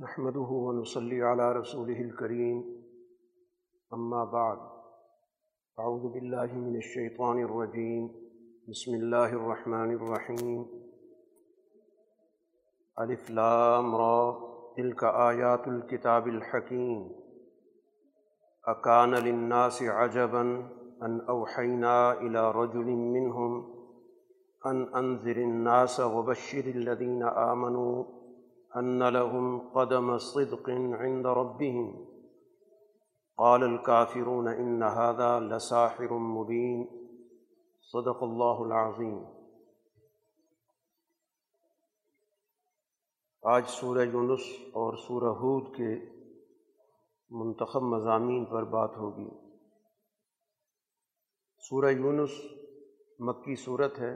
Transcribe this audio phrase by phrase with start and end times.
[0.00, 2.84] نحمده ونصلي على رسوله الكريم.
[3.92, 4.58] أما بعد،
[5.78, 8.10] أعوذ بالله من الشيطان الرجيم.
[8.68, 10.66] بسم الله الرحمن الرحيم.
[13.00, 14.40] ألف لام را.
[14.76, 17.12] تلك آيات الكتاب الحكيم.
[18.64, 20.68] أكان للناس عجبا
[21.02, 23.74] أن أوحينا إلى رجل منهم
[24.66, 28.21] أن أنذر الناس وبشر الذين آمنوا
[28.74, 32.04] ان لهم قدم صدق عند ربهم.
[33.36, 37.02] قال الكافرون ان هذا لساحر مبين.
[37.92, 39.24] صدق اللہ العظیم
[43.42, 44.40] آج سورہ یونس
[44.72, 45.94] اور سورہ ہود کے
[47.30, 49.28] منتخب مضامین پر بات ہوگی.
[51.58, 52.30] سورہ یونس
[53.18, 54.14] مکی صورت ہے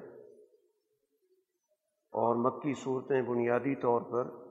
[2.12, 4.45] اور مکی صورتیں بنیادی طور پر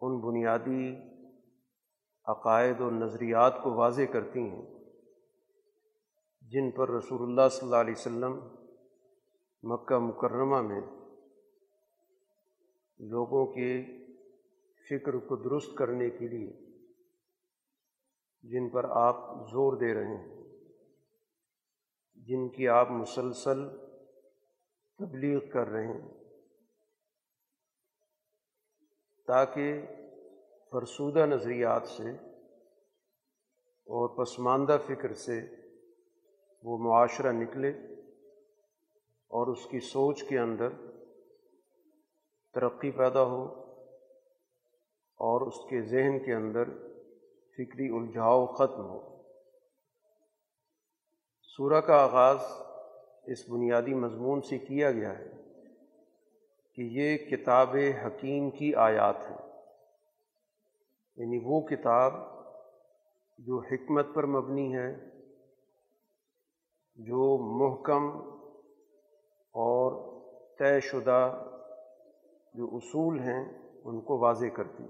[0.00, 0.96] ان بنیادی
[2.24, 4.62] عقائد و نظریات کو واضح کرتی ہیں
[6.42, 8.40] جن پر رسول اللہ صلی اللہ علیہ وسلم
[9.62, 10.80] مکہ مکرمہ میں
[12.98, 13.84] لوگوں کے
[14.90, 16.70] فکر کو درست کرنے کے لیے
[18.42, 20.42] جن پر آپ زور دے رہے ہیں،
[22.14, 23.68] جن کی آپ مسلسل
[24.98, 26.19] تبلیغ کر رہے ہیں۔
[29.30, 29.82] تاکہ
[30.70, 32.10] فرسودہ نظریات سے
[33.64, 35.40] اور پسماندہ فکر سے
[36.62, 37.68] وہ معاشرہ نکلے
[39.28, 40.68] اور اس کی سوچ کے اندر
[42.54, 43.44] ترقی پیدا ہو
[45.20, 46.64] اور اس کے ذہن کے اندر
[47.52, 49.22] فکری الجھاؤ ختم ہو۔
[51.42, 52.38] سورہ کا آغاز
[53.24, 55.39] اس بنیادی مضمون سے کیا گیا ہے۔
[56.80, 59.36] کہ یہ کتاب حکیم کی آیات ہے
[61.16, 62.12] یعنی وہ کتاب
[63.38, 64.94] جو حکمت پر مبنی ہے،
[66.96, 68.10] جو محکم
[69.50, 70.12] اور
[70.58, 71.44] طے شدہ
[72.54, 74.86] جو اصول ہیں، ان کو واضح کرتی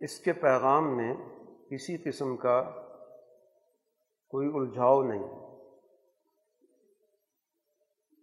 [0.00, 1.14] اس کے پیغام میں
[1.70, 2.62] کسی قسم کا
[4.28, 5.51] کوئی الجھاؤ نہیں۔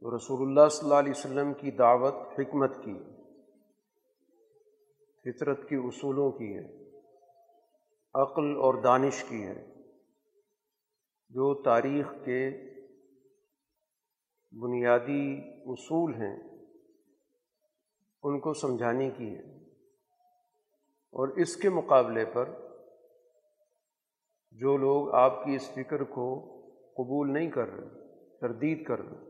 [0.01, 2.99] تو رسول اللہ صلی اللہ علیہ وسلم کی دعوت حکمت کی،
[5.23, 6.99] فطرت کی اصولوں کی ہے،
[8.13, 9.65] عقل اور دانش کی ہے۔
[11.29, 12.49] جو تاریخ کے
[14.51, 16.65] بنیادی اصول ہیں،
[18.23, 19.65] ان کو سمجھانے کی ہے۔
[21.13, 22.49] اور اس کے مقابلے پر
[24.51, 26.39] جو لوگ آپ کی اس فکر کو
[26.69, 29.28] قبول نہیں کر رہے، تردید کر رہے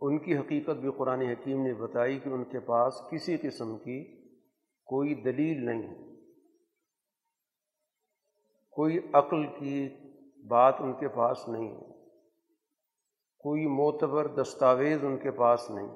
[0.00, 4.16] ان کی حقیقت بھی قرآن حکیم نے بتائی کہ ان کے پاس کسی قسم کی
[4.86, 6.14] کوئی دلیل نہیں ہے۔
[8.70, 9.88] کوئی عقل کی
[10.48, 11.98] بات ان کے پاس نہیں ہے۔
[13.38, 15.88] کوئی معتبر دستاویز ان کے پاس نہیں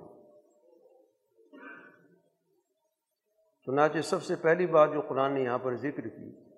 [3.67, 6.53] چنانچہ سب سے پہلی بات جو قرآن نے یہاں پر ذکر کی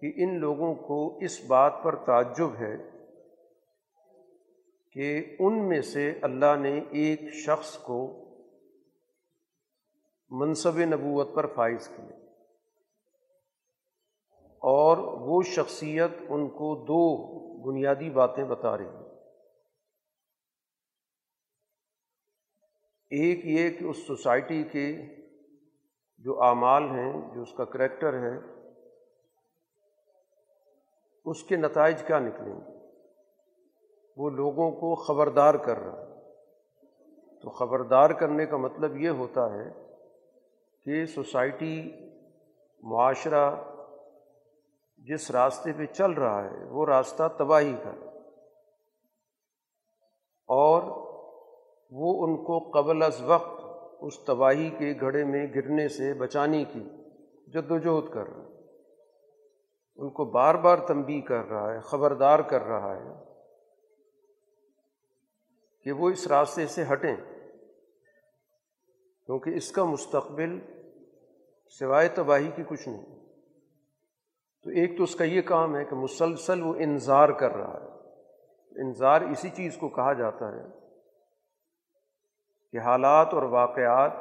[0.00, 2.91] کہ ان لوگوں کو اس بات پر تعجب ہے
[4.92, 8.18] کہ ان میں سے اللہ نے ایک شخص کو
[10.30, 12.16] منصب نبوت پر فائز کیا۔
[14.46, 17.32] اور وہ شخصیت ان کو دو
[17.70, 19.02] بنیادی باتیں بتا رہی ہیں۔
[23.10, 24.96] ایک یہ کہ اس سوسائٹی کے
[26.18, 28.62] جو اعمال ہیں، جو اس کا کریکٹر ہے
[31.24, 32.71] اس کے نتائج کیا نکلیں گے؟
[34.16, 36.12] وہ لوگوں کو خبردار کر رہا ہے۔
[37.42, 39.86] تو خبردار کرنے کا مطلب یہ ہوتا ہے
[40.84, 41.90] کہ سوسائٹی،
[42.82, 43.56] معاشرہ
[44.96, 47.90] جس راستے پہ چل رہا ہے، وہ راستہ تباہی کا
[50.48, 50.82] اور
[51.90, 53.64] وہ ان کو قبل از وقت
[54.00, 56.84] اس تباہی کے گھڑے میں گرنے سے بچانے کی
[57.46, 58.52] جد وجہد کر رہا ہے۔
[59.96, 63.31] ان کو بار بار تنبیہ کر رہا ہے، خبردار کر رہا ہے۔
[65.84, 67.16] کہ وہ اس راستے سے ہٹیں،
[69.26, 70.60] کیونکہ اس کا مستقبل
[71.78, 73.22] سوائے تباہی کی کچھ نہیں۔
[74.62, 77.92] تو ایک تو اس کا یہ کام ہے کہ مسلسل وہ انظار کر رہا ہے۔
[78.86, 80.62] انظار اسی چیز کو کہا جاتا ہے
[82.72, 84.12] کہ حالات اور واقعات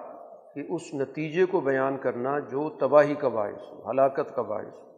[0.53, 4.91] کے اس نتیجے کو بیان کرنا جو تباہی کا باعث ہو، ہلاکت کا باعث ہو۔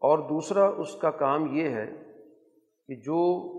[0.00, 1.86] اور دوسرا اس کا کام یہ ہے
[2.88, 3.52] کہ جو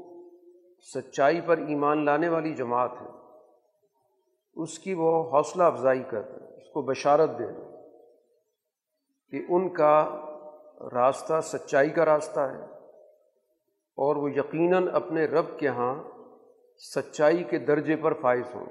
[0.84, 3.08] سچائی پر ایمان لانے والی جماعت ہے۔
[4.56, 7.74] اس کی وہ حوصلہ افزائی کر، اس کو بشارت دے۔ رہے
[9.30, 10.10] کہ ان کا
[10.94, 12.64] راستہ سچائی کا راستہ ہے۔
[13.98, 16.04] اور وہ یقیناً اپنے رب کے ہاں
[16.96, 18.66] سچائی کے درجے پر فائز ہوں۔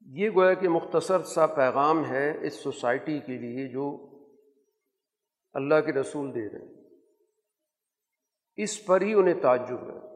[0.00, 4.08] یہ گویا کہ مختصر سا پیغام ہے اس سوسائٹی کے لیے جو
[5.52, 6.77] اللہ کے رسول دے رہے ہیں۔
[8.58, 10.08] اس پر ہی انہیں تعجب ہے۔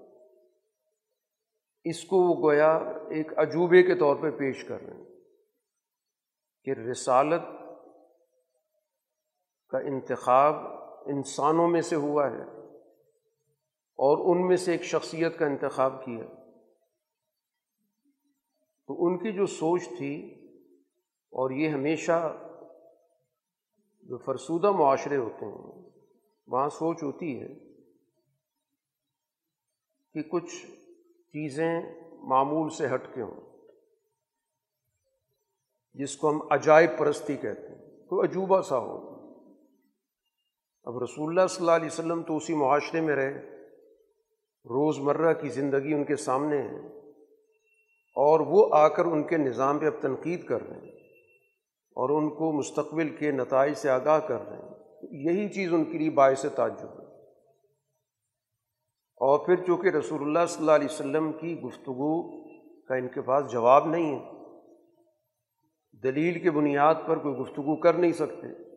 [1.85, 2.77] اس کو وہ گویا
[3.11, 5.05] ایک عجوبے کے طور پہ پیش کر رہے ہیں
[6.65, 7.43] کہ رسالت
[9.69, 10.55] کا انتخاب
[11.07, 12.43] انسانوں میں سے ہوا ہے
[13.95, 16.25] اور ان میں سے ایک شخصیت کا انتخاب کیا۔
[18.87, 20.35] تو ان کی جو سوچ تھی
[21.31, 22.37] اور یہ ہمیشہ
[24.03, 25.91] جو فرسودہ معاشرے ہوتے ہیں،
[26.47, 27.72] وہاں سوچ ہوتی ہے
[30.15, 30.55] کہ کچھ
[31.35, 31.81] چیزیں
[32.29, 33.41] معمول سے ہٹ کے ہوں،
[35.97, 38.97] جس کو ہم عجائب پرستی کہتے ہیں، کوئی عجوبہ سا ہو۔
[40.87, 43.35] اب رسول اللہ صلی اللہ علیہ وسلم تو اسی معاشرے میں رہے
[44.67, 46.79] روز مرہ کی زندگی ان کے سامنے ہے،
[48.17, 50.93] اور وہ آ کر ان کے نظام پہ اب تنقید کر رہے ہیں،
[51.97, 54.71] اور ان کو مستقبل کے نتائج سے آگاہ کر رہے ہیں۔
[55.25, 57.02] یہی چیز ان کے لیے باعث تعجب ہے۔
[59.23, 62.41] اور پھر چونکہ رسول اللہ صلی اللہ علیہ وسلم کی گفتگو
[62.81, 64.31] کا ان کے پاس جواب نہیں ہے،
[66.03, 68.73] دلیل کے بنیاد پر کوئی گفتگو کر نہیں سکتے۔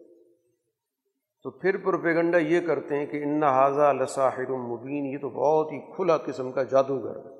[1.43, 5.79] تو پھر پروپیگنڈا یہ کرتے ہیں کہ ان حاضہ لساحر المبین یہ تو بہت ہی
[5.79, 7.35] کھلا قسم کا جادوگر ہے۔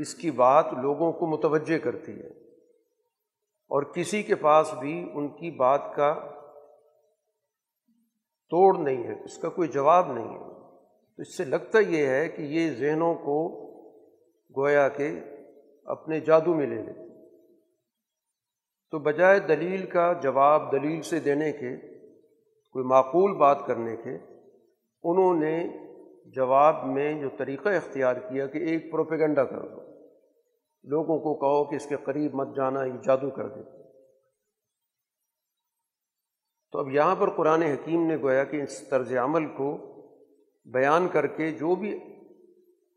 [0.00, 2.28] اس کی بات لوگوں کو متوجہ کرتی ہے۔
[3.68, 6.14] اور کسی کے پاس بھی ان کی بات کا
[8.50, 10.57] توڑ نہیں ہے، اس کا کوئی جواب نہیں ہے۔
[11.18, 13.38] تو اس سے لگتا یہ ہے کہ یہ ذہنوں کو
[14.56, 15.20] گویا کہ
[15.84, 17.26] اپنے جادو میں لے لیتے
[18.90, 21.76] تو بجائے دلیل کا جواب دلیل سے دینے کے،
[22.70, 24.14] کوئی معقول بات کرنے کے،
[25.02, 25.68] انہوں نے
[26.30, 29.80] جواب میں جو طریقہ اختیار کیا کہ ایک پروپیگنڈا کر دو۔
[30.84, 33.82] لوگوں کو کہو کہ اس کے قریب مت جانا، یہ جادو کر دے۔
[36.72, 39.97] تو اب یہاں پر قرآن حکیم نے گویا کہ اس طرز عمل کو
[40.64, 41.98] بیان کر کے جو بھی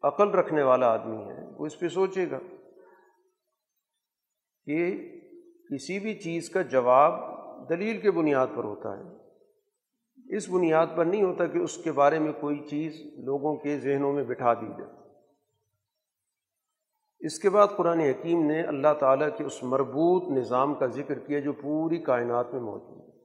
[0.03, 2.39] عقل رکھنے والا آدمی ہے، وہ اس پہ سوچے گا
[4.65, 5.09] کہ
[5.71, 7.13] کسی بھی چیز کا جواب
[7.69, 9.21] دلیل کے بنیاد پر ہوتا ہے۔
[10.35, 14.13] اس بنیاد پر نہیں ہوتا کہ اس کے بارے میں کوئی چیز لوگوں کے ذہنوں
[14.13, 15.01] میں بٹھا دی جائے۔
[17.19, 21.39] اس کے بعد قرآن حکیم نے اللہ تعالیٰ کے اس مربوط نظام کا ذکر کیا
[21.39, 23.19] جو پوری کائنات میں موجود ہے۔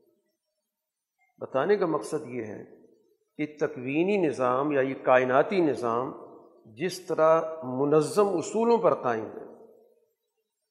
[1.39, 2.76] بتانے کا مقصد یہ ہے
[3.39, 6.13] کہ تکوینی نظام یا یہ کائناتی نظام
[6.79, 9.45] جس طرح منظم اصولوں پر قائم ہے،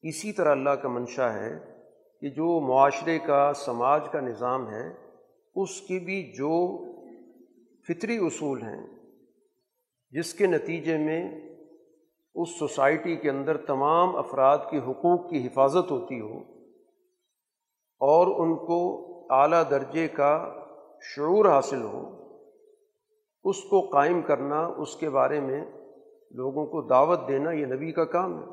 [0.04, 1.52] اسی طرح اللہ کا منشا ہے
[2.22, 4.88] کہ جو معاشرے کا، سماج کا نظام ہے،
[5.56, 6.56] اس کی بھی جو
[7.88, 8.82] فطری اصول ہیں،
[10.14, 11.22] جس کے نتیجے میں
[12.36, 16.40] اس سوسائٹی کے اندر تمام افراد کے حقوق کی حفاظت ہوتی ہو
[18.02, 18.80] اور ان کو
[19.32, 20.34] اعلیٰ درجے کا
[21.16, 22.04] شعور حاصل ہو
[23.46, 25.66] اس کو قائم کرنا، اس کے بارے میں
[26.32, 28.46] لوگوں کو دعوت دینا یہ نبی کا کام ہے۔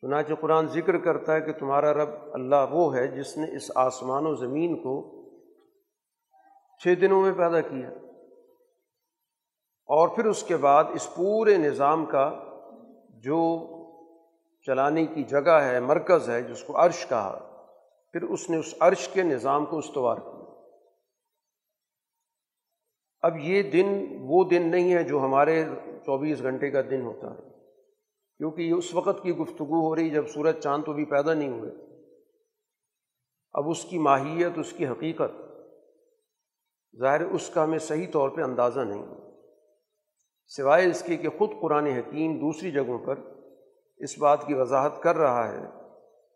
[0.00, 4.26] چنانچہ قرآن ذکر کرتا ہے کہ تمہارا رب اللہ وہ ہے جس نے اس آسمان
[4.26, 5.20] و زمین کو
[6.78, 7.90] چھ دنوں میں پیدا کیا۔
[9.86, 12.44] اور پھر اس کے بعد اس پورے نظام کا
[13.08, 13.66] جو
[14.66, 17.64] چلانے کی جگہ ہے، مرکز ہے، جس کو عرش کہا،
[18.12, 20.39] پھر اس نے اس عرش کے نظام کو استوار کیا۔
[23.22, 27.50] اب یہ دن وہ دن نہیں ہے جو ہمارے چوبیس گھنٹے کا دن ہوتا ہے۔
[28.38, 31.48] کیونکہ یہ اس وقت کی گفتگو ہو رہی جب سورج چاند تو بھی پیدا نہیں
[31.48, 31.70] ہوئے۔
[33.52, 35.32] اب اس کی ماہیت، اس کی حقیقت،
[37.00, 39.06] ظاہر اس کا ہمیں صحیح طور پہ اندازہ نہیں۔
[40.46, 43.18] سوائے اس کے کہ خود قرآن حکیم دوسری جگہوں پر
[43.96, 45.66] اس بات کی وضاحت کر رہا ہے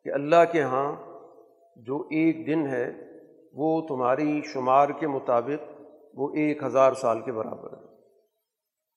[0.04, 0.92] کہ اللہ کے ہاں
[1.76, 2.92] جو ایک دن ہے،
[3.54, 5.73] وہ تمہاری شمار کے مطابق
[6.16, 7.94] وہ ایک ہزار سال کے برابر ہے۔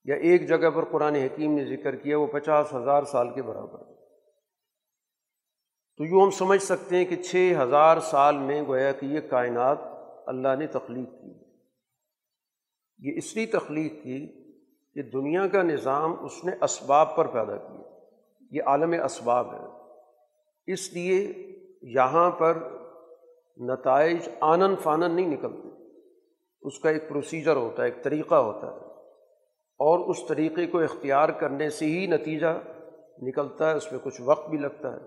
[0.04, 3.80] یا ایک جگہ پر قرآن حکیم نے ذکر کیا، وہ پچاس ہزار سال کے برابر
[3.80, 3.94] ہے۔
[5.98, 9.78] تو یوں ہم سمجھ سکتے ہیں کہ چھ ہزار سال میں گویا کہ یہ کائنات
[10.28, 11.32] اللہ نے تخلیق کی۔
[13.00, 14.28] یہ اس لیے تخلیق کی
[14.94, 18.00] کہ دنیا کا نظام اس نے اسباب پر پیدا کیا۔
[18.52, 19.92] یہ عالم اسباب ہے۔
[20.74, 21.34] اس لیے
[21.82, 22.58] یہاں پر
[23.58, 25.77] نتائج آنن فانن نہیں نکلتے۔
[26.62, 28.88] اس کا ایک پروسیجر ہوتا ہے، ایک طریقہ ہوتا ہے۔
[29.80, 32.60] اور اس طریقے کو اختیار کرنے سے ہی نتیجہ
[33.22, 35.00] نکلتا ہے، اس میں کچھ وقت بھی لگتا ہے۔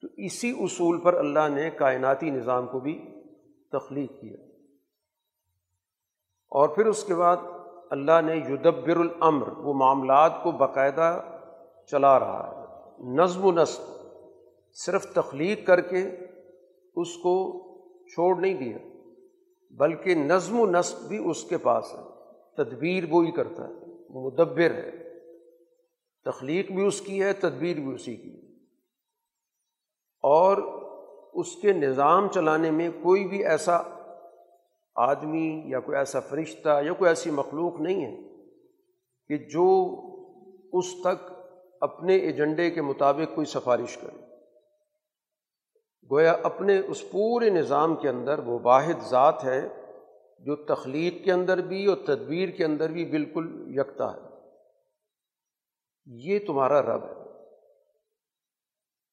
[0.00, 3.14] تو اسی اصول پر اللہ نے کائناتی نظام کو بھی
[3.72, 4.36] تخلیق کیا۔
[6.50, 7.36] اور پھر اس کے بعد
[7.90, 11.22] اللہ نے یدبر الامر، وہ معاملات کو باقاعدہ
[11.90, 12.68] چلا رہا ہے۔
[13.16, 13.90] نظم و نسق،
[14.72, 16.10] صرف تخلیق کر کے
[16.96, 17.58] اس کو
[18.06, 18.97] چھوڑ نہیں دیا۔
[19.70, 21.98] بلکہ نظم و نسق بھی اس کے پاس ہے۔
[22.56, 23.72] تدبیر وہی کرتا ہے،
[24.08, 24.90] وہ مدبر ہے۔
[26.24, 28.48] تخلیق بھی اس کی ہے، تدبیر بھی اسی کی۔
[30.22, 30.56] اور
[31.32, 33.78] اس کے نظام چلانے میں کوئی بھی ایسا
[34.94, 38.16] آدمی یا کوئی ایسا فرشتہ یا کوئی ایسی مخلوق نہیں ہے
[39.28, 39.96] کہ جو
[40.72, 41.32] اس تک
[41.80, 44.27] اپنے ایجنڈے کے مطابق کوئی سفارش کرے۔
[46.10, 49.68] گویا اپنے اس پورے نظام کے اندر وہ واحد ذات ہے
[50.38, 54.20] جو تخلیق کے اندر بھی اور تدبیر کے اندر بھی بالکل یکتا ہے۔
[56.06, 57.44] یہ تمہارا رب ہے۔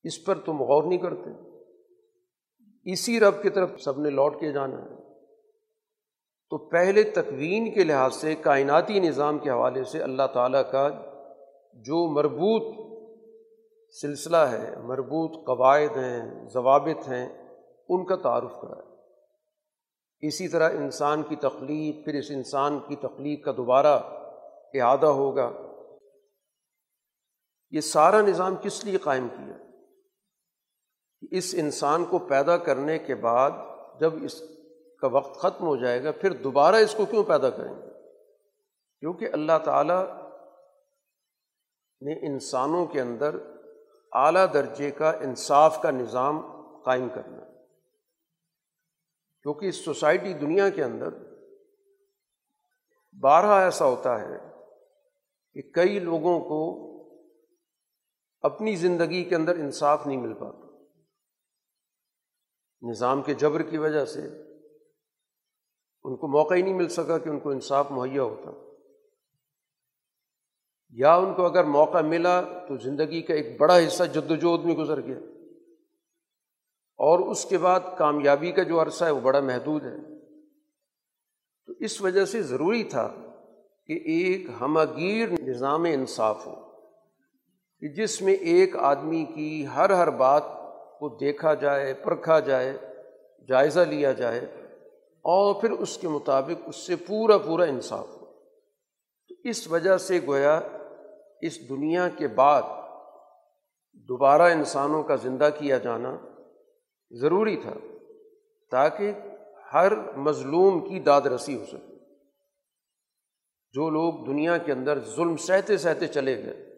[0.03, 1.29] اس پر تم غور نہیں کرتے۔
[2.91, 4.95] اسی رب کی طرف سب نے لوٹ کے جانا ہے۔
[6.49, 10.89] تو پہلے تکوین کے لحاظ سے، کائناتی نظام کے حوالے سے اللہ تعالیٰ کا
[11.73, 12.84] جو مربوط
[14.01, 17.47] سلسلہ ہے، مربوط قواعد ہیں، ضوابط ہیں،
[17.89, 18.95] ان کا تعارف کرائے۔
[20.27, 23.99] اسی طرح انسان کی تخلیق، پھر اس انسان کی تخلیق کا دوبارہ
[24.73, 25.51] اعادہ ہوگا۔
[27.71, 29.57] یہ سارا نظام کس لیے قائم کیا؟
[31.31, 33.51] اس انسان کو پیدا کرنے کے بعد
[33.99, 34.41] جب اس
[35.01, 37.91] کا وقت ختم ہو جائے گا، پھر دوبارہ اس کو کیوں پیدا کریں گے؟
[38.99, 40.05] کیونکہ اللہ تعالیٰ
[42.01, 43.54] نے انسانوں کے اندر
[44.15, 46.41] اعلیٰ درجے کا انصاف کا نظام
[46.81, 47.45] قائم کرنا۔
[49.41, 51.09] کیونکہ اس سوسائٹی دنیا کے اندر
[53.19, 54.37] بارہ ایسا ہوتا ہے
[55.53, 56.85] کہ کئی لوگوں کو
[58.41, 60.65] اپنی زندگی کے اندر انصاف نہیں مل پاتا۔
[62.81, 64.21] نظام کے جبر کی وجہ سے
[66.03, 68.74] ان کو موقع ہی نہیں مل سکا کہ ان کو انصاف مہیا ہوتا۔
[70.97, 74.75] یا ان کو اگر موقع ملا تو زندگی کا ایک بڑا حصہ جد وجہد میں
[74.75, 75.17] گزر گیا۔
[76.97, 80.19] اور اس کے بعد کامیابی کا جو عرصہ ہے وہ بڑا محدود ہے۔
[81.65, 83.13] تو اس وجہ سے ضروری تھا
[83.87, 86.55] کہ ایک ہمگیر نظام انصاف ہو،
[87.79, 90.43] کہ جس میں ایک آدمی کی ہر ہر بات
[90.99, 92.77] کو دیکھا جائے، پرکھا جائے،
[93.47, 94.39] جائزہ لیا جائے
[95.21, 98.25] اور پھر اس کے مطابق اس سے پورا پورا انصاف ہو۔
[99.27, 100.61] تو اس وجہ سے گویا
[101.45, 102.61] اس دنیا کے بعد
[103.93, 106.17] دوبارہ انسانوں کا زندہ کیا جانا
[107.11, 107.73] ضروری تھا
[108.71, 109.11] تاکہ
[109.73, 111.95] ہر مظلوم کی داد رسی ہو سکے۔
[113.73, 116.75] جو لوگ دنیا کے اندر ظلم سہتے سہتے چلے گئے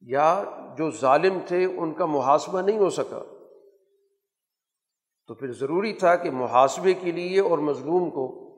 [0.00, 0.44] یا
[0.78, 3.22] جو ظالم تھے ان کا محاسبہ نہیں ہو سکا،
[5.26, 8.48] تو پھر ضروری تھا کہ محاسبے کے لیے اور مظلوم کو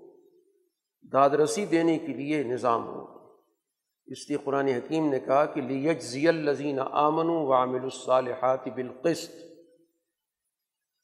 [1.12, 3.23] داد رسی دینے کے لیے نظام ہو۔
[4.06, 9.32] اس لیے قرآن حکیم نے کہا کہ لیج ضی الزین آمن و عامل الصالحات بالقسط،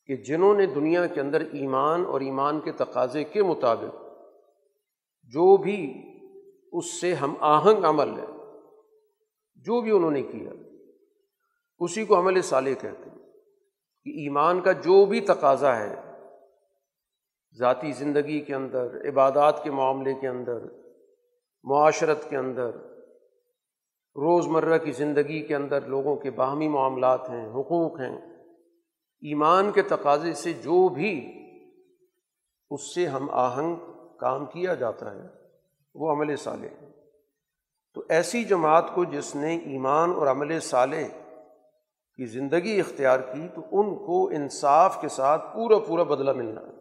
[0.06, 3.94] کہ جنہوں نے دنیا کے اندر ایمان اور ایمان کے تقاضے کے مطابق
[5.22, 6.02] جو بھی
[6.72, 8.26] اس سے ہم آہنگ عمل ہے
[9.54, 10.50] جو بھی انہوں نے کیا،
[11.78, 13.18] اسی کو عمل صالح کہتے ہیں۔
[14.04, 15.96] کہ ایمان کا جو بھی تقاضا ہے،
[17.58, 20.58] ذاتی زندگی کے اندر، عبادات کے معاملے کے اندر،
[21.64, 22.89] معاشرت کے اندر
[24.16, 28.16] روز مرہ کی زندگی کے اندر لوگوں کے باہمی معاملات ہیں، حقوق ہیں۔
[29.20, 31.32] ایمان کے تقاضے سے جو بھی
[32.70, 33.76] اس سے ہم آہنگ
[34.20, 35.26] کام کیا جاتا ہے،
[35.94, 36.90] وہ عمل صالح ہے۔
[37.94, 41.06] تو ایسی جماعت کو جس نے ایمان اور عمل صالح
[42.16, 46.80] کی زندگی اختیار کی، تو ان کو انصاف کے ساتھ پورا پورا بدلہ ملنا ہے۔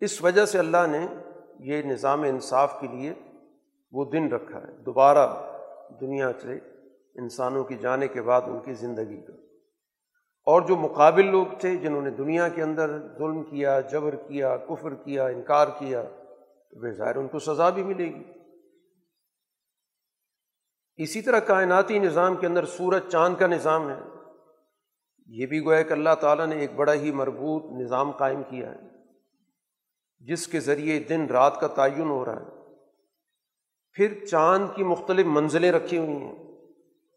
[0.00, 1.06] اس وجہ سے اللہ نے
[1.60, 3.14] یہ نظام انصاف کے لیے
[3.90, 5.28] وہ دن رکھا ہے۔ دوبارہ
[6.00, 6.54] دنیا سے
[7.14, 9.32] انسانوں کی جانے کے بعد ان کی زندگی کا۔
[10.44, 14.94] اور جو مقابل لوگ تھے جنہوں نے دنیا کے اندر ظلم کیا، جبر کیا، کفر
[14.94, 16.02] کیا، انکار کیا،
[16.70, 18.24] تو بے ظاہر ان کو سزا بھی ملے گی۔
[20.96, 24.00] اسی طرح کائناتی نظام کے اندر سورج چاند کا نظام ہے۔
[25.26, 28.80] یہ بھی گویا کہ اللہ تعالیٰ نے ایک بڑا ہی مربوط نظام قائم کیا ہے،
[30.18, 32.57] جس کے ذریعے دن رات کا تعین ہو رہا ہے۔
[33.98, 36.44] پھر چاند کی مختلف منزلیں رکھی ہوئی ہیں،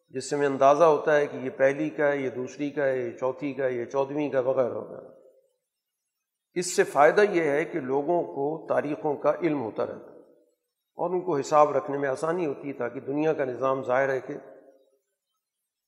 [0.10, 2.98] جس سے ہمیں اندازہ ہوتا ہے کہ یہ پہلی کا ہے، یہ دوسری کا ہے،
[2.98, 5.08] یہ چوتھی کا ہے، یہ چودھویں کا، وغیرہ وغیرہ۔
[6.54, 10.12] اس سے فائدہ یہ ہے کہ لوگوں کو تاریخوں کا علم ہوتا رہتا
[10.98, 14.20] اور ان کو حساب رکھنے میں آسانی ہوتی تھا کہ دنیا کا نظام ظاہر ہے
[14.20, 14.34] کہ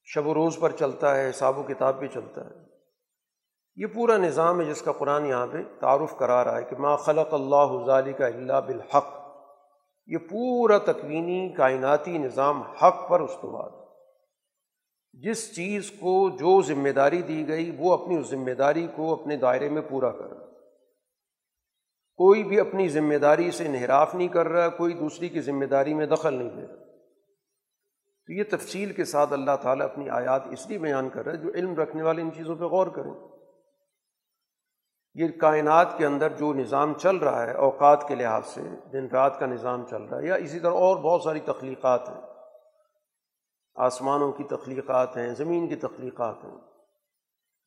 [0.03, 2.55] شب و روز پر چلتا ہے، حساب و کتاب بھی چلتا ہے۔
[3.75, 6.95] یہ پورا نظام ہے جس کا قرآن یہاں پہ تعارف کرا رہا ہے کہ ما
[6.95, 9.22] خلق اللہ ظالی کا اللہ بالحق۔
[10.05, 13.83] یہ پورا تکوینی کائناتی نظام حق پر استوار۔
[15.13, 19.37] جس چیز کو جو ذمہ داری دی گئی، وہ اپنی اس ذمہ داری کو اپنے
[19.37, 20.45] دائرے میں پورا کر رہا۔
[22.15, 25.93] کوئی بھی اپنی ذمہ داری سے انحراف نہیں کر رہا، کوئی دوسری کی ذمہ داری
[25.93, 26.83] میں دخل نہیں دے رہا۔
[28.25, 31.37] تو یہ تفصیل کے ساتھ اللہ تعالیٰ اپنی آیات اس لیے بیان کر رہا ہے
[31.37, 33.32] جو علم رکھنے والے ان چیزوں پہ غور کریں۔
[35.15, 38.61] یہ کائنات کے اندر جو نظام چل رہا ہے اوقات کے لحاظ سے،
[38.93, 42.21] دن رات کا نظام چل رہا ہے، یا اسی طرح اور بہت ساری تخلیقات ہیں۔
[43.75, 46.57] آسمانوں کی تخلیقات ہیں، زمین کی تخلیقات ہیں۔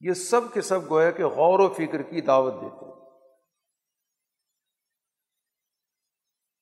[0.01, 2.95] یہ سب کے سب گویا کہ غور و فکر کی دعوت دیتے ہیں۔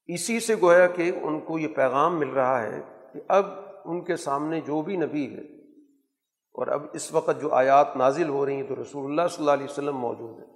[0.09, 2.81] اسی سے گویا کہ ان کو یہ پیغام مل رہا ہے
[3.13, 3.47] کہ اب
[3.85, 5.43] ان کے سامنے جو بھی نبی ہے،
[6.55, 9.53] اور اب اس وقت جو آیات نازل ہو رہی ہیں تو رسول اللہ صلی اللہ
[9.53, 10.54] علیہ وسلم موجود ہے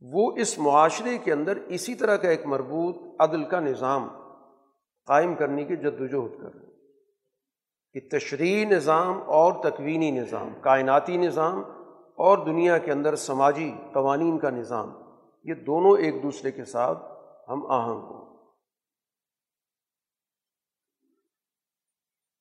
[0.00, 4.08] وہ اس معاشرے کے اندر اسی طرح کا ایک مربوط عدل کا نظام
[5.06, 6.74] قائم کرنے کی جد وجہد کر رہے ہیں۔
[7.92, 11.62] کہ تشریحی نظام اور تکوینی نظام، کائناتی نظام
[12.16, 14.92] اور دنیا کے اندر سماجی قوانین کا نظام،
[15.44, 16.98] یہ دونوں ایک دوسرے کے ساتھ
[17.48, 18.24] ہم آہنگ ہوں۔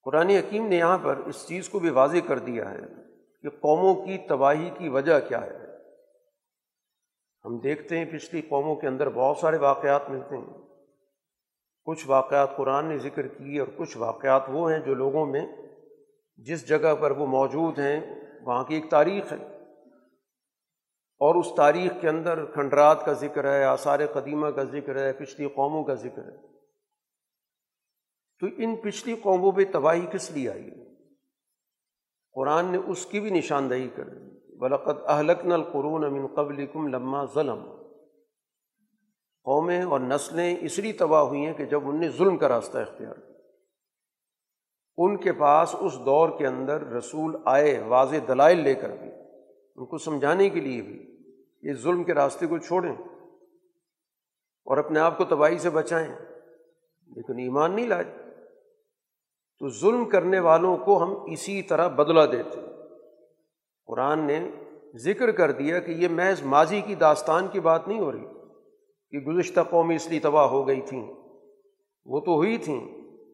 [0.04, 2.82] قرآن حکیم نے یہاں پر اس چیز کو بھی واضح کر دیا ہے
[3.42, 5.63] کہ قوموں کی تباہی کی وجہ کیا ہے۔
[7.46, 10.54] ہم دیکھتے ہیں پچھلی قوموں کے اندر بہت سارے واقعات ملتے ہیں۔
[11.86, 15.48] کچھ واقعات قرآن نے ذکر کی اور کچھ واقعات وہ ہیں جو لوگوں میں
[16.38, 19.38] جس جگہ پر وہ موجود ہیں، وہاں کی ایک تاریخ ہے۔
[21.20, 25.48] اور اس تاریخ کے اندر کھنڈرات کا ذکر ہے، آثار قدیمہ کا ذکر ہے، پچھلی
[25.48, 26.48] قوموں کا ذکر ہے۔
[28.40, 30.72] تو ان پچھلی قوموں پہ تباہی کس لیے آئی؟
[32.34, 36.88] قرآن نے اس کی بھی نشاندہی کر دی۔ بلقت اہلک نل قرون امن قبل کم
[36.88, 37.64] لمہ ظلم
[39.44, 42.78] قومیں اور نسلیں اس لیے تباہ ہوئی ہیں کہ جب ان نے ظلم کا راستہ
[42.78, 43.34] اختیار کیا۔
[44.98, 49.10] ان کے پاس اس دور کے اندر رسول آئے، واضح دلائل لے کر بھی،
[49.76, 51.18] ان کو سمجھانے کے لیے بھی
[51.62, 52.96] یہ ظلم کے راستے کو چھوڑیں
[54.66, 56.16] اور اپنے آپ کو تباہی سے بچائیں۔
[57.16, 58.04] لیکن ایمان نہیں لائے۔
[59.60, 62.73] تو ظلم کرنے والوں کو ہم اسی طرح بدلا دیتے۔
[63.88, 64.50] قرآن نے
[64.96, 68.26] ذکر کر دیا کہ یہ محض ماضی کی داستان کی بات نہیں ہو رہی،
[69.12, 71.14] کہ گزشتہ قومی اس لیے تباہ ہو گئی تھیں۔
[72.06, 72.88] وہ تو ہوئی تھیں۔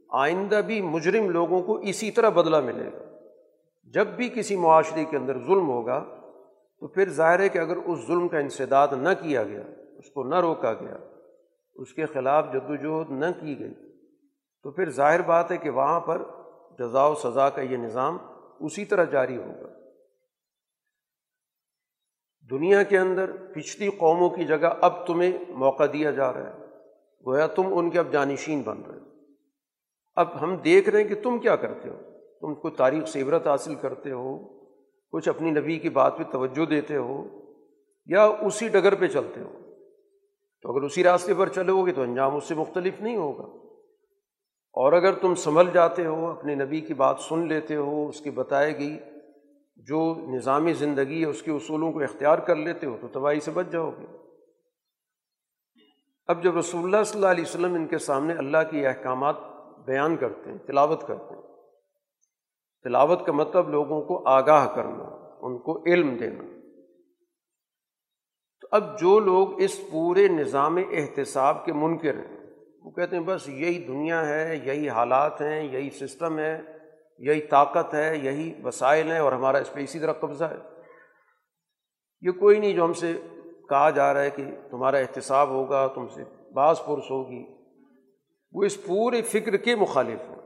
[0.10, 3.04] آئندہ بھی مجرم لوگوں کو اسی طرح بدلہ ملے گا۔
[3.84, 6.00] جب بھی کسی معاشرے کے اندر ظلم ہوگا،
[6.80, 9.62] تو پھر ظاہر ہے کہ اگر اس ظلم کا انسداد نہ کیا گیا،
[9.98, 10.98] اس کو نہ روکا گیا،
[11.76, 13.74] اس کے خلاف جد وجہد نہ کی گئی،
[14.64, 16.22] تو پھر ظاہر بات ہے کہ وہاں پر
[16.80, 18.18] جزا و سزا کا یہ نظام
[18.60, 19.79] اسی طرح جاری ہوگا۔
[22.52, 26.66] دنیا کے اندر پچھلی قوموں کی جگہ اب تمہیں موقع دیا جا رہا ہے۔
[27.26, 29.06] گویا تم ان کے اب جانشین بن رہے ہو۔
[30.16, 31.96] اب ہم دیکھ رہے ہیں کہ تم کیا کرتے ہو۔
[32.42, 34.60] تم کو تاریخ سے عبرت حاصل کرتے ہو،
[35.12, 37.24] کچھ اپنی نبی کی بات پہ توجہ دیتے ہو،
[38.06, 39.52] یا اسی ڈگر پہ چلتے ہو۔
[40.62, 43.44] تو اگر اسی راستے پر چلو گے تو انجام اس سے مختلف نہیں ہوگا۔
[44.74, 48.30] اور اگر تم سنبھل جاتے ہو، اپنے نبی کی بات سن لیتے ہو، اس کی
[48.30, 49.00] بتائے گئی
[49.88, 53.52] جو نظامی زندگی ہے، اس کے اصولوں کو اختیار کر لیتے ہو تو تباہی سے
[53.52, 54.06] بچ جاؤ گے۔
[56.28, 59.36] اب جب رسول اللہ صلی اللہ علیہ وسلم ان کے سامنے اللہ کے احکامات
[59.86, 61.42] بیان کرتے ہیں، تلاوت کرتے ہیں،
[62.84, 65.04] تلاوت کا مطلب لوگوں کو آگاہ کرنا،
[65.42, 66.44] ان کو علم دینا۔
[68.62, 72.38] تو اب جو لوگ اس پورے نظام احتساب کے منکر ہیں،
[72.82, 76.79] وہ کہتے ہیں بس یہی دنیا ہے، یہی حالات ہیں، یہی سسٹم ہے۔
[77.20, 80.56] یہی طاقت ہے، یہی وسائل ہیں اور ہمارا اس پہ اسی طرح قبضہ ہے۔
[82.22, 83.14] یہ کوئی نہیں جو ہم سے
[83.70, 87.46] کہا جا رہا ہے کہ تمہارا احتساب ہوگا، تم سے بعض پرس ہوگی۔
[88.52, 90.40] وہ اس پورے فکر کے مخالف ہیں۔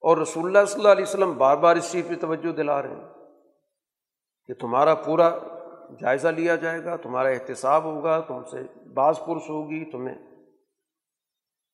[0.00, 2.88] اور رسول اللہ صلی اللہ علیہ وسلم بار بار اس چیز پہ توجہ دلا رہے
[2.88, 3.08] ہیں
[4.46, 5.38] کہ تمہارا پورا
[6.00, 10.18] جائزہ لیا جائے گا، تمہارا احتساب ہوگا، تم سے بعض پرس ہوگی، تمہیں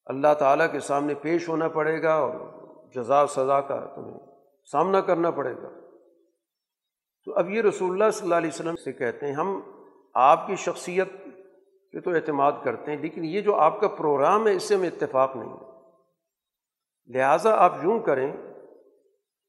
[0.07, 2.58] اللہ تعالیٰ کے سامنے پیش ہونا پڑے گا اور
[2.95, 4.19] جزا سزا کا تمہیں
[4.73, 5.69] سامنا کرنا پڑے گا۔
[7.25, 9.61] تو اب یہ رسول اللہ صلی اللہ علیہ وسلم سے کہتے ہیں، ہم
[10.15, 11.09] آپ کی شخصیت
[11.93, 14.89] پہ تو اعتماد کرتے ہیں، لیکن یہ جو آپ کا پروگرام ہے، اس سے ہمیں
[14.89, 15.69] اتفاق نہیں ہے۔
[17.07, 18.33] لہٰذا آپ یوں کریں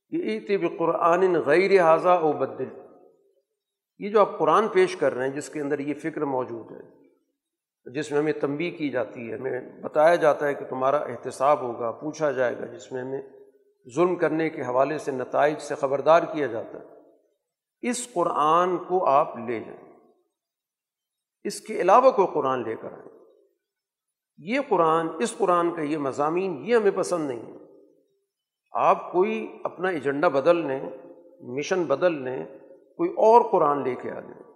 [0.10, 2.70] کہ عطب قرآن غیر حاضہ او بدل۔
[4.00, 6.99] یہ جو آپ قرآن پیش کر رہے ہیں، جس کے اندر یہ فکر موجود ہے۔
[7.86, 11.92] جس میں ہمیں تنبی کی جاتی ہے، ہمیں بتایا جاتا ہے کہ تمہارا احتساب ہوگا،
[11.92, 13.22] پوچھا جائے گا، جس میں ہمیں
[13.96, 16.86] ظلم کرنے کے حوالے سے نتائج سے خبردار کیا جاتا ہے۔
[17.90, 19.94] اس قرآن کو آپ لے جائیں۔
[21.44, 23.20] اس کے علاوہ کوئی قرآن لے کر آئیں۔
[24.38, 27.58] یہ قرآن، اس قرآن کا یہ مضامین، یہ ہمیں پسند نہیں ہے۔
[28.72, 30.90] آپ کوئی اپنا ایجنڈا بدل لیں،
[31.42, 32.46] مشن بدل لیں،
[32.98, 34.49] کوئی اور قرآن لے کے آ جائیں۔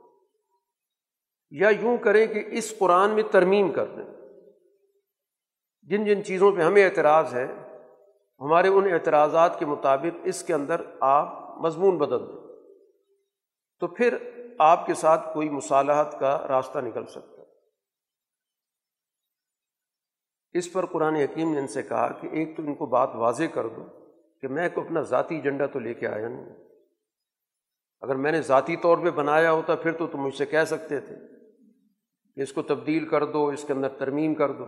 [1.53, 4.03] یا یوں کریں کہ اس قرآن میں ترمیم کر دیں۔
[5.81, 7.47] جن جن چیزوں پہ ہمیں اعتراض ہے
[8.39, 12.71] ہمارے ان اعتراضات کے مطابق اس کے اندر آپ مضمون بدل دیں۔
[13.79, 14.17] تو پھر
[14.59, 17.47] آپ کے ساتھ کوئی مصالحت کا راستہ نکل سکتا ہے۔
[20.51, 23.43] اس پر قرآن حکیم نے ان سے کہا کہ ایک تو ان کو بات واضح
[23.53, 23.85] کر دو
[24.41, 26.55] کہ میں کو اپنا ذاتی ایجنڈا تو لے کے آیا نہیں۔
[28.01, 30.99] اگر میں نے ذاتی طور پہ بنایا ہوتا پھر تو تم مجھ سے کہہ سکتے
[30.99, 31.32] تھے۔
[32.35, 34.65] کہ اس کو تبدیل کر دو، اس کے اندر ترمیم کر دو۔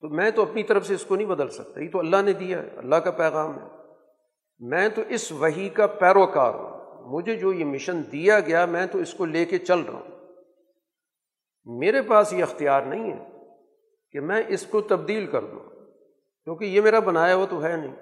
[0.00, 2.32] تو میں تو اپنی طرف سے اس کو نہیں بدل سکتا، یہ تو اللہ نے
[2.32, 3.68] دیا ہے، اللہ کا پیغام ہے۔
[4.58, 6.76] میں تو اس وہی کا پیروکار ہوں۔
[7.12, 10.34] مجھے جو یہ مشن دیا گیا، میں تو اس کو لے کے چل رہا ہوں۔
[11.64, 13.24] میرے پاس یہ اختیار نہیں ہے
[14.10, 15.70] کہ میں اس کو تبدیل کر دوں،
[16.44, 17.96] کیونکہ یہ میرا بنایا ہوا تو ہے نہیں۔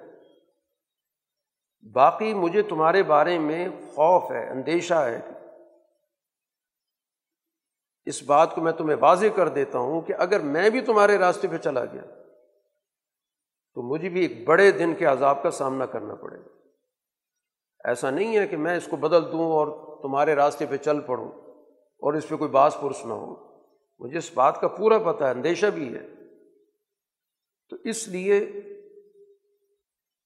[1.92, 5.20] باقی مجھے تمہارے بارے میں خوف ہے، اندیشہ ہے۔
[8.04, 11.48] اس بات کو میں تمہیں واضح کر دیتا ہوں کہ اگر میں بھی تمہارے راستے
[11.48, 12.02] پہ چلا گیا
[13.74, 16.48] تو مجھے بھی ایک بڑے دن کے عذاب کا سامنا کرنا پڑے گا۔
[17.84, 21.28] ایسا نہیں ہے کہ میں اس کو بدل دوں اور تمہارے راستے پہ چل پڑوں
[21.78, 23.36] اور اس پہ کوئی باس پرس نہ ہو۔
[23.98, 26.06] مجھے اس بات کا پورا پتہ ہے، اندیشہ بھی ہے۔
[27.68, 28.38] تو اس لیے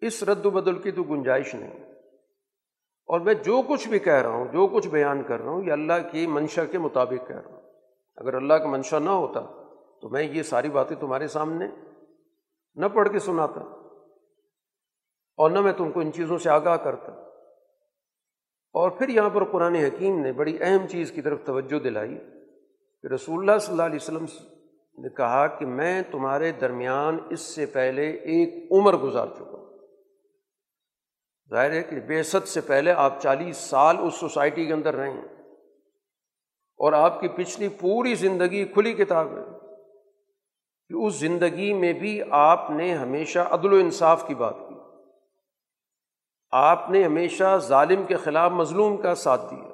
[0.01, 1.85] اس رد و بدل کی تو گنجائش نہیں۔
[3.07, 5.73] اور میں جو کچھ بھی کہہ رہا ہوں، جو کچھ بیان کر رہا ہوں، یہ
[5.73, 7.58] اللہ کی منشا کے مطابق کہہ رہا ہوں۔
[8.19, 9.41] اگر اللہ کا منشا نہ ہوتا
[10.01, 11.67] تو میں یہ ساری باتیں تمہارے سامنے
[12.75, 13.61] نہ پڑھ کے سناتا
[15.37, 17.13] اور نہ میں تم کو ان چیزوں سے آگاہ کرتا۔
[18.73, 22.19] اور پھر یہاں پر قرآن حکیم نے بڑی اہم چیز کی طرف توجہ دلائی۔
[23.03, 24.25] کہ رسول اللہ صلی اللہ علیہ وسلم
[24.99, 29.79] نے کہا کہ میں تمہارے درمیان اس سے پہلے ایک عمر گزار چکا ہوں۔
[31.51, 35.38] ظاہر ہے کہ بے سے پہلے آپ چالیس سال اس سوسائٹی کے اندر رہے ہیں۔
[36.79, 39.59] اور آپ کی پچھلی پوری زندگی کھلی کتاب ہے
[40.89, 44.75] کہ اس زندگی میں بھی آپ نے ہمیشہ عدل و انصاف کی بات کی۔
[46.51, 49.69] آپ نے ہمیشہ ظالم کے خلاف مظلوم کا ساتھ دیا۔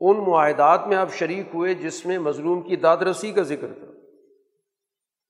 [0.00, 3.86] ان معاہدات میں آپ شریک ہوئے جس میں مظلوم کی داد رسی کا ذکر تھا۔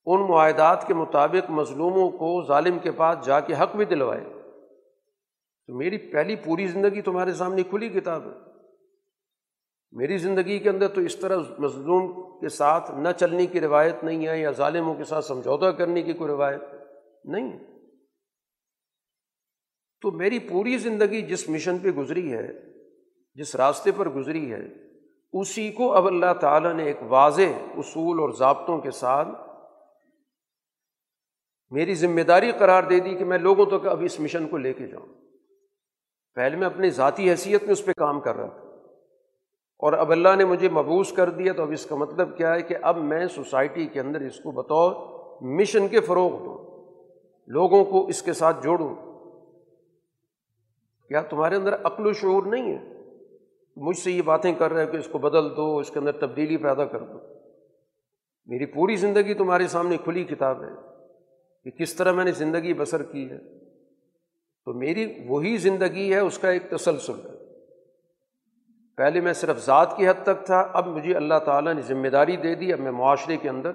[0.07, 4.25] ان معاہدات کے مطابق مظلوموں کو ظالم کے پاس جا کے حق بھی دلوائے۔
[5.67, 8.48] تو میری پہلی پوری زندگی تمہارے سامنے کھلی کتاب ہے۔
[9.93, 14.27] میری زندگی کے اندر تو اس طرح مظلوم کے ساتھ نہ چلنے کی روایت نہیں
[14.27, 16.63] ہے یا ظالموں کے ساتھ سمجھوتا کرنے کی کوئی روایت
[17.25, 17.59] نہیں۔
[20.01, 22.49] تو میری پوری زندگی جس مشن پہ گزری ہے،
[23.35, 24.89] جس راستے پر گزری ہے،
[25.33, 29.29] اسی کو اب اللہ تعالیٰ نے ایک واضح اصول اور ضابطوں کے ساتھ
[31.71, 34.73] میری ذمہ داری قرار دے دی کہ میں لوگوں تک اب اس مشن کو لے
[34.73, 35.07] کے جاؤں۔
[36.35, 38.68] پہلے میں اپنی ذاتی حیثیت میں اس پہ کام کر رہا تھا۔
[39.79, 42.63] اور اب اللہ نے مجھے مبوس کر دیا تو اب اس کا مطلب کیا ہے
[42.63, 46.85] کہ اب میں سوسائٹی کے اندر اس کو بطور مشن کے فروغ دوں،
[47.47, 48.97] لوگوں کو اس کے ساتھ جوڑوں۔
[51.09, 52.95] کیا تمہارے اندر عقل و شعور نہیں ہے؟
[53.77, 56.57] مجھ سے یہ باتیں کر رہے کہ اس کو بدل دو، اس کے اندر تبدیلی
[56.57, 57.19] پیدا کر دو۔
[58.47, 60.69] میری پوری زندگی تمہارے سامنے کھلی کتاب ہے
[61.65, 63.59] کہ کس طرح میں نے زندگی بسر کی ہے۔
[64.65, 67.38] تو میری وہی زندگی ہے، اس کا ایک تسلسل ہے۔
[68.99, 72.37] پہلے میں صرف ذات کی حد تک تھا، اب مجھے اللہ تعالیٰ نے ذمہ داری
[72.37, 73.71] دے دی، اب میں معاشرے کے اندر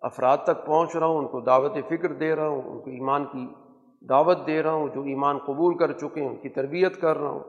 [0.00, 3.24] افراد تک پہنچ رہا ہوں، ان کو دعوت فکر دے رہا ہوں، ان کو ایمان
[3.24, 3.48] کی
[4.08, 7.28] دعوت دے رہا ہوں، جو ایمان قبول کر چکے ہیں، ان کی تربیت کر رہا
[7.28, 7.40] ہوں۔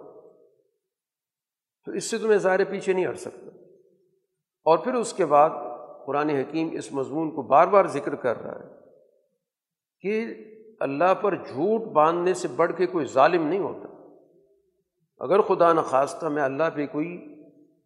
[1.86, 3.49] تو اس سے تو میں ظاہر پیچھے نہیں ہٹ سکتا۔
[4.63, 5.49] اور پھر اس کے بعد
[6.05, 8.75] قرآن حکیم اس مضمون کو بار بار ذکر کر رہا ہے
[10.01, 10.25] کہ
[10.79, 13.94] اللہ پر جھوٹ باندھنے سے بڑھ کے کوئی ظالم نہیں ہوتا۔
[15.19, 17.36] اگر خدا نخواستہ میں اللہ پہ کوئی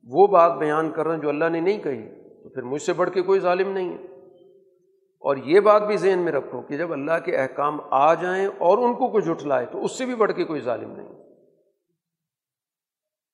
[0.03, 2.09] وہ بات بیان کر رہا ہوں جو اللہ نے نہیں کہی،
[2.43, 4.03] تو پھر مجھ سے بڑھ کے کوئی ظالم نہیں ہے۔
[5.21, 8.77] اور یہ بات بھی ذہن میں رکھو کہ جب اللہ کے احکام آ جائیں اور
[8.77, 11.13] ان کو کوئی جھٹلائے تو اس سے بھی بڑھ کے کوئی ظالم نہیں۔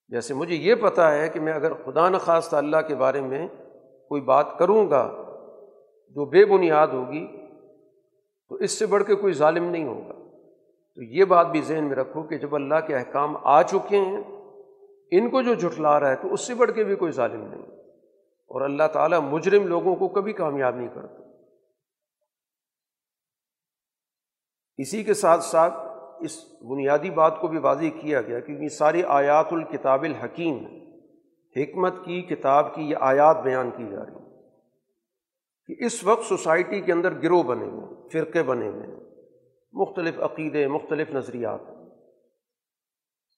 [0.08, 3.47] جیسے مجھے یہ پتہ ہے کہ میں اگر خدا نخواستہ اللہ کے بارے میں
[4.10, 5.12] کوئی بات کروں گا
[6.10, 7.27] جو بے بنیاد ہوگی،
[8.49, 10.14] تو اس سے بڑھ کے کوئی ظالم نہیں ہوگا۔
[10.95, 14.23] تو یہ بات بھی ذہن میں رکھو کہ جب اللہ کے احکام آ چکے ہیں،
[15.12, 17.62] ان کو جو جھٹلا رہا ہے تو اس سے بڑھ کے بھی کوئی ظالم نہیں۔
[18.47, 21.23] اور اللہ تعالیٰ مجرم لوگوں کو کبھی کامیاب نہیں کرتا۔
[24.77, 25.73] اسی کے ساتھ ساتھ
[26.19, 30.65] اس بنیادی بات کو بھی واضح کیا گیا کیونکہ ساری آیات الکتاب الحکیم
[31.55, 34.43] حکمت کی، کتاب کی یہ آیات بیان کی جا رہی
[35.67, 39.05] کہ اس وقت سوسائٹی کے اندر گروہ بنے ہوئے فرقے بنے ہوئے ہیں۔
[39.75, 41.59] مختلف عقیدے، مختلف نظریات۔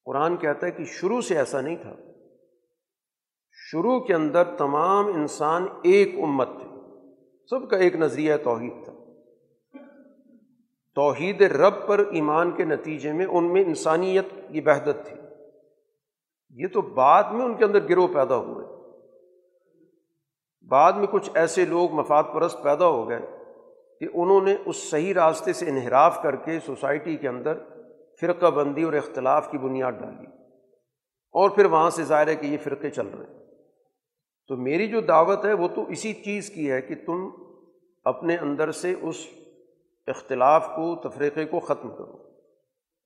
[0.05, 1.95] قرآن کہتا ہے کہ شروع سے ایسا نہیں تھا۔
[3.51, 6.67] شروع کے اندر تمام انسان ایک امت تھے۔
[7.49, 8.93] سب کا ایک نظریہ توحید تھا۔
[10.95, 15.17] توحید رب پر ایمان کے نتیجے میں ان میں انسانیت کی وحدت تھی۔
[16.49, 18.65] یہ تو بعد میں ان کے اندر گروہ پیدا ہوئے۔
[20.67, 23.36] بعد میں کچھ ایسے لوگ مفاد پرست پیدا ہو گئے۔
[23.99, 27.57] کہ انہوں نے اس صحیح راستے سے انحراف کر کے سوسائٹی کے اندر
[28.21, 30.25] فرقہ بندی اور اختلاف کی بنیاد ڈالی
[31.31, 33.45] اور پھر وہاں سے ظاہر ہے کہ یہ فرقے چل رہے ہیں۔
[34.47, 37.29] تو میری جو دعوت ہے وہ تو اسی چیز کی ہے کہ تم
[38.03, 39.15] اپنے اندر سے اس
[40.07, 42.17] اختلاف کو، تفریقے کو ختم کرو۔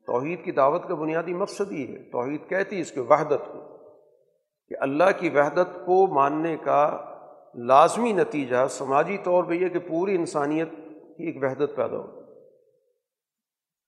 [0.05, 3.77] توحید کی دعوت کا بنیادی مقصد ہی ہے، توحید کہتی ہے اس کے وحدت کو
[4.69, 7.05] کہ اللہ کی وحدت کو ماننے کا
[7.55, 10.69] لازمی نتیجہ سماجی طور پہ یہ کہ پوری انسانیت
[11.21, 12.21] کی ایک وحدت پیدا ہو۔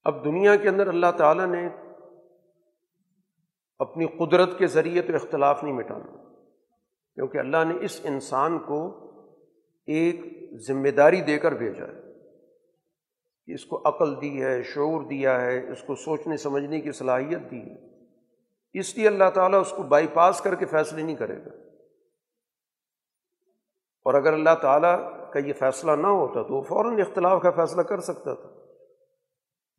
[0.03, 1.67] اب دنیا کے اندر اللہ تعالیٰ نے
[3.79, 6.33] اپنی قدرت کے ذریعے تو اختلاف نہیں مٹانا،
[7.13, 8.79] کیونکہ اللہ نے اس انسان کو
[9.87, 10.21] ایک
[10.67, 12.01] ذمہ داری دے کر بھیجا ہے
[13.45, 17.51] کہ اس کو عقل دی ہے، شعور دیا ہے، اس کو سوچنے، سمجھنے کی صلاحیت
[17.51, 17.93] دی ہے۔
[18.73, 21.72] اس لیے اللہ تعالیٰ اس کو بائی پاس کر کے فیصلے نہیں کرے گا۔
[24.05, 24.97] اور اگر اللہ تعالیٰ
[25.31, 28.49] کا یہ فیصلہ نہ ہوتا تو وہ فوراً اختلاف کا فیصلہ کر سکتا تھا۔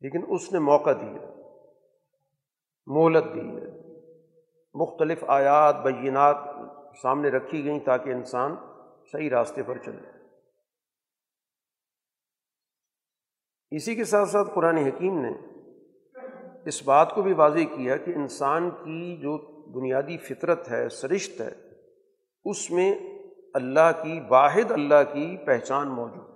[0.00, 1.26] لیکن اس نے موقع دیا،
[2.86, 3.84] مہلت دی ہے۔
[4.74, 6.36] مختلف آیات، بینات
[7.02, 8.56] سامنے رکھی گئیں تاکہ انسان
[9.12, 10.24] صحیح راستے پر چلے۔
[13.70, 15.30] اسی کے ساتھ ساتھ قرآن حکیم نے
[16.66, 19.38] اس بات کو بھی واضح کیا کہ انسان کی جو
[19.80, 21.52] بنیادی فطرت ہے، سرشت ہے،
[22.44, 22.94] اس میں
[23.54, 26.34] اللہ کی، واحد اللہ کی پہچان موجود۔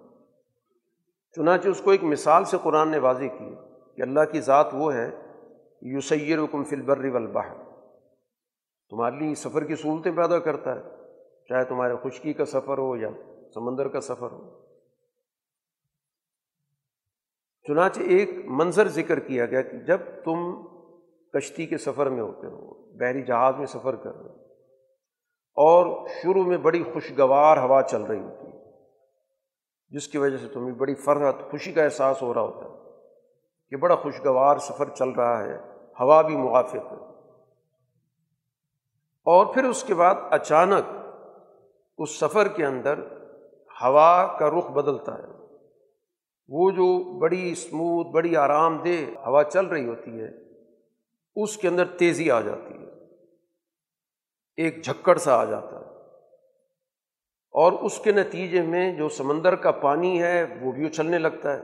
[1.36, 3.54] چنانچہ اس کو ایک مثال سے قرآن نے واضح کی
[3.96, 5.10] کہ اللہ کی ذات وہ ہے
[5.82, 6.38] یو سیر
[6.70, 7.54] فلبر والبحر۔
[8.90, 10.80] تمہارے لیے سفر کی صورتیں پیدا کرتا ہے،
[11.48, 13.08] چاہے تمہارے خشکی کا سفر ہو یا
[13.54, 14.64] سمندر کا سفر ہو۔
[17.68, 20.66] چنانچہ ایک منظر ذکر کیا گیا کہ جب تم
[21.32, 24.47] کشتی کے سفر میں ہوتے ہو، بحری جہاز میں سفر کر رہے ہو
[25.58, 28.62] اور شروع میں بڑی خوشگوار ہوا چل رہی ہوتی ہے،
[29.88, 32.90] جس کی وجہ سے تمہیں بڑی فرحت، خوشی کا احساس ہو رہا ہوتا ہے
[33.70, 35.58] کہ بڑا خوشگوار سفر چل رہا ہے،
[36.00, 37.08] ہوا بھی موافق ہے۔
[39.24, 40.96] اور پھر اس کے بعد اچانک
[41.98, 42.98] اس سفر کے اندر
[43.82, 45.56] ہوا کا رخ بدلتا ہے۔
[46.48, 50.28] وہ جو بڑی اسموتھ بڑی آرام دہ ہوا چل رہی ہوتی ہے،
[51.42, 52.77] اس کے اندر تیزی آ جاتی ہے۔
[54.58, 55.84] ایک جھکڑ سا آ جاتا ہے۔
[57.50, 61.60] اور اس کے نتیجے میں جو سمندر کا پانی ہے، وہ بھی اچھلنے لگتا ہے۔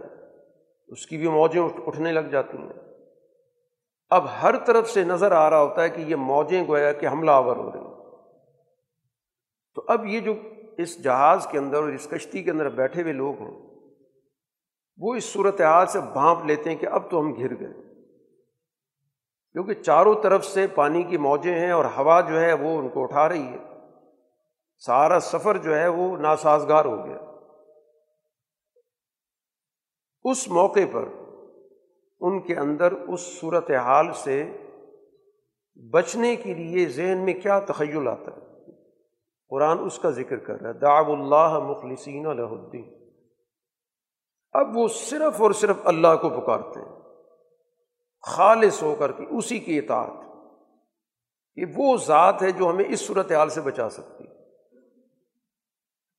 [0.89, 2.73] اس کی بھی موجیں اٹھنے لگ جاتی ہیں۔
[4.11, 7.31] اب ہر طرف سے نظر آ رہا ہوتا ہے کہ یہ موجیں گویا کہ حملہ
[7.31, 7.95] آور ہو رہی ہیں۔
[9.75, 10.35] تو اب یہ جو
[10.79, 13.61] اس جہاز کے اندر اور اس کشتی کے اندر بیٹھے ہوئے لوگ ہیں،
[14.99, 17.84] وہ اس صورت حال سے بھانپ لیتے ہیں کہ اب تو ہم گھر گئے۔
[19.55, 23.03] کیونکہ چاروں طرف سے پانی کی موجیں ہیں اور ہوا جو ہے وہ ان کو
[23.03, 23.59] اٹھا رہی ہے۔
[24.79, 27.17] سارا سفر جو ہے وہ ناسازگار ہو گیا۔
[30.25, 31.05] اس موقع پر
[32.21, 34.51] ان کے اندر اس صورت حال سے
[35.91, 38.73] بچنے کے لیے ذہن میں کیا تخیل آتا ہے؟
[39.49, 43.11] قرآن اس کا ذکر کر رہا ہے، دعو اللہ مخلصین الدین۔
[44.53, 47.04] اب وہ صرف اور صرف اللہ کو پکارتے ہیں۔
[48.27, 50.25] خالص ہو کر کے اسی کی اطاعت،
[51.57, 54.25] یہ وہ ذات ہے جو ہمیں اس صورت حال سے بچا سکتی۔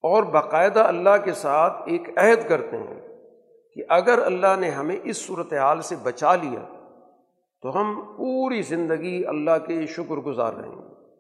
[0.04, 3.08] اور باقاعدہ اللہ کے ساتھ ایک عہد کرتے ہیں
[3.74, 6.66] کہ اگر اللہ نے ہمیں اس صورت حال سے بچا لیا،
[7.62, 11.12] تو ہم پوری زندگی اللہ کے شکر گزار رہیں گے۔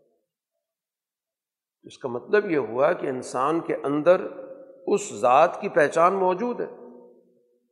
[1.83, 4.21] اس کا مطلب یہ ہوا کہ انسان کے اندر
[4.87, 6.67] اس ذات کی پہچان موجود ہے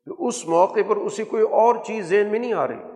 [0.05, 2.92] کہ اس موقع پر اسے کوئی اور چیز ذہن میں نہیں آ رہی۔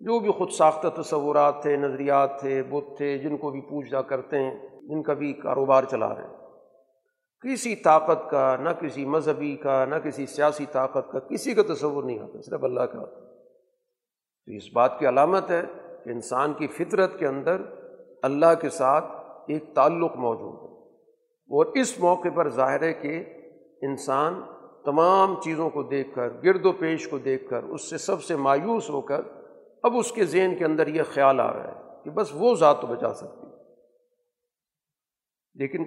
[0.00, 4.38] جو بھی خود ساختہ تصورات تھے، نظریات تھے، بت تھے، جن کو بھی پوچھا کرتے
[4.38, 6.34] ہیں، جن کا بھی کاروبار چلا رہے ہیں۔
[7.40, 12.04] کسی طاقت کا، نہ کسی مذہبی کا، نہ کسی سیاسی طاقت کا کسی کا تصور
[12.04, 15.62] نہیں آتا صرف اللہ کا تو اس بات کی علامت ہے
[16.04, 17.62] کہ انسان کی فطرت کے اندر
[18.22, 19.04] اللہ کے ساتھ
[19.48, 20.76] ایک تعلق موجود ہے۔
[21.30, 23.24] اور اس موقع پر ظاہر ہے کہ
[23.82, 24.42] انسان
[24.84, 28.36] تمام چیزوں کو دیکھ کر، گرد و پیش کو دیکھ کر، اس سے سب سے
[28.36, 29.37] مایوس ہو کر
[29.82, 32.80] اب اس کے ذہن کے اندر یہ خیال آ رہا ہے کہ بس وہ ذات
[32.80, 33.46] تو بچا سکتی
[35.54, 35.84] لیکن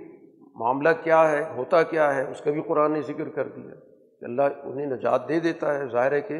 [0.55, 3.75] معاملہ کیا ہے؟ ہوتا کیا ہے؟ اس کا بھی قرآن نے ذکر کر دیا۔
[4.19, 6.37] کہ اللہ انہیں نجات دے دیتا ہے۔ ظاہر ہے کہ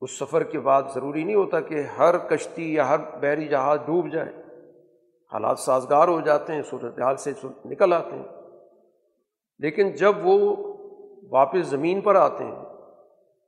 [0.00, 4.12] اس سفر کے بعد ضروری نہیں ہوتا کہ ہر کشتی یا ہر بحری جہاز ڈوب
[4.12, 4.32] جائے۔
[5.32, 7.32] حالات سازگار ہو جاتے ہیں صورت حال سے
[7.64, 8.24] نکل آتے ہیں۔
[9.58, 10.56] لیکن جب وہ
[11.30, 12.62] واپس زمین پر آتے ہیں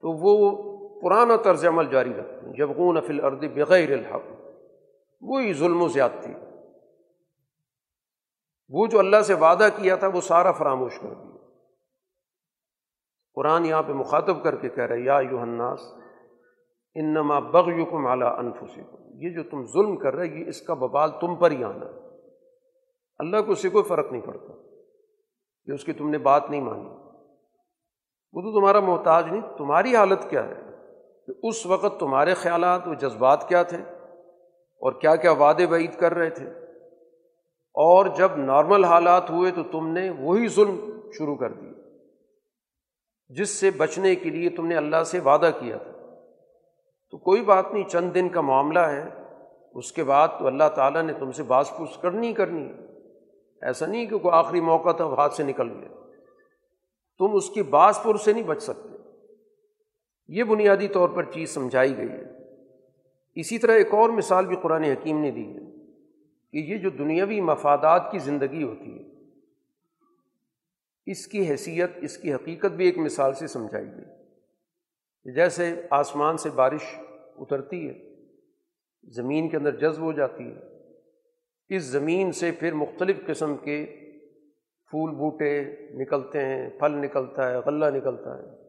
[0.00, 0.75] تو وہ
[1.08, 4.40] پرانا طرز عمل جاری رکھتے ہیں۔ جب غون فل ارد بغیر الحق۔
[5.20, 6.32] وہی ظلم و زیادتی۔
[8.68, 11.36] وہ جو اللہ سے وعدہ کیا تھا، وہ سارا فراموش کر دیا۔
[13.34, 15.80] قرآن یہاں پہ مخاطب کر کے کہہ رہے یا یو الناس،
[16.94, 21.36] انما بغیکم اعلیٰ انفسکم۔ یہ جو تم ظلم کر رہے، یہ اس کا ببال تم
[21.36, 21.86] پر ہی آنا۔
[23.18, 24.52] اللہ کو اس سے کوئی فرق نہیں پڑتا۔
[25.64, 26.88] کہ اس کی تم نے بات نہیں مانی۔
[28.32, 30.65] وہ تو تمہارا محتاج نہیں، تمہاری حالت کیا ہے؟
[31.26, 33.78] کہ اس وقت تمہارے خیالات و جذبات کیا تھے
[34.80, 36.46] اور کیا کیا وعدے بعید کر رہے تھے؟
[37.74, 41.72] اور جب نارمل حالات ہوئے تو تم نے وہی ظلم شروع کر دیا
[43.28, 45.92] جس سے بچنے کے لیے تم نے اللہ سے وعدہ کیا تھا۔
[47.10, 49.04] تو کوئی بات نہیں، چند دن کا معاملہ ہے،
[49.74, 52.72] اس کے بعد تو اللہ تعالیٰ نے تم سے باز پوچھ کرنی کرنی
[53.62, 55.88] ایسا نہیں کہ کوئی آخری موقع تھا ہاتھ سے نکل گیا۔
[57.18, 58.95] تم اس کی باز پور سے نہیں بچ سکتے۔
[60.28, 62.24] یہ بنیادی طور پر چیز سمجھائی گئی ہے۔
[63.34, 65.60] اسی طرح ایک اور مثال بھی قرآن حکیم نے دی ہے
[66.52, 69.04] کہ یہ جو دنیاوی مفادات کی زندگی ہوتی ہے،
[71.06, 76.50] اس کی حیثیت، اس کی حقیقت بھی ایک مثال سے سمجھائی گئی۔ جیسے آسمان سے
[76.50, 76.98] بارش
[77.38, 77.94] اترتی ہے،
[79.04, 83.84] زمین کے اندر جذب ہو جاتی ہے، اس زمین سے پھر مختلف قسم کے
[84.90, 88.65] پھول بوٹے نکلتے ہیں، پھل نکلتا ہے، غلہ نکلتا ہے۔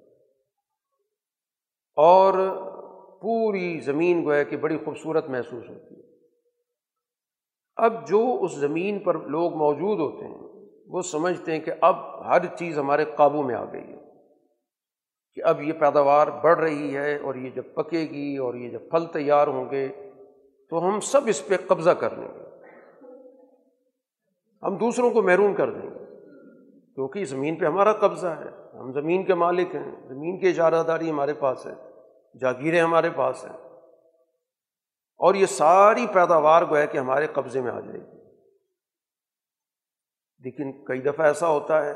[1.97, 2.33] اور
[3.21, 6.07] پوری زمین گویا کہ بڑی خوبصورت محسوس ہوتی ہے۔
[7.75, 12.45] اب جو اس زمین پر لوگ موجود ہوتے ہیں، وہ سمجھتے ہیں کہ اب ہر
[12.45, 14.07] چیز ہمارے قابو میں آ گئی ہے۔
[15.35, 18.79] کہ اب یہ پیداوار بڑھ رہی ہے اور یہ جب پکے گی اور یہ جب
[18.91, 19.87] پھل تیار ہوں گے،
[20.69, 22.43] تو ہم سب اس پہ قبضہ کر لیں گے۔
[24.63, 26.05] ہم دوسروں کو محروم کر دیں گے۔
[26.95, 31.09] کیونکہ زمین پہ ہمارا قبضہ ہے، ہم زمین کے مالک ہیں، زمین کی اجارہ داری
[31.09, 31.86] ہمارے پاس ہے۔
[32.39, 33.57] جاگیریں ہمارے پاس ہیں۔
[35.17, 38.17] اور یہ ساری پیداوار گویا کہ ہمارے قبضے میں آ جائے گی۔
[40.39, 41.95] لیکن کئی دفعہ ایسا ہوتا ہے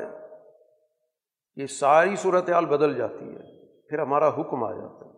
[1.56, 5.12] کہ ساری صورت حال بدل جاتی ہے، پھر ہمارا حکم آ جاتا ہے۔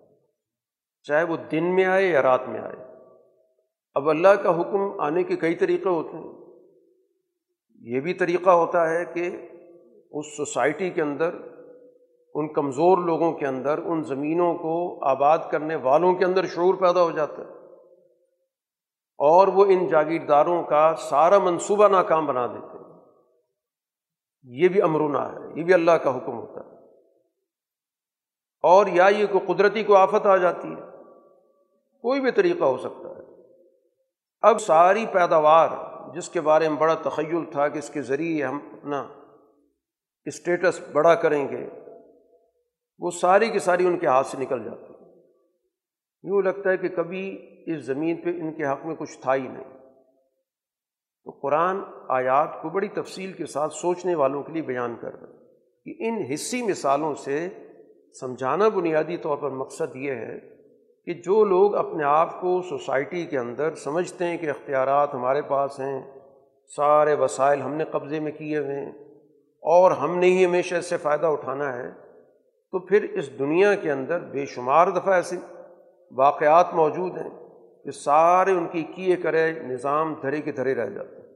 [1.03, 2.75] چاہے وہ دن میں آئے یا رات میں آئے۔
[3.93, 6.43] اب اللہ کا حکم آنے کے کئی طریقے ہوتے ہیں۔
[7.79, 9.49] یہ بھی طریقہ ہوتا ہے کہ
[10.11, 11.35] اس سوسائٹی کے اندر
[12.33, 17.03] ان کمزور لوگوں کے اندر، ان زمینوں کو آباد کرنے والوں کے اندر شعور پیدا
[17.03, 17.63] ہو جاتا ہے۔
[19.17, 22.83] اور وہ ان جاگیرداروں کا سارا منصوبہ ناکام بنا دیتے ہیں۔
[24.43, 26.75] یہ بھی امرونا ہے، یہ بھی اللہ کا حکم ہوتا ہے۔
[28.63, 30.81] اور یا یہ کوئی قدرتی کو آفت آ جاتی ہے۔
[32.01, 33.23] کوئی بھی طریقہ ہو سکتا ہے۔
[34.41, 35.67] اب ساری پیداوار
[36.13, 39.07] جس کے بارے میں بڑا تخیل تھا کہ اس کے ذریعے ہم اپنا
[40.25, 41.82] اسٹیٹس بڑا کریں گے
[42.99, 45.21] وہ ساری کی ساری ان کے ہاتھ سے نکل جاتی ہے۔
[46.23, 49.47] یوں لگتا ہے کہ کبھی اس زمین پہ ان کے حق میں کچھ تھا ہی
[49.47, 49.73] نہیں۔
[51.23, 51.77] تو قرآن
[52.09, 55.31] آیات کو بڑی تفصیل کے ساتھ سوچنے والوں کے لیے بیان کر رہا
[55.85, 57.49] کہ ان حصی مثالوں سے
[58.19, 60.39] سمجھانا بنیادی طور پر مقصد یہ ہے
[61.05, 65.79] کہ جو لوگ اپنے آپ کو سوسائٹی کے اندر سمجھتے ہیں کہ اختیارات ہمارے پاس
[65.79, 66.19] ہیں،
[66.75, 68.91] سارے وسائل ہم نے قبضے میں کیے ہوئے ہیں
[69.61, 72.02] اور ہم نے ہی ہمیشہ اس سے فائدہ اٹھانا ہے
[72.73, 75.35] تو پھر اس دنیا کے اندر بے شمار دفعہ ایسے
[76.11, 77.29] واقعات موجود ہیں
[77.83, 81.33] کہ سارے ان کی کیے کرے نظام دھرے کے دھرے رہ جاتے ہیں۔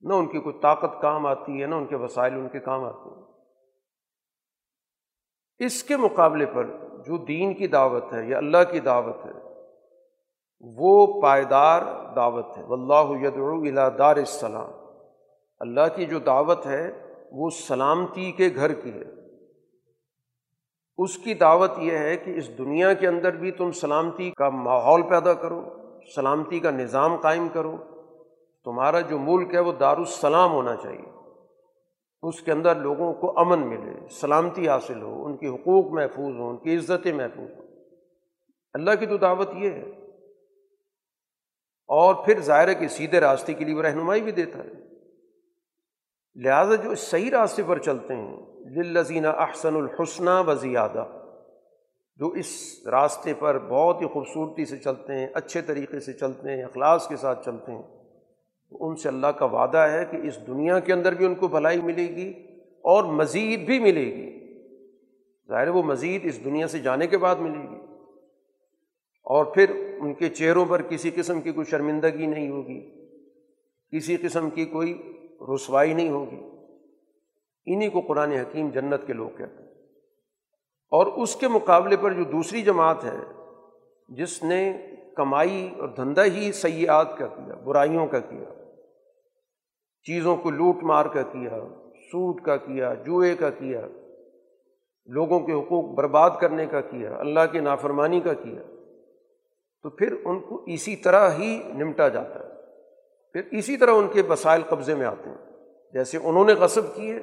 [0.00, 2.84] نہ ان کی کوئی طاقت کام آتی ہے، نہ ان کے وسائل ان کے کام
[2.84, 3.22] آتے ہیں۔
[5.58, 6.64] اس کے مقابلے پر
[7.06, 9.32] جو دین کی دعوت ہے یا اللہ کی دعوت ہے،
[10.60, 11.82] وہ پائیدار
[12.16, 14.70] دعوت ہے۔ واللہ یدعو الى دار السلام۔
[15.60, 19.17] اللہ کی جو دعوت ہے، وہ سلامتی کے گھر کی ہے۔
[20.98, 25.02] اس کی دعوت یہ ہے کہ اس دنیا کے اندر بھی تم سلامتی کا ماحول
[25.02, 25.62] پیدا کرو،
[26.14, 27.76] سلامتی کا نظام قائم کرو۔
[28.64, 31.10] تمہارا جو ملک ہے وہ دارالسلام ہونا چاہیے۔
[32.22, 36.50] اس کے اندر لوگوں کو امن ملے، سلامتی حاصل ہو، ان کے حقوق محفوظ ہوں،
[36.50, 37.66] ان کی عزتیں محفوظ ہوں۔
[38.74, 39.90] اللہ کی تو دعوت یہ ہے۔
[41.86, 44.87] اور پھر ظاہر ہے کہ سیدھے راستے کے لیے وہ رہنمائی بھی دیتا ہے۔
[46.36, 48.36] لہٰذا جو صحیح راستے پر چلتے ہیں
[48.76, 51.04] للزینہ احسن الحسنہ و زیادہ
[52.16, 52.46] جو اس
[52.90, 57.16] راستے پر بہت ہی خوبصورتی سے چلتے ہیں، اچھے طریقے سے چلتے ہیں، اخلاص کے
[57.16, 57.82] ساتھ چلتے ہیں،
[58.70, 61.48] تو ان سے اللہ کا وعدہ ہے کہ اس دنیا کے اندر بھی ان کو
[61.48, 62.30] بھلائی ملے گی
[62.80, 64.56] اور مزید بھی ملے گی۔
[65.48, 67.80] ظاہر وہ مزید اس دنیا سے جانے کے بعد ملے گی۔
[69.24, 72.80] اور پھر ان کے چہروں پر کسی قسم کی کوئی شرمندگی نہیں ہوگی،
[73.92, 75.02] کسی قسم کی کوئی
[75.54, 76.40] رسوائی نہیں ہوگی
[77.66, 79.68] انہیں کو قرآن حکیم جنت کے لوگ کہتے ہیں۔
[80.90, 83.16] اور اس کے مقابلے پر جو دوسری جماعت ہے،
[84.08, 84.86] جس نے
[85.16, 88.64] کمائی اور دھندا ہی سیاحت کا کیا، برائیوں کا کیا،
[90.02, 91.58] چیزوں کو لوٹ مار کا کیا،
[91.94, 93.86] سود کا کیا، جوئے کا کیا،
[95.06, 98.62] لوگوں کے حقوق برباد کرنے کا کیا، اللہ کی نافرمانی کا کیا،
[99.82, 102.47] تو پھر ان کو اسی طرح ہی نمٹا جاتا ہے۔
[103.32, 105.36] پھر اسی طرح ان کے وسائل قبضے میں آتے ہیں۔
[105.92, 107.18] جیسے انہوں نے غصب کیے،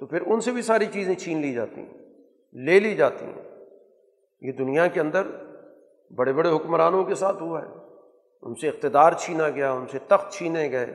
[0.00, 1.98] تو پھر ان سے بھی ساری چیزیں چھین لی جاتی ہیں،
[2.52, 3.64] لے لی جاتی ہیں۔
[4.40, 5.22] یہ دنیا کے اندر
[6.14, 7.66] بڑے بڑے حکمرانوں کے ساتھ ہوا ہے۔
[8.42, 10.86] ان سے اقتدار چھینا گیا، ان سے تخت چھینے گئے۔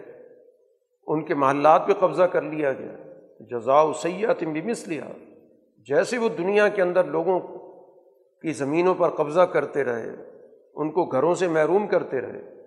[1.07, 2.97] ان کے محلات پہ قبضہ کر لیا گیا۔
[3.39, 5.05] جزا سیاحت بھی مس لیا
[5.77, 7.39] جیسے وہ دنیا کے اندر لوگوں
[8.41, 10.09] کی زمینوں پر قبضہ کرتے رہے،
[10.75, 12.60] ان کو گھروں سے محروم کرتے رہے۔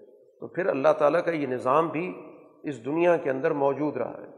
[0.45, 2.15] تو پھر اللہ تعالیٰ کا یہ نظام بھی
[2.63, 4.29] اس دنیا کے اندر موجود رہا ہے۔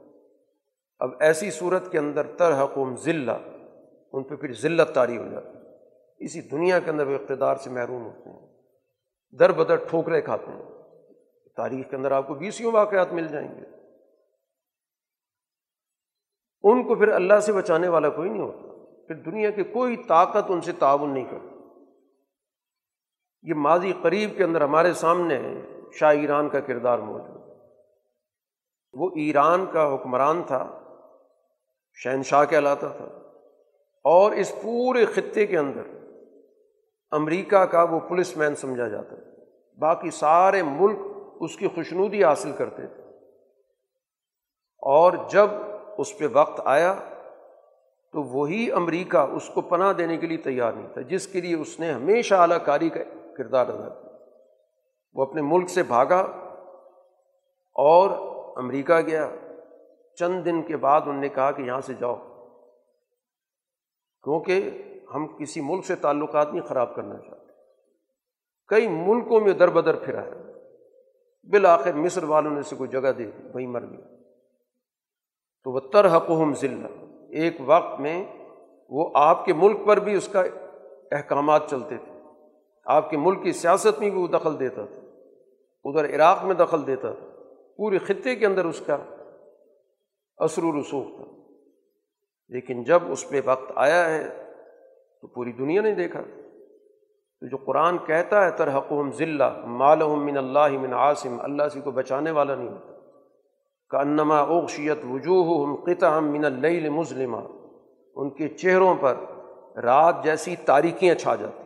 [0.99, 3.33] اب ایسی صورت کے اندر ترحقم ذلہ،
[4.13, 5.63] ان پہ پھر ذلت طاری ہو جاتی ہے۔
[6.19, 8.49] اسی دنیا کے اندر وہ اقتدار سے محروم ہوتے ہیں،
[9.39, 10.63] در بدر ٹھوکرے کھاتے ہیں۔
[11.57, 13.67] تاریخ کے اندر آپ کو بیسیوں واقعات مل جائیں گے۔
[16.63, 20.45] ان کو پھر اللہ سے بچانے والا کوئی نہیں ہوتا۔ پھر دنیا کی کوئی طاقت
[20.49, 21.57] ان سے تعاون نہیں کرتی
[23.43, 25.39] یہ ماضی قریب کے اندر ہمارے سامنے
[25.93, 27.47] شاہ ایران کا کردار موجود
[28.93, 30.81] وہ ایران کا حکمران تھا،
[31.95, 33.05] شہنشاہ کہلاتا تھا۔
[34.05, 35.83] اور اس پورے خطے کے اندر
[37.11, 39.23] امریکہ کا وہ پولیس مین سمجھا جاتا ہے۔
[39.79, 40.99] باقی سارے ملک
[41.41, 43.03] اس کی خوشنودی حاصل کرتے تھے۔
[44.79, 45.49] اور جب
[45.99, 46.95] اس پہ وقت آیا
[48.13, 51.57] تو وہی امریکہ اس کو پناہ دینے کے لیے تیار نہیں تھا، جس کے لیے
[51.57, 53.01] اس نے ہمیشہ اعلیٰ کاری کا
[53.37, 54.06] کردار ادا کیا۔
[55.17, 56.21] وہ اپنے ملک سے بھاگا
[57.75, 58.11] اور
[58.57, 59.31] امریکہ گیا۔
[60.19, 62.15] چند دن کے بعد انہوں نے کہا کہ یہاں سے جاؤ،
[64.23, 64.71] کیونکہ
[65.15, 67.53] ہم کسی ملک سے تعلقات نہیں خراب کرنا چاہتے۔
[68.69, 70.31] کئی ملکوں میں در بدر پھرا ہے۔
[71.51, 74.23] بالآخر مصر والوں نے اسے کوئی جگہ دے دی، وہیں مر گیا۔
[75.65, 76.87] تو وہ ترحقم ذلہ،
[77.31, 78.25] ایک وقت میں
[78.89, 80.43] وہ آپ کے ملک پر بھی اس کا
[81.11, 82.21] احکامات چلتے تھے۔
[82.85, 85.06] آپ کے ملک کی سیاست میں بھی وہ دخل دیتا تھا۔
[85.89, 87.27] ادھر عراق میں دخل دیتا تھا
[87.77, 88.97] پورے خطے کے اندر اس کا
[90.37, 91.25] اثر و رسوخ تھا۔
[92.49, 94.29] لیکن جب اس پہ وقت آیا ہے
[95.21, 96.21] تو پوری دنیا نے دیکھا۔
[97.41, 101.91] تو جو قرآن کہتا ہے ترحقم ذلہ مالحم من اللہ من عاصم، اللہ سے کو
[101.91, 102.93] بچانے والا نہیں ہوتا۔
[103.89, 107.37] کا انما اوشیت وجوہ قطع من اللیل مظلمہ۔
[108.15, 109.15] ان کے چہروں پر
[109.83, 111.66] رات جیسی تاریکیاں چھا جاتی۔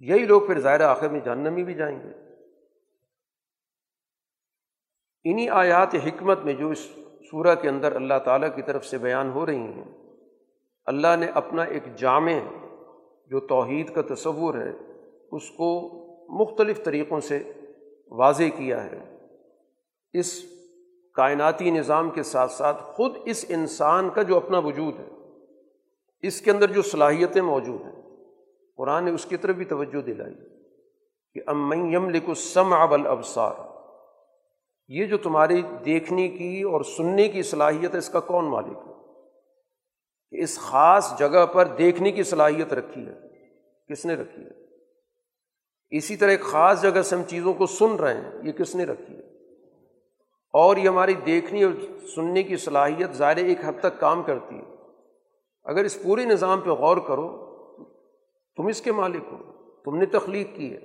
[0.00, 2.12] یہی لوگ پھر ظاہر آخر میں جہنم میں بھی جائیں گے۔
[5.24, 6.78] انہیں آیات حکمت میں جو اس
[7.30, 9.84] سورہ کے اندر اللہ تعالیٰ کی طرف سے بیان ہو رہی ہیں،
[10.86, 12.32] اللہ نے اپنا ایک جامع
[13.30, 14.70] جو توحید کا تصور ہے،
[15.32, 15.70] اس کو
[16.40, 17.52] مختلف طریقوں سے
[18.10, 19.16] واضح کیا ہے۔
[20.12, 20.44] اس
[21.14, 25.08] کائناتی نظام کے ساتھ ساتھ خود اس انسان کا جو اپنا وجود ہے،
[26.20, 27.97] اس کے اندر جو صلاحیتیں موجود ہیں
[28.78, 30.34] قرآن نے اس کی طرف بھی توجہ دلائی
[31.34, 33.52] کہ ام یم لکھ سم ابل ابسار
[34.88, 38.92] یہ جو تمہاری دیکھنے کی اور سننے کی صلاحیت ہے، اس کا کون مالک ہے؟
[40.30, 43.14] کہ اس خاص جگہ پر دیکھنے کی صلاحیت رکھی ہے۔
[43.92, 44.50] کس نے رکھی ہے؟
[45.90, 48.84] اسی طرح ایک خاص جگہ سے ہم چیزوں کو سن رہے ہیں، یہ کس نے
[48.84, 49.54] رکھی ہے؟
[50.52, 51.72] اور یہ ہماری دیکھنے اور
[52.14, 54.74] سننے کی صلاحیت ظاہر ایک حد تک کام کرتی ہے۔
[55.64, 57.47] اگر اس پورے نظام پہ غور کرو
[58.58, 59.52] تم اس کے مالک ہو،
[59.84, 60.78] تم نے تخلیق کی ہے۔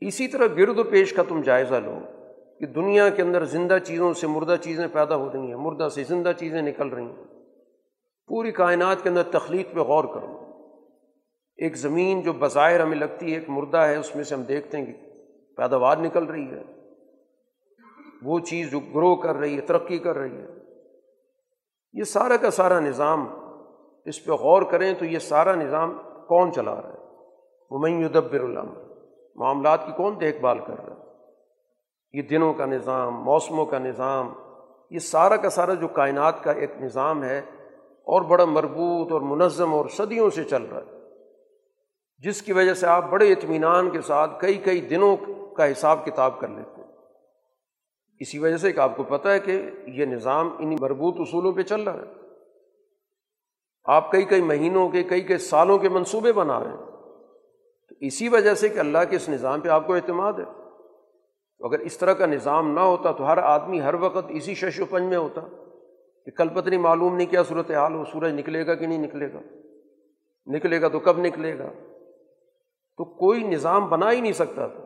[0.00, 1.98] اسی طرح گرد و پیش کا تم جائزہ لو
[2.60, 6.04] کہ دنیا کے اندر زندہ چیزوں سے مردہ چیزیں پیدا ہو رہی ہیں، مردہ سے
[6.04, 7.24] زندہ چیزیں نکل رہی ہیں۔
[8.26, 10.38] پوری کائنات کے اندر تخلیق پہ غور کرو۔
[11.56, 14.78] ایک زمین جو بظاہر ہمیں لگتی ہے، ایک مردہ ہے، اس میں سے ہم دیکھتے
[14.78, 14.92] ہیں کہ
[15.56, 16.62] پیداوار نکل رہی ہے۔
[18.22, 20.46] وہ چیز جو گرو کر رہی ہے، ترقی کر رہی ہے۔
[21.92, 23.39] یہ سارا کا سارا نظام
[24.04, 25.98] اس پہ غور کریں تو یہ سارا نظام
[26.28, 26.98] کون چلا رہا ہے؟
[27.70, 28.68] وہ یدبر العام
[29.36, 31.00] معاملات کی کون دیکھ بھال کر رہا ہے؟
[32.12, 34.32] یہ دنوں کا نظام، موسموں کا نظام،
[34.90, 37.38] یہ سارا کا سارا جو کائنات کا ایک نظام ہے
[37.84, 41.00] اور بڑا مربوط اور منظم اور صدیوں سے چل رہا ہے۔
[42.18, 45.16] جس کی وجہ سے آپ بڑے اطمینان کے ساتھ کئی کئی دنوں
[45.54, 46.88] کا حساب کتاب کر لیتے ہیں۔
[48.20, 51.62] اسی وجہ سے کہ آپ کو پتہ ہے کہ یہ نظام انہیں مربوط اصولوں پہ
[51.62, 52.19] چل رہا ہے۔
[53.84, 56.76] آپ کئی کئی مہینوں کے، کئی کئی سالوں کے منصوبے بنا رہے ہیں۔
[57.88, 60.60] تو اسی وجہ سے کہ اللہ کے اس نظام پہ آپ کو اعتماد ہے۔
[61.60, 64.84] اگر اس طرح کا نظام نہ ہوتا تو ہر آدمی ہر وقت اسی شش و
[64.84, 65.40] پنج میں ہوتا
[66.24, 69.32] کہ کل پتنی معلوم نہیں کیا صورت حال ہو، سورج نکلے گا کہ نہیں نکلے
[69.32, 69.38] گا۔
[70.46, 71.72] نکلے گا تو کب نکلے گا؟
[72.96, 74.84] تو کوئی نظام بنا ہی نہیں سکتا تھا۔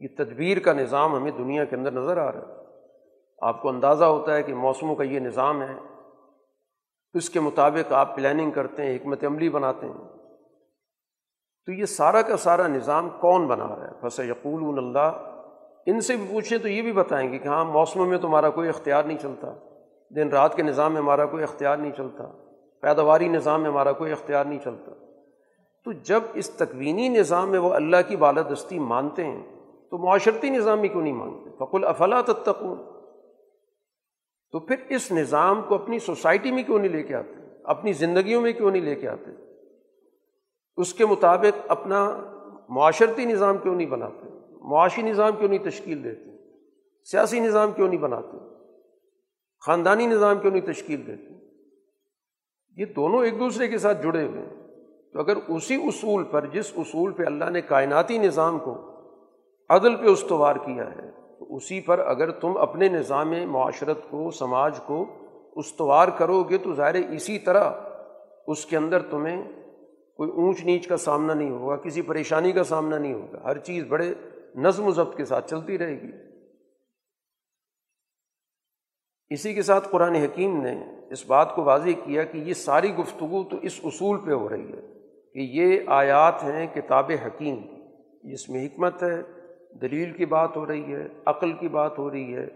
[0.00, 2.54] یہ تدبیر کا نظام ہمیں دنیا کے اندر نظر آ رہا ہے۔
[3.42, 5.97] آپ کو اندازہ ہوتا ہے کہ موسموں کا یہ نظام ہے۔
[7.14, 9.94] اس کے مطابق آپ پلاننگ کرتے ہیں، حکمت عملی بناتے ہیں۔
[11.66, 15.34] تو یہ سارا کا سارا نظام کون بنا رہا ہے؟ بس یقول اللہ
[15.86, 18.50] ان سے بھی پوچھیں تو یہ بھی بتائیں گے کہ ہاں موسموں میں تو ہمارا
[18.50, 19.52] کوئی اختیار نہیں چلتا۔
[20.16, 22.24] دن رات کے نظام میں ہمارا کوئی اختیار نہیں چلتا۔
[22.80, 24.92] پیداواری نظام میں ہمارا کوئی اختیار نہیں چلتا۔
[25.84, 29.42] تو جب اس تکوینی نظام میں وہ اللہ کی بالادستی مانتے ہیں،
[29.90, 32.97] تو معاشرتی نظام میں کیوں نہیں مانتے؟ فقل افلا تتقون؟
[34.52, 37.34] تو پھر اس نظام کو اپنی سوسائٹی میں کیوں نہیں لے کے آتے؟
[37.64, 39.30] اپنی زندگیوں میں کیوں نہیں لے کے آتے؟
[40.76, 42.20] اس کے مطابق اپنا
[42.68, 44.28] معاشرتی نظام کیوں نہیں بناتے؟
[44.60, 46.30] معاشی نظام کیوں نہیں تشکیل دیتے؟
[47.04, 48.36] سیاسی نظام کیوں نہیں بناتے؟
[49.66, 51.34] خاندانی نظام کیوں نہیں تشکیل دیتے؟
[52.76, 54.68] یہ دونوں ایک دوسرے کے ساتھ جڑے ہوئے ہیں۔
[55.12, 58.98] تو اگر اسی اصول پر، جس اصول پہ اللہ نے کائناتی نظام کو
[59.68, 64.78] عدل پہ استوار کیا ہے تو اسی پر اگر تم اپنے نظام معاشرت کو، سماج
[64.86, 65.04] کو
[65.56, 67.70] استوار کرو گے تو ظاہر اسی طرح
[68.46, 69.42] اس کے اندر تمہیں
[70.16, 73.84] کوئی اونچ نیچ کا سامنا نہیں ہوگا، کسی پریشانی کا سامنا نہیں ہوگا۔ ہر چیز
[73.88, 74.14] بڑے
[74.54, 76.10] نظم و ضبط کے ساتھ چلتی رہے گی۔
[79.30, 83.44] اسی کے ساتھ قرآن حکیم نے اس بات کو واضح کیا کہ یہ ساری گفتگو
[83.44, 84.80] تو اس اصول پہ ہو رہی ہے
[85.32, 87.56] کہ یہ آیات ہیں کتاب حکیم
[88.22, 89.22] جس میں حکمت ہے
[89.72, 92.46] دلیل کی بات ہو رہی ہے، عقل کی بات ہو رہی ہے،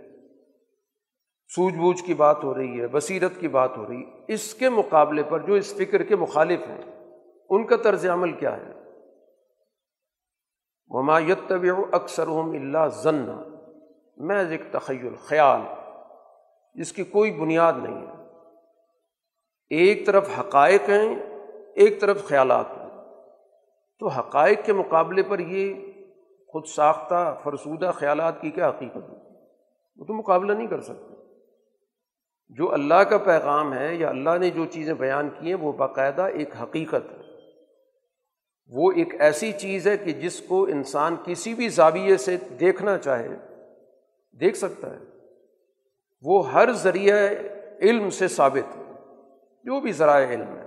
[1.48, 4.68] سوجھ بوجھ کی بات ہو رہی ہے، بصیرت کی بات ہو رہی ہے۔ اس کے
[4.68, 7.10] مقابلے پر جو اس فکر کے مخالف ہیں،
[7.50, 8.72] ان کا طرز عمل کیا ہے؟
[10.88, 13.26] ممایت طبی اکثر اللہ ضن
[14.16, 15.60] میں ایک تخیل، خیال۔
[16.74, 18.12] جس کی کوئی بنیاد نہیں ہے۔
[19.70, 21.16] ایک طرف حقائق ہیں،
[21.74, 22.88] ایک طرف خیالات ہیں۔
[23.98, 25.91] تو حقائق کے مقابلے پر یہ
[26.52, 29.16] خود ساختہ فرسودہ خیالات کی کیا حقیقت ہے؟
[29.96, 31.14] وہ تو مقابلہ نہیں کر سکتے۔
[32.48, 36.22] جو اللہ کا پیغام ہے یا اللہ نے جو چیزیں بیان کی ہیں وہ باقاعدہ
[36.22, 37.22] ایک حقیقت ہے۔
[38.66, 43.28] وہ ایک ایسی چیز ہے کہ جس کو انسان کسی بھی زاویے سے دیکھنا چاہے،
[44.40, 44.98] دیکھ سکتا ہے۔
[46.22, 47.28] وہ ہر ذریعہ
[47.80, 48.92] علم سے ثابت ہے۔
[49.64, 50.66] جو بھی ذرائع علم ہے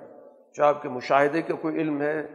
[0.54, 2.28] چاہے آپ کے مشاہدے کا کوئی علم ہے،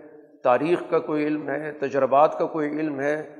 [0.45, 3.35] تاریخ کا کوئی علم ہے، تجربات کا کوئی علم ہے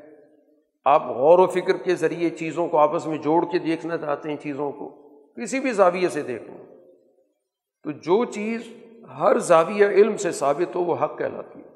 [0.85, 4.37] آپ غور و فکر کے ذریعے چیزوں کو آپس میں جوڑ کے دیکھنا چاہتے ہیں
[4.37, 4.89] چیزوں کو،
[5.33, 6.59] کسی بھی زاویے سے دیکھیں
[7.83, 8.63] تو جو چیز
[9.19, 11.69] ہر زاویہ علم سے ثابت ہو، وہ حق کہلاتی ہے۔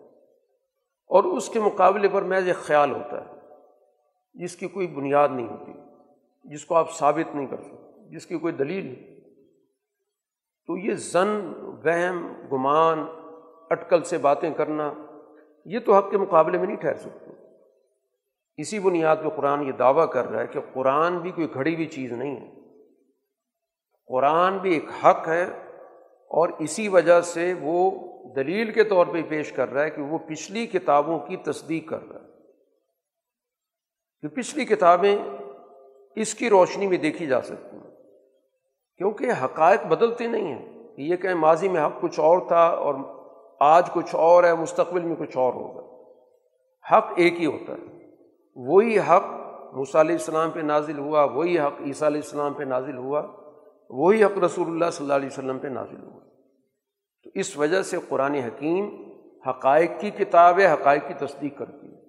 [1.06, 3.40] اور اس کے مقابلے پر میں یہ خیال ہوتا ہے،
[4.34, 5.72] جس کی کوئی بنیاد نہیں ہوتی،
[6.44, 9.20] جس کو آپ ثابت نہیں کر سکتے، جس کی کوئی دلیل نہیں۔
[10.66, 11.52] تو یہ زن،
[11.84, 13.04] وہم، گمان،
[13.70, 14.92] اٹکل سے باتیں کرنا،
[15.64, 17.33] یہ تو حق کے مقابلے میں نہیں ٹھہر سکتے۔
[18.56, 21.86] اسی بنیاد پہ قرآن یہ دعویٰ کر رہا ہے کہ قرآن بھی کوئی گھڑی ہوئی
[21.86, 22.54] چیز نہیں ہے۔
[24.06, 25.42] قرآن بھی ایک حق ہے
[26.28, 27.90] اور اسی وجہ سے وہ
[28.36, 32.08] دلیل کے طور پہ پیش کر رہا ہے کہ وہ پچھلی کتابوں کی تصدیق کر
[32.08, 32.26] رہا ہے۔
[34.22, 35.18] کہ پچھلی کتابیں
[36.16, 37.90] اس کی روشنی میں دیکھی جا سکتی ہیں۔
[38.96, 42.94] کیونکہ حقائق بدلتے نہیں ہیں۔ یہ کہ ماضی میں حق کچھ اور تھا اور
[43.60, 46.10] آج کچھ اور ہے، مستقبل میں کچھ اور ہوگا۔
[46.96, 47.93] حق ایک ہی ہوتا ہے۔
[48.54, 49.24] وہی حق
[49.72, 53.26] مصع علیہ السلام پہ نازل ہوا، وہی حق عیسیٰ علیہ السلام پہ نازل ہوا،
[53.90, 56.20] وہی حق رسول اللہ صلی اللہ علیہ وسلم پہ نازل ہوا۔
[57.24, 59.12] تو اس وجہ سے قرآن حکیم
[59.48, 62.00] حقائق کی کتاب ہے حقائق کی تصدیق کرتی ہے۔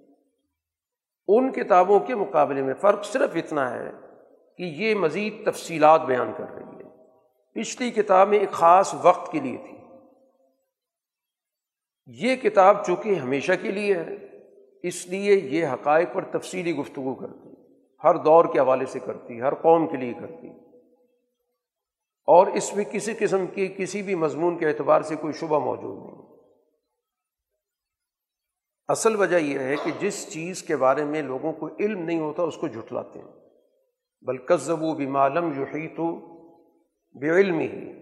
[1.27, 3.91] ان کتابوں کے مقابلے میں فرق صرف اتنا ہے
[4.57, 6.89] کہ یہ مزید تفصیلات بیان کر رہی ہے۔
[7.53, 9.77] پچھلی کتاب میں ایک خاص وقت کے لیے تھی۔
[12.05, 14.34] یہ کتاب چونکہ ہمیشہ کے لیے ہے
[14.87, 17.49] اس لیے یہ حقائق پر تفصیلی گفتگو کرتی،
[18.03, 20.47] ہر دور کے حوالے سے کرتی، ہر قوم کے لیے کرتی۔
[22.27, 25.97] اور اس میں کسی قسم کی کسی بھی مضمون کے اعتبار سے کوئی شبہ موجود
[25.97, 26.37] نہیں۔
[28.87, 32.43] اصل وجہ یہ ہے کہ جس چیز کے بارے میں لوگوں کو علم نہیں ہوتا،
[32.43, 33.33] اس کو جھٹلاتے ہیں۔
[34.21, 36.15] بلکزب و بمالم یوہی تو
[37.19, 37.93] بے علم ہی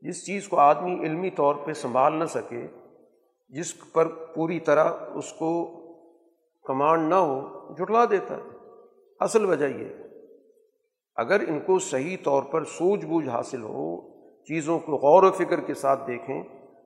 [0.00, 2.66] جس چیز کو آدمی علمی طور پہ سنبھال نہ سکے،
[3.48, 5.80] جس پر پوری طرح اس کو
[6.64, 8.42] کمانڈ نہ ہو جٹلا دیتا ہے۔
[9.20, 10.02] اصل وجہ یہ ہے،
[11.16, 15.60] اگر ان کو صحیح طور پر سوجھ بوجھ حاصل ہو، چیزوں کو غور و فکر
[15.60, 16.42] کے ساتھ دیکھیں،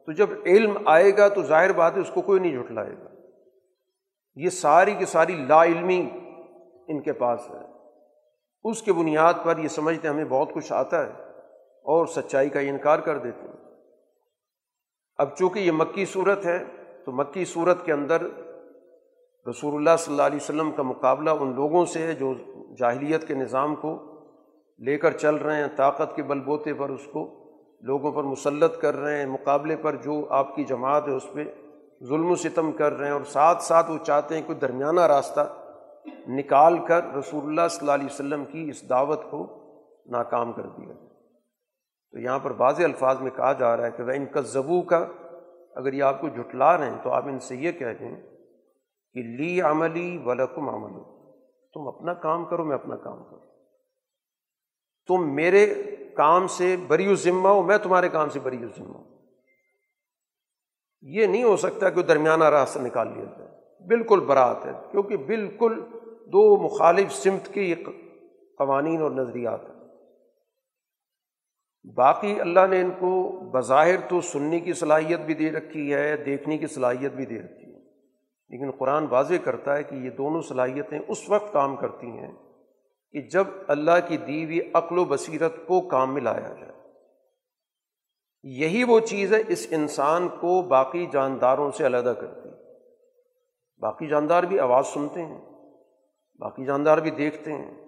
[0.07, 3.09] تو جب علم آئے گا تو ظاہر بات ہے اس کو کوئی نہیں جھٹلائے گا۔
[4.35, 6.11] یہ ساری کی ساری لا علمی
[6.89, 7.79] ان کے پاس ہے۔
[8.65, 11.13] اس کے بنیاد پر یہ سمجھتے ہمیں بہت کچھ آتا ہے
[11.85, 13.75] اور سچائی کا انکار کر دیتے ہیں۔
[15.17, 16.65] اب چونکہ یہ مکی صورت ہے،
[17.05, 18.27] تو مکی صورت کے اندر
[19.49, 22.35] رسول اللہ صلی اللہ علیہ وسلم کا مقابلہ ان لوگوں سے ہے جو
[22.79, 23.99] جاہلیت کے نظام کو
[24.79, 27.27] لے کر چل رہے ہیں، طاقت کے بل بوتے پر اس کو
[27.83, 31.45] لوگوں پر مسلط کر رہے ہیں، مقابلے پر جو آپ کی جماعت ہے اس پہ
[32.09, 35.47] ظلم و ستم کر رہے ہیں اور ساتھ ساتھ وہ چاہتے ہیں کوئی درمیانہ راستہ
[36.29, 39.47] نکال کر رسول اللہ صلی اللہ علیہ وسلم کی اس دعوت کو
[40.07, 40.95] ناکام کر دیا
[42.15, 44.83] تو یہاں پر بعض الفاظ میں کہا جا رہا ہے کہ وہ ان کا زبو
[44.83, 45.05] کا
[45.75, 48.17] اگر یہ آپ کو جھٹلا رہے ہیں تو آپ ان سے یہ کہہ دیں
[49.23, 51.01] کہ لی عملی ولکم عمل۔
[51.75, 53.41] تم اپنا کام کرو، میں اپنا کام کروں۔
[55.07, 55.75] تم میرے
[56.17, 59.19] کام سے بری ذمہ ہو، میں تمہارے کام سے بری ذمہ ہوں۔
[61.03, 65.85] یہ نہیں ہو سکتا کہ درمیانہ راستہ نکال لیا جائے۔ بالکل برات ہے، کیونکہ بالکل
[66.27, 67.75] دو مخالف سمت کے یہ
[68.59, 69.79] قوانین اور نظریات ہیں۔
[71.95, 76.59] باقی اللہ نے ان کو بظاہر تو سننے کی صلاحیت بھی دے رکھی ہے، دیکھنے
[76.59, 77.68] کی صلاحیت بھی دے رکھی ہے۔
[78.49, 82.33] لیکن قرآن واضح کرتا ہے کہ یہ دونوں صلاحیتیں اس وقت کام کرتی ہیں
[83.13, 86.73] کہ جب اللہ کی دیوی عقل و بصیرت کو کام میں لایا جائے۔
[88.43, 92.49] یہی وہ چیز ہے اس انسان کو باقی جانداروں سے علیحدہ کرتی۔
[93.79, 95.41] باقی جاندار بھی آواز سنتے ہیں،
[96.39, 97.85] باقی جاندار بھی دیکھتے ہیں۔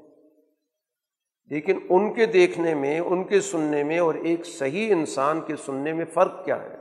[1.47, 5.93] لیکن ان کے دیکھنے میں، ان کے سننے میں اور ایک صحیح انسان کے سننے
[5.93, 6.77] میں فرق کیا ہے؟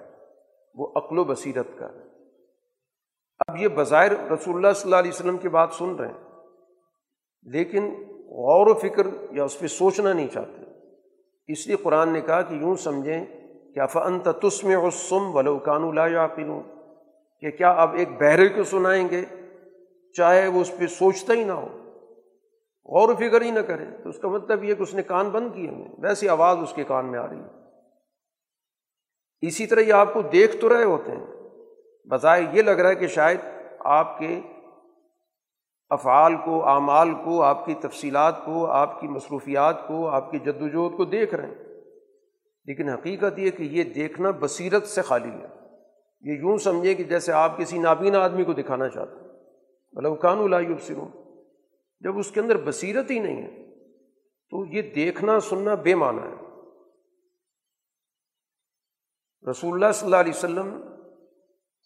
[0.75, 2.08] وہ عقل و بصیرت کا ہے۔
[3.47, 6.39] اب یہ بظاہر رسول اللہ صلی اللہ علیہ وسلم کی بات سن رہے ہیں۔
[7.43, 10.63] لیکن غور و فکر یا اس پہ سوچنا نہیں چاہتے۔
[11.47, 13.25] اس لیے قرآن نے کہا کہ یوں سمجھیں
[13.75, 16.27] کہ فن تسم و سم ولوکان لا یا
[17.39, 19.25] کہ کیا آپ ایک بہرے کو سنائیں گے؟
[20.17, 21.67] چاہے وہ اس پہ سوچتا ہی نہ ہو۔
[22.85, 25.29] غور و فکر ہی نہ کرے۔ تو اس کا مطلب یہ کہ اس نے کان
[25.29, 27.59] بند کیے ہیں۔ ویسی آواز اس کے کان میں آ رہی ہے۔
[29.41, 31.38] اسی طرح یہ آپ کو دیکھ تو رہے ہوتے ہیں۔
[32.05, 33.39] بظاہر یہ لگ رہا ہے کہ شاید
[33.79, 34.41] آپ کے
[35.89, 40.61] افعال کو، اعمال کو، آپ کی تفصیلات کو، آپ کی مصروفیات کو، آپ کی جد
[40.61, 41.55] وجہد کو دیکھ رہے ہیں۔
[42.65, 45.47] لیکن حقیقت یہ کہ یہ دیکھنا بصیرت سے خالی ہے۔
[46.21, 49.27] یہ یوں سمجھے کہ جیسے آپ کسی نابینا آدمی کو دکھانا چاہتے ہیں۔
[49.93, 51.07] مطلب کان لائی سروں
[51.99, 53.75] جب اس کے اندر بصیرت ہی نہیں ہے،
[54.49, 56.49] تو یہ دیکھنا، سننا بے معنی ہے۔
[59.49, 60.88] رسول اللہ صلی اللہ علیہ وسلم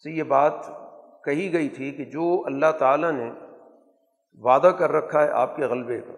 [0.04, 0.52] سے یہ بات
[1.24, 3.32] کہی گئی تھی کہ جو اللہ تعالیٰ نے
[4.34, 6.12] وعدہ کر رکھا ہے آپ کے غلبے کا،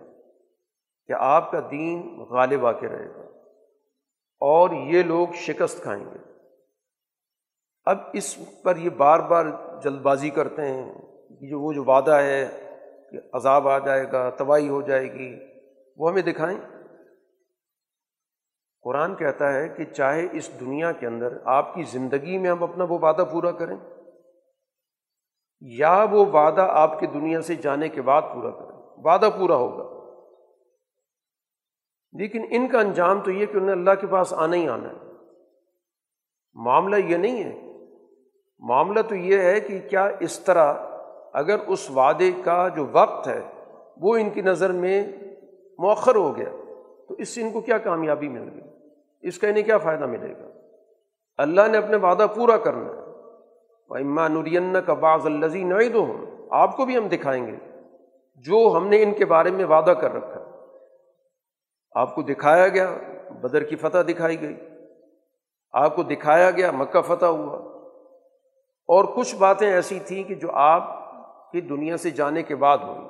[1.07, 3.21] کہ آپ کا دین غالب آ کے رہے گا۔
[4.41, 6.33] اور یہ لوگ شکست کھائیں گے۔
[7.85, 9.47] اب اس پر یہ بار بار
[9.83, 10.95] جلد بازی کرتے ہیں
[11.31, 12.49] جو وہ جو وعدہ ہے
[13.11, 15.39] کہ عذاب آ جائے گا، تباہی ہو جائے گی،
[15.97, 16.76] وہ ہمیں دکھائیں۔
[18.87, 22.85] قرآن کہتا ہے کہ چاہے اس دنیا کے اندر آپ کی زندگی میں ہم اپنا
[22.85, 23.77] وہ وعدہ پورا کریں
[25.61, 30.15] یا وہ وعدہ آپ کی دنیا سے جانے کے بعد پورا کریں۔ وعدہ پورا ہوگا۔
[32.13, 35.13] لیکن ان کا انجام تو یہ کہ انہیں اللہ کے پاس آنا ہی آنا ہے۔
[36.55, 37.61] معاملہ یہ نہیں ہے۔
[38.59, 40.75] معاملہ تو یہ ہے کہ کیا اس طرح
[41.33, 43.41] اگر اس وعدے کا جو وقت ہے
[43.97, 45.07] وہ ان کی نظر میں
[45.79, 46.51] مؤخر ہو گیا
[47.09, 48.66] تو اس سے ان کو کیا کامیابی مل گئی؟
[49.29, 50.49] اس کا انہیں کیا فائدہ ملے گا؟
[51.39, 53.07] اللہ نے اپنے وعدہ پورا کرنا ہے۔
[53.89, 57.57] اما نرین کا بعض الزی نئی دو ہوں آپ کو بھی ہم دکھائیں گے۔
[58.35, 60.51] جو ہم نے ان کے بارے میں وعدہ کر رکھا
[61.95, 62.91] آپ کو دکھایا گیا،
[63.43, 64.57] بدر کی فتح دکھائی گئی۔
[65.73, 67.57] آپ کو دکھایا گیا، مکہ فتح ہوا۔
[68.89, 71.11] اور کچھ باتیں ایسی تھیں کہ جو آپ
[71.53, 73.09] کی دنیا سے جانے کے بعد ہوئی۔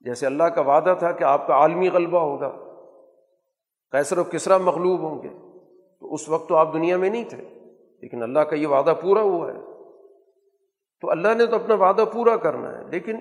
[0.00, 2.69] جیسے اللہ کا وعدہ تھا کہ آپ کا عالمی غلبہ ہوگا۔
[3.92, 5.28] کیسر و کسرا مغلوب ہوں گے۔
[6.00, 7.48] تو اس وقت تو آپ دنیا میں نہیں تھے،
[8.02, 9.58] لیکن اللہ کا یہ وعدہ پورا ہوا ہے۔
[11.00, 13.16] تو اللہ نے تو اپنا وعدہ پورا کرنا ہے، لیکن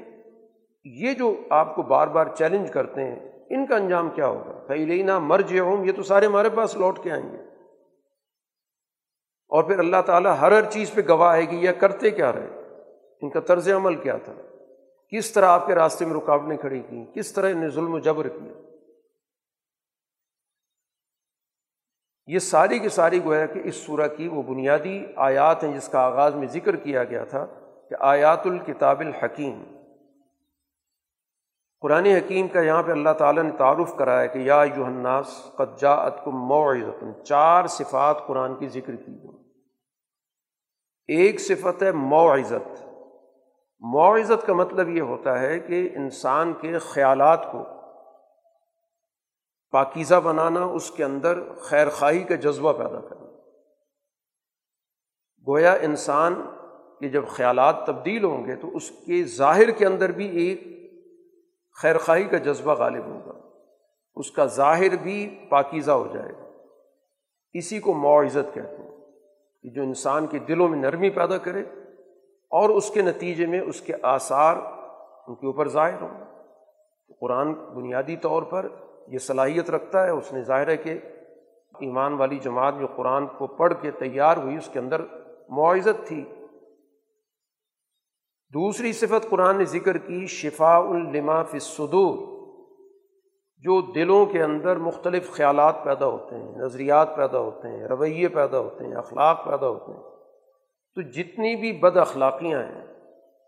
[0.84, 5.04] یہ جو آپ کو بار بار چیلنج کرتے ہیں، ان کا انجام کیا ہوگا؟ پہلے
[5.20, 7.38] مرج ہوں یہ تو سارے ہمارے پاس لوٹ کے آئیں گے۔
[9.48, 12.48] اور پھر اللہ تعالیٰ ہر ہر چیز پہ گواہ ہے کہ یہ کرتے کیا رہے؟
[13.22, 14.34] ان کا طرز عمل کیا تھا؟
[15.10, 18.28] کس طرح آپ کے راستے میں رکاوٹیں کھڑی کیں؟ کس طرح انہیں ظلم و جبر
[18.28, 18.69] کیا؟
[22.30, 26.00] یہ ساری کی ساری گویا کہ اس صورح کی وہ بنیادی آیات ہیں جس کا
[26.00, 27.46] آغاز میں ذکر کیا گیا تھا
[27.90, 29.64] کہ آیات الکتاب الحکیم۔
[31.82, 36.32] قرآن حکیم کا یہاں پہ اللہ تعالیٰ نے تعارف کرایا کہ یا یوحناس قجا اتکم
[36.32, 39.52] معزت چار صفات قرآن کی ذکر کی گئی۔
[41.08, 42.86] ایک صفت ہے معزت
[43.80, 47.64] معزت کا مطلب یہ ہوتا ہے کہ انسان کے خیالات کو
[49.72, 53.30] پاکیزہ بنانا، اس کے اندر خیر خواہی کا جذبہ پیدا کرنا۔
[55.48, 56.42] گویا انسان
[57.00, 60.62] کے جب خیالات تبدیل ہوں گے تو اس کے ظاہر کے اندر بھی ایک
[61.82, 63.48] خیر خواہی کا جذبہ غالب ہوگا۔
[64.16, 66.50] اس کا ظاہر بھی پاکیزہ ہو جائے گا۔
[67.54, 69.02] اسی کو معزت کہتے ہیں
[69.62, 71.62] کہ جو انسان کے دلوں میں نرمی پیدا کرے
[72.50, 74.56] اور اس کے نتیجے میں اس کے آثار
[75.28, 76.44] ان کے اوپر ظاہر ہوں۔
[77.20, 78.70] قرآن بنیادی طور پر
[79.10, 81.00] یہ صلاحیت رکھتا ہے، اس نے ظاہر ہے کہ
[81.80, 85.02] ایمان والی جماعت جو قرآن کو پڑھ کے تیار ہوئی، اس کے اندر
[85.50, 86.26] معزت تھی۔
[88.54, 92.18] دوسری صفت قرآن نے ذکر کی شفا الما فصدور
[93.58, 98.60] جو دلوں کے اندر مختلف خیالات پیدا ہوتے ہیں، نظریات پیدا ہوتے ہیں، رویے پیدا
[98.60, 100.04] ہوتے ہیں، اخلاق پیدا ہوتے ہیں۔
[100.96, 102.86] تو جتنی بھی بد اخلاقیاں ہیں،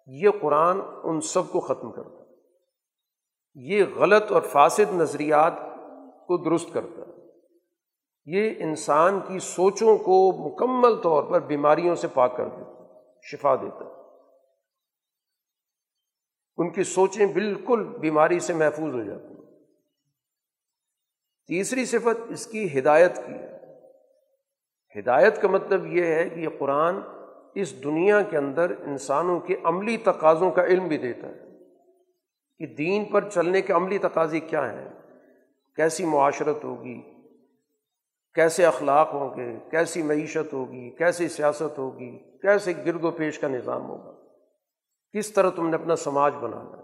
[0.07, 2.20] یہ قرآن ان سب کو ختم کرتا ہے
[3.55, 5.53] یہ غلط اور فاسد نظریات
[6.27, 7.11] کو درست کرتا ہے۔
[8.25, 12.87] یہ انسان کی سوچوں کو مکمل طور پر بیماریوں سے پاک کر دیتا ہے،
[13.23, 13.91] شفا دیتا ہے۔
[16.57, 19.41] ان کی سوچیں بالکل بیماری سے محفوظ ہو جاتی ہیں۔
[21.47, 23.79] تیسری صفت اس کی ہدایت کی ہے۔
[24.99, 26.95] ہدایت کا مطلب یہ ہے کہ یہ قرآن
[27.55, 31.50] اس دنیا کے اندر انسانوں کے عملی تقاضوں کا علم بھی دیتا ہے۔
[32.61, 34.89] کہ دین پر چلنے کے عملی تقاضی کیا ہیں؟
[35.75, 37.01] کیسی معاشرت ہوگی؟
[38.33, 43.47] کیسے اخلاق ہوں گے؟ کیسی معیشت ہوگی؟ کیسی سیاست ہوگی؟ کیسے گرد و پیش کا
[43.47, 44.11] نظام ہوگا؟
[45.17, 46.77] کس طرح تم نے اپنا سماج بنانا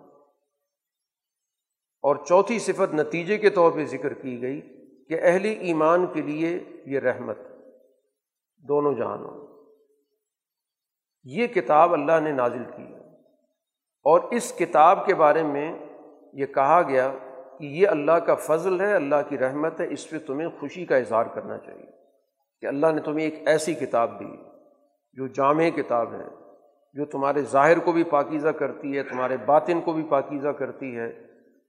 [2.02, 4.62] اور چوتھی صفت نتیجے کے طور پہ ذکر کی گئی
[5.06, 7.38] کہ اہل ایمان کے لیے یہ رحمت
[8.68, 9.48] دونوں جہانوں۔
[11.24, 12.97] یہ کتاب اللہ نے نازل کی۔
[14.08, 15.72] اور اس کتاب کے بارے میں
[16.34, 17.12] یہ کہا گیا
[17.60, 20.96] کہ یہ اللہ کا فضل ہے، اللہ کی رحمت ہے، اس پہ تمہیں خوشی کا
[20.96, 21.86] اظہار کرنا چاہیے
[22.62, 24.36] کہ اللہ نے تمہیں ایک ایسی کتاب دی
[25.18, 26.26] جو جامع کتاب ہے،
[26.96, 31.12] جو تمہارے ظاہر کو بھی پاکیزہ کرتی ہے، تمہارے باطن کو بھی پاکیزہ کرتی ہے،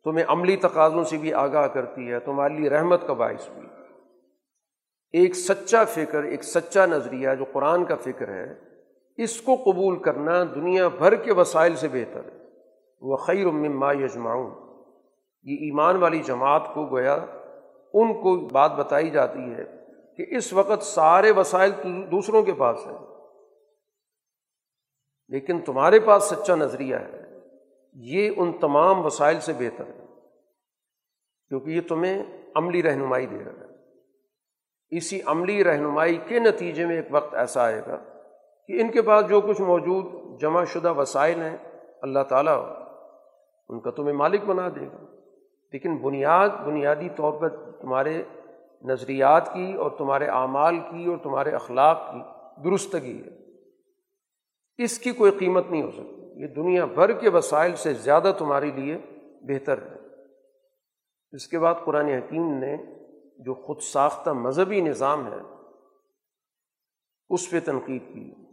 [0.05, 3.66] تمہیں عملی تقاضوں سے بھی آگاہ کرتی ہے، تمہارے لیے رحمت کا باعث بھی۔
[5.12, 8.68] ایک سچا فکر، ایک سچا نظریہ جو قرآن کا فکر ہے
[9.19, 12.39] اس کو قبول کرنا دنیا بھر کے وسائل سے بہتر ہے۔
[13.01, 14.51] وہ خیر مما یجماؤں
[15.43, 17.14] یہ ایمان والی جماعت کو گویا
[17.95, 19.64] ان کو بات بتائی جاتی ہے
[20.16, 21.73] کہ اس وقت سارے وسائل
[22.11, 22.99] دوسروں کے پاس ہیں۔
[25.29, 27.23] لیکن تمہارے پاس سچا نظریہ ہے۔
[27.93, 30.05] یہ ان تمام وسائل سے بہتر ہے۔
[31.49, 32.23] کیونکہ یہ تمہیں
[32.55, 33.75] عملی رہنمائی دے رہا ہے۔
[34.97, 38.18] اسی عملی رہنمائی کے نتیجے میں ایک وقت ایسا آئے گا
[38.69, 40.05] کہ ان کے پاس جو کچھ موجود
[40.41, 41.57] جمع شدہ وسائل ہیں،
[42.03, 42.77] اللہ تعالیٰ
[43.69, 45.05] ان کا تمہیں مالک بنا دے گا۔
[45.73, 48.23] لیکن بنیاد، بنیادی طور پر تمہارے
[48.83, 52.21] نظریات کی اور تمہارے اعمال کی اور تمہارے اخلاق کی
[52.64, 53.31] درستگی ہے۔
[54.85, 58.71] اس کی کوئی قیمت نہیں ہو سکتی۔ یہ دنیا بھر کے وسائل سے زیادہ تمہارے
[58.71, 58.99] لیے
[59.43, 59.97] بہتر ہے۔
[61.33, 62.77] اس کے بعد قرآن حکیم نے
[63.39, 65.39] جو خود ساختہ مذہبی نظام ہے،
[67.31, 68.47] اس پہ تنقید کی۔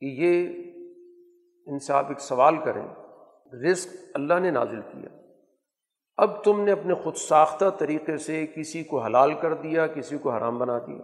[0.00, 0.48] کہ یہ
[1.66, 2.86] ان سے آپ ایک سوال کریں،
[3.54, 5.08] رزق اللہ نے نازل کیا۔
[6.16, 10.30] اب تم نے اپنے خود ساختہ طریقے سے کسی کو حلال کر دیا، کسی کو
[10.30, 11.02] حرام بنا دیا۔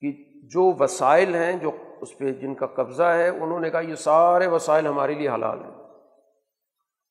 [0.00, 3.94] کہ جو وسائل ہیں، جو اس پہ جن کا قبضہ ہے، انہوں نے کہا یہ
[3.94, 5.84] سارے وسائل ہمارے لیے حلال ہیں۔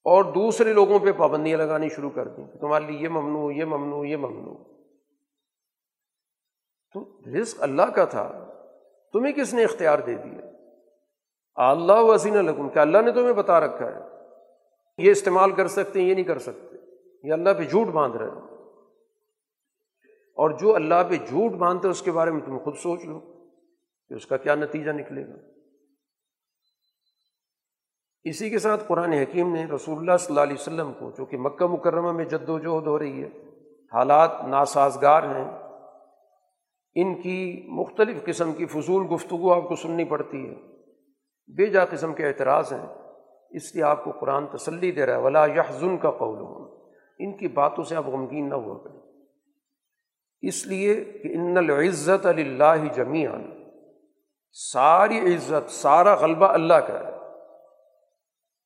[0.06, 3.66] اور دوسرے لوگوں پہ پابندیاں لگانی شروع کر دیں کہ تمہارے لیے یہ ممنوع یہ
[3.66, 4.58] ممنوع یہ ممنوع۔
[6.93, 8.53] تو رزق اللہ کا تھا۔
[9.14, 10.41] تمہیں کس نے اختیار دے دیا؟
[11.72, 13.99] اللہ وزین الحکم کہ اللہ نے تمہیں بتا رکھا ہے؟
[14.97, 16.78] یہ استعمال کر سکتے ہیں، یہ نہیں کر سکتے۔
[17.28, 18.41] یہ اللہ پہ جھوٹ باندھ رہے ہیں۔
[20.36, 23.20] اور جو اللہ پہ جھوٹ باندھتے اس کے بارے میں تم خود سوچ لو
[24.09, 25.36] کہ اس کا کیا نتیجہ نکلے گا۔
[28.24, 31.38] اسی کے ساتھ قرآن حکیم نے رسول اللہ صلی اللہ علیہ وسلم کو، جو کہ
[31.38, 33.30] مکہ مکرمہ میں جد و جہد ہو رہی ہے،
[33.93, 35.62] حالات ناسازگار ہیں۔
[36.96, 40.56] ان کی مختلف قسم کی فضول گفتگو آپ کو سننی پڑتی ہے۔
[41.48, 42.96] بے جا قسم کے اعتراض ہیں۔
[43.50, 46.64] اس لیے آپ کو قرآن تسلی دے رہا ہے۔ ولا یحزن کا قول
[47.20, 49.00] ان کی باتوں سے آپ غمگین نہ ہوا کریں۔
[50.41, 53.64] اس لیے کہ ان العزت اللہ جمیان
[54.52, 57.14] ساری عزت، سارا غلبہ اللہ کا ہے۔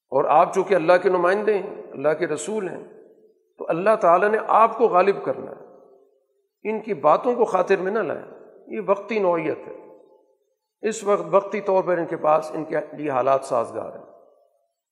[0.10, 2.84] اور آپ جو کہ اللہ کے نمائندے ہیں، اللہ کے رسول ہیں،
[3.58, 5.67] تو اللہ تعالیٰ نے آپ کو غالب کرنا ہے۔
[6.64, 8.26] ان کی باتوں کو خاطر میں نہ لائیں۔
[8.68, 9.74] یہ وقتی نوعیت ہے۔
[10.82, 14.06] اس وقت وقتی طور پر ان کے پاس ان کے لیے حالات سازگار ہیں۔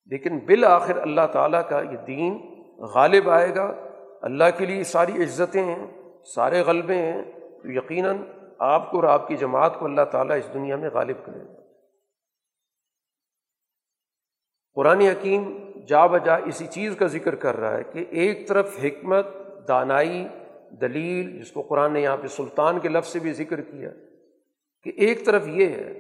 [0.05, 2.37] لیکن بالآخر اللہ تعالیٰ کا یہ دین
[2.77, 3.73] غالب آئے گا۔
[4.21, 5.87] اللہ کے لیے ساری عزتیں ہیں،
[6.35, 8.17] سارے غلبے ہیں۔ تو یقیناً
[8.59, 11.61] آپ کو اور آپ کی جماعت کو اللہ تعالیٰ اس دنیا میں غالب کرے گا۔
[14.73, 19.27] قرآن حکیم جا بجا اسی چیز کا ذکر کر رہا ہے کہ ایک طرف حکمت،
[19.67, 20.27] دانائی
[20.71, 23.89] دلیل جس کو قرآن نے یہاں پہ سلطان کے لفظ سے بھی ذکر کیا
[24.83, 25.91] کہ ایک طرف یہ ہے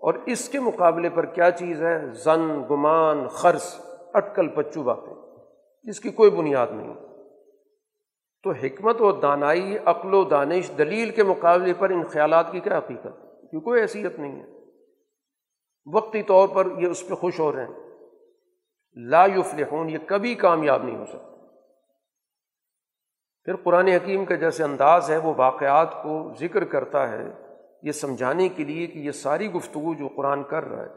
[0.00, 3.80] اور اس کے مقابلے پر کیا چیز ہے؟ زن، گمان خرص
[4.14, 5.14] اٹکل، پچو باتیں
[5.82, 6.94] جس کی کوئی بنیاد نہیں۔
[8.42, 12.78] تو حکمت و دانائی، عقل و دانش، دلیل کے مقابلے پر ان خیالات کی کیا
[12.78, 14.46] حقیقت؟ کی کوئی حیثیت نہیں ہے۔
[15.92, 17.74] وقتی طور پر یہ اس پہ خوش ہو رہے ہیں۔
[18.96, 21.31] لا یفلحون، یہ کبھی کامیاب نہیں ہو سکتا
[23.44, 27.22] پھر قرآن حکیم کا جیسے انداز ہے، وہ واقعات کو ذکر کرتا ہے
[27.82, 30.88] یہ سمجھانے کے لیے کہ یہ ساری گفتگو جو قرآن کر رہا ہے،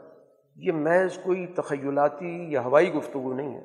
[0.56, 3.64] یہ محض کوئی تخیلاتی یا ہوائی گفتگو نہیں ہے۔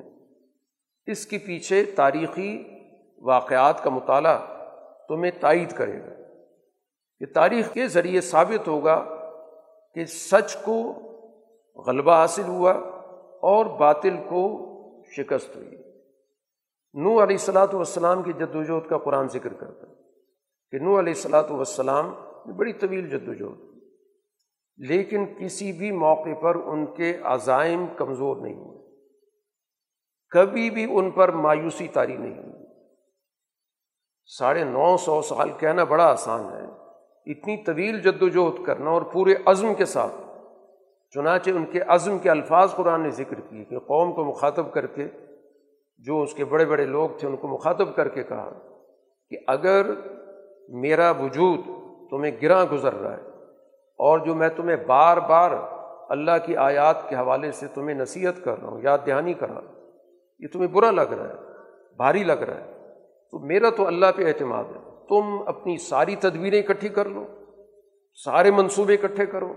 [1.06, 2.64] اس کے پیچھے تاریخی
[3.18, 4.38] واقعات کا مطالعہ
[5.08, 6.22] تمہیں تائید کرے گا۔
[7.20, 9.04] یہ تاریخ کے ذریعے ثابت ہوگا
[9.94, 10.92] کہ سچ کو
[11.86, 12.72] غلبہ حاصل ہوا
[13.42, 14.68] اور باطل کو
[15.16, 15.91] شکست ہوئی۔
[16.94, 19.94] نو علیہ السلاۃ والسلام کی جد وجہد کا قرآن ذکر کرتا ہے
[20.70, 22.14] کہ نو علیہ السلاۃ والسلام
[22.56, 23.72] بڑی طویل جد وجہد
[24.76, 28.82] لیکن کسی بھی موقع پر ان کے عزائم کمزور نہیں ہوئے۔
[30.30, 32.66] کبھی بھی ان پر مایوسی تاری نہیں ہوئی۔
[34.26, 36.64] ساڑھے نو سو سال کہنا بڑا آسان ہے۔
[37.32, 40.14] اتنی طویل جد وجہد کرنا اور پورے عزم کے ساتھ۔
[41.10, 44.86] چنانچہ ان کے عزم کے الفاظ قرآن نے ذکر کیے کہ قوم کو مخاطب کر
[44.86, 45.08] کے
[46.06, 48.50] جو اس کے بڑے بڑے لوگ تھے ان کو مخاطب کر کے کہا
[49.30, 49.86] کہ اگر
[50.68, 51.60] میرا وجود
[52.10, 53.22] تمہیں گراں گزر رہا ہے
[53.98, 55.50] اور جو میں تمہیں بار بار
[56.08, 59.60] اللہ کی آیات کے حوالے سے تمہیں نصیحت کر رہا ہوں، یاد دہانی کر رہا
[59.60, 59.74] ہوں،
[60.38, 61.34] یہ تمہیں برا لگ رہا ہے،
[61.96, 62.72] بھاری لگ رہا ہے،
[63.30, 67.24] تو میرا تو اللہ پہ اعتماد ہے۔ تم اپنی ساری تدبیریں اکٹھی کر لو،
[68.24, 69.52] سارے منصوبے اکٹھے کرو،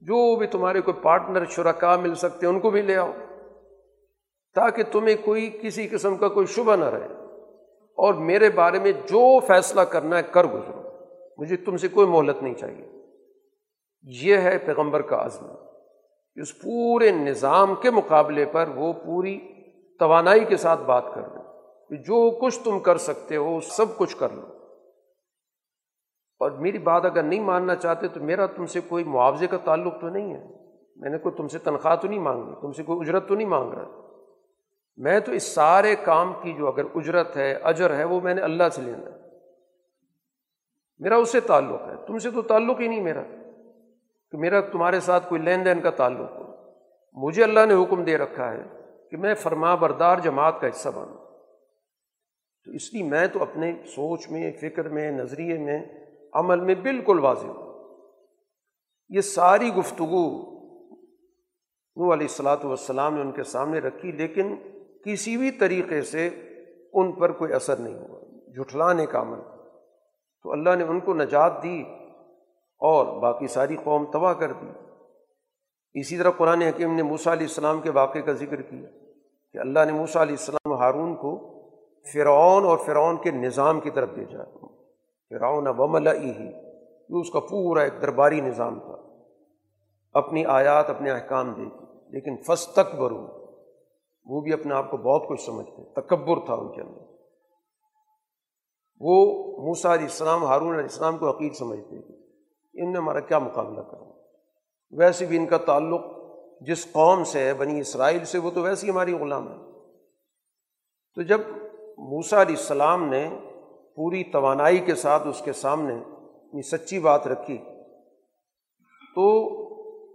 [0.00, 3.12] جو بھی تمہارے کوئی پارٹنر شرکا مل سکتے ہیں، ان کو بھی لے آؤ۔
[4.58, 7.06] تاکہ تمہیں کوئی کسی قسم کا کوئی شبہ نہ رہے۔
[7.96, 10.82] اور میرے بارے میں جو فیصلہ کرنا ہے، کر گزرو۔
[11.38, 12.88] مجھے تم سے کوئی مہلت نہیں چاہیے۔
[14.02, 15.46] یہ ہے پیغمبر کا عزم۔
[16.36, 19.40] اس پورے نظام کے مقابلے پر وہ پوری
[19.98, 21.38] توانائی کے ساتھ بات کر رہے
[21.90, 24.42] جو کچھ تم کر سکتے ہو، سب کچھ کر لو۔
[26.40, 30.00] اور میری بات اگر نہیں ماننا چاہتے، تو میرا تم سے کوئی معاوضے کا تعلق
[30.00, 30.44] تو نہیں ہے۔
[30.96, 33.48] میں نے کوئی تم سے تنخواہ تو نہیں مانگی، تم سے کوئی اجرت تو نہیں
[33.48, 34.07] مانگ رہا۔
[34.98, 38.40] میں تو اس سارے کام کی جو اگر اجرت ہے، اجر ہے، وہ میں نے
[38.40, 39.18] اللہ سے لینا ہے۔
[40.98, 43.22] میرا اس سے تعلق ہے۔ تم سے تو تعلق ہی نہیں میرا۔
[44.30, 46.44] کہ میرا تمہارے ساتھ کوئی لین دین کا تعلق ہو۔
[47.12, 48.62] مجھے اللہ نے حکم دے رکھا ہے
[49.10, 51.16] کہ میں فرما بردار جماعت کا حصہ بنوں۔
[52.64, 55.84] تو اس لیے میں تو اپنے سوچ میں، فکر میں، نظریے میں،
[56.32, 57.74] عمل میں بالکل واضح ہوں۔
[59.08, 60.58] یہ ساری گفتگو
[61.96, 64.56] نو علیہ السلاۃ والسلام نے ان کے سامنے رکھی، لیکن
[65.04, 66.30] کسی بھی طریقے سے
[66.92, 68.20] ان پر کوئی اثر نہیں ہوا
[68.54, 69.38] جھٹلانے کا عمل۔
[70.42, 71.84] تو اللہ نے ان کو نجات دی
[72.78, 74.66] اور باقی ساری قوم تباہ کر دی۔
[76.00, 78.88] اسی طرح قرآن حکیم نے موسیٰ علیہ السلام کے واقعے کا ذکر کیا
[79.52, 81.58] کہ اللہ نے موسیٰ علیہ السلام ہارون کو
[82.12, 84.44] فرعون اور فرعون کے نظام کی طرف بھیجا۔
[85.30, 86.46] فرعون ومل ہی
[87.08, 88.96] یہ اس کا پورا ایک درباری نظام تھا۔
[90.12, 91.62] اپنی آیات، اپنے احکام دے
[92.08, 93.47] لیکن فس تک برو
[94.28, 97.00] وہ بھی اپنے آپ کو بہت کچھ سمجھتے تکبر تھا ان کے اندر۔
[99.00, 99.14] وہ
[99.62, 102.14] موسا علیہ السلام، ہارون علیہ السلام کو عقید سمجھتے تھے
[102.74, 104.08] ان نے ہمارا کیا مقابلہ کرا
[104.92, 106.00] ویسے بھی ان کا تعلق
[106.60, 109.56] جس قوم سے ہے، بنی اسرائیل سے، وہ تو ویسے ہی ہماری غلام ہے۔
[111.14, 111.40] تو جب
[111.98, 113.28] موسا علیہ السلام نے
[113.96, 117.58] پوری توانائی کے ساتھ اس کے سامنے اپنی سچی بات رکھی،
[119.14, 119.24] تو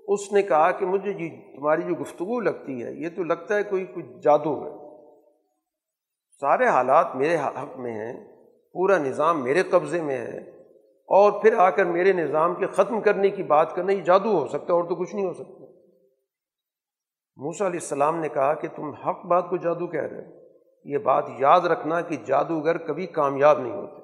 [0.07, 3.63] اس نے کہا کہ مجھے جی تمہاری جو گفتگو لگتی ہے، یہ تو لگتا ہے
[3.63, 4.71] کوئی کچھ جادو ہے۔
[6.39, 8.33] سارے حالات میرے حق میں ہیں،
[8.73, 10.37] پورا نظام میرے قبضے میں ہے
[11.07, 14.47] اور پھر آ کر میرے نظام کے ختم کرنے کی بات کرنا یہ جادو ہو
[14.47, 15.65] سکتا ہے اور تو کچھ نہیں ہو سکتا۔
[17.35, 20.43] موسا علیہ السلام نے کہا کہ تم حق بات کو جادو کہہ رہے ہو۔
[20.85, 24.02] یہ بات یاد رکھنا کہ جادوگر کبھی کامیاب نہیں ہوتے۔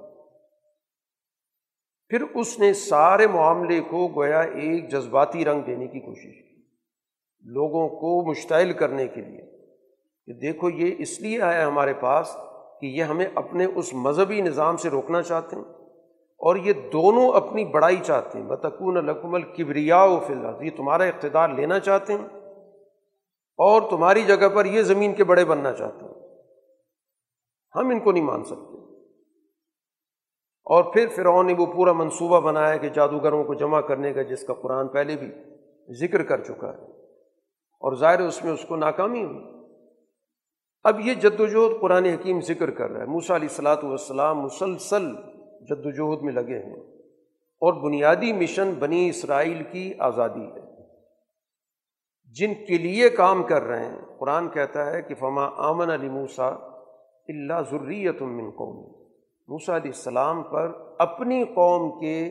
[2.10, 6.62] پھر اس نے سارے معاملے کو گویا ایک جذباتی رنگ دینے کی کوشش کی
[7.42, 9.68] لوگوں کو مشتعل کرنے کے لیے
[10.26, 12.36] کہ دیکھو یہ اس لیے آیا ہمارے پاس
[12.82, 15.64] کہ یہ ہمیں اپنے اس مذہبی نظام سے روکنا چاہتے ہیں
[16.38, 21.50] اور یہ دونوں اپنی بڑائی چاہتے ہیں۔ بتکون الکمل کبریا و فی یہ تمہارا اقتدار
[21.50, 22.26] لینا چاہتے ہیں
[23.58, 26.14] اور تمہاری جگہ پر یہ زمین کے بڑے بننا چاہتے ہیں۔
[27.76, 28.79] ہم ان کو نہیں مان سکتے۔
[30.70, 34.44] اور پھر فرعون نے وہ پورا منصوبہ بنایا کہ جادوگروں کو جمع کرنے کا، جس
[34.44, 35.32] کا قرآن پہلے بھی
[35.94, 36.84] ذکر کر چکا ہے۔
[37.80, 39.40] اور ظاہر اس میں اس کو ناکامی ہوئی۔
[40.84, 45.16] اب یہ جد وجہد قرآن حکیم ذکر کر رہا ہے۔ موسا علیہ السلاۃ والسلام مسلسل
[45.62, 46.84] جد وجہد میں لگے ہیں۔
[47.40, 50.84] اور بنیادی مشن بنی اسرائیل کی آزادی ہے۔
[52.26, 56.48] جن کے لیے کام کر رہے ہیں، قرآن کہتا ہے کہ فما آمن علی موسا
[57.28, 58.99] اللہ ضروریت من قوم
[59.50, 62.30] موسا علیہ السلام پر اپنی قوم کے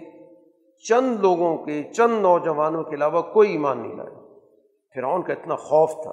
[0.84, 4.10] چند لوگوں کے، چند نوجوانوں کے علاوہ کوئی ایمان نہیں لائے
[4.94, 6.12] فرعون کا اتنا خوف تھا،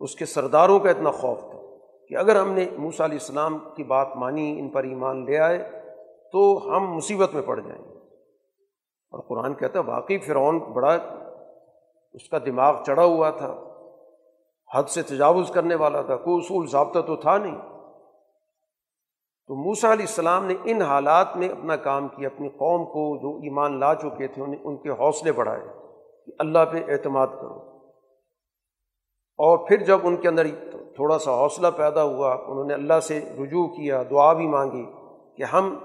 [0.00, 1.58] اس کے سرداروں کا اتنا خوف تھا
[2.06, 5.58] کہ اگر ہم نے موسا علیہ السلام کی بات مانی، ان پر ایمان لے آئے،
[6.32, 7.98] تو ہم مصیبت میں پڑ جائیں۔ گے
[9.12, 10.96] اور قرآن کہتا ہے، واقعی فرعون بڑا
[12.12, 13.52] اس کا دماغ چڑھا ہوا تھا،
[14.74, 17.58] حد سے تجاوز کرنے والا تھا، کوئی اصول ضابطہ تو تھا نہیں۔
[19.50, 23.36] تو موسا علیہ السلام نے ان حالات میں اپنا کام کیا، اپنی قوم کو جو
[23.36, 25.60] ایمان لا چکے تھے، انہیں ان کے حوصلے بڑھائے
[26.26, 27.58] کہ اللہ پہ اعتماد کرو۔
[29.38, 30.46] اور پھر جب ان کے اندر
[30.94, 34.86] تھوڑا سا حوصلہ پیدا ہوا، انہوں نے اللہ سے رجوع کیا، دعا بھی مانگی
[35.36, 35.76] کہ ہم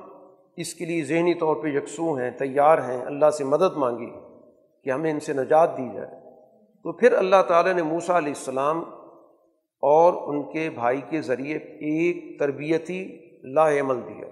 [0.57, 4.11] اس کے لیے ذہنی طور پہ یکسو ہیں، تیار ہیں، اللہ سے مدد مانگی
[4.83, 6.09] کہ ہمیں ان سے نجات دی جائے۔
[6.83, 8.83] تو پھر اللہ تعالیٰ نے موسا علیہ السلام
[9.81, 14.27] اور ان کے بھائی کے ذریعے ایک تربیتی لا عمل دیا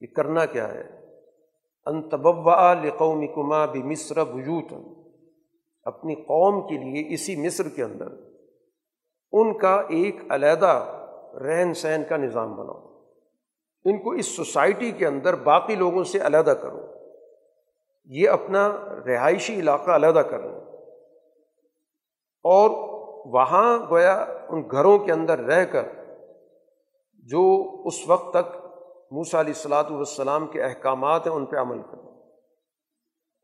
[0.00, 0.98] یہ کرنا کیا ہے؟
[1.86, 4.72] انتبا لقوم کما بھی مصر بجوت
[5.84, 8.06] اپنی قوم کے لیے اسی مصر کے اندر
[9.32, 11.02] ان کا ایک علیحدہ
[11.34, 12.88] رہن سہن کا نظام بناؤ۔
[13.84, 16.80] ان کو اس سوسائٹی کے اندر باقی لوگوں سے علیحدہ کرو۔
[18.04, 18.72] یہ اپنا
[19.06, 20.60] رہائشی علاقہ علیحدہ کر لیں
[22.44, 22.70] اور
[23.34, 25.97] وہاں گویا ان گھروں کے اندر رہ کر
[27.28, 28.56] جو اس وقت تک
[29.10, 32.08] موسا علیہ السلاۃ والسلام کے احکامات ہیں، ان پہ عمل کریں۔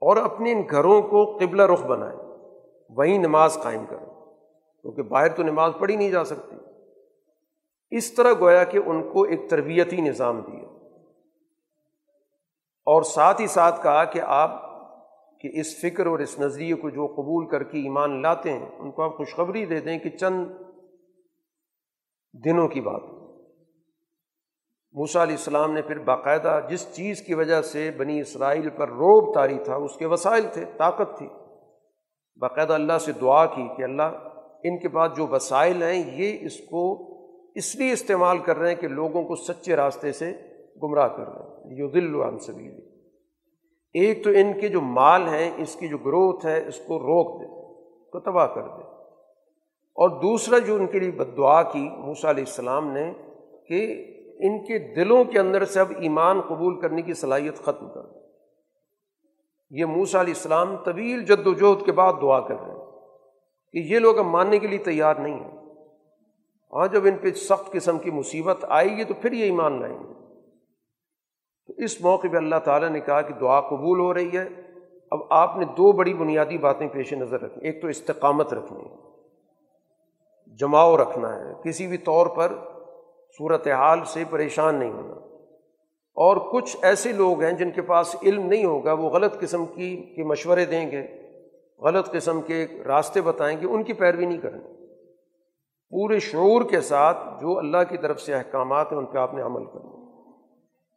[0.00, 2.20] اور اپنے ان گھروں کو قبلہ رخ بنائیں،
[2.90, 4.06] وہیں نماز قائم کریں،
[4.82, 6.56] کیونکہ باہر تو نماز پڑھی نہیں جا سکتی۔
[7.90, 10.68] اس طرح گویا کہ ان کو ایک تربیتی نظام دیا۔
[12.86, 14.50] اور ساتھ ہی ساتھ کہا کہ آپ
[15.40, 18.90] کہ اس فکر اور اس نظریے کو جو قبول کر کے ایمان لاتے ہیں، ان
[18.90, 20.46] کو آپ خوشخبری دے دیں کہ چند
[22.44, 23.13] دنوں کی بات
[24.94, 29.34] موسا علیہ السلام نے پھر باقاعدہ جس چیز کی وجہ سے بنی اسرائیل پر روب
[29.34, 31.28] تاری تھا، اس کے وسائل تھے، طاقت تھی۔
[32.40, 34.02] باقاعدہ اللہ سے دعا کی کہ اللہ،
[34.64, 37.14] ان کے پاس جو وسائل ہیں، یہ اس کو
[37.54, 40.32] اس لیے استعمال کر رہے ہیں کہ لوگوں کو سچے راستے سے
[40.82, 42.68] گمراہ کر رہے ہیں۔ یہ دل عام سبھی
[43.94, 47.40] ایک تو ان کے جو مال ہیں، اس کی جو گروتھ ہے، اس کو روک
[47.40, 47.46] دے
[48.10, 48.82] کو تباہ کر دے۔
[49.74, 53.12] اور دوسرا جو ان کے لیے بد دعا کی موسیٰ علیہ السلام نے
[53.68, 54.10] کہ
[54.44, 58.18] ان کے دلوں کے اندر سے اب ایمان قبول کرنے کی صلاحیت ختم کر دے
[59.70, 62.84] یہ موسیٰ علیہ السلام طویل جد و جہد کے بعد دعا کر رہے ہیں
[63.72, 65.58] کہ یہ لوگ اب ماننے کے لیے تیار نہیں ہیں۔
[66.72, 69.98] ہاں جب ان پہ سخت قسم کی مصیبت آئے گی تو پھر یہ ایمان لائیں
[69.98, 70.14] گے۔
[71.66, 74.48] تو اس موقع پہ اللہ تعالیٰ نے کہا کہ دعا قبول ہو رہی ہے۔
[75.10, 78.96] اب آپ نے دو بڑی بنیادی باتیں پیش نظر رکھنی ایک تو استقامت رکھنی ہے،
[80.56, 82.52] جماؤ رکھنا ہے۔ کسی بھی طور پر
[83.38, 85.14] صورت حال سے پریشان نہیں ہونا۔
[86.16, 89.96] اور کچھ ایسے لوگ ہیں جن کے پاس علم نہیں ہوگا، وہ غلط قسم کی،
[90.16, 91.06] کے مشورے دیں گے،
[91.78, 94.60] غلط قسم کے راستے بتائیں گے، ان کی پیروی نہیں کریں
[95.90, 99.42] پورے شعور کے ساتھ جو اللہ کی طرف سے احکامات ہیں، ان پہ آپ نے
[99.42, 100.20] عمل کرنا۔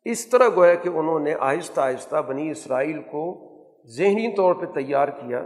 [0.05, 3.47] اس طرح گویا کہ انہوں نے آہستہ آہستہ بنی اسرائیل کو
[3.85, 5.45] ذہنی طور پہ تیار کیا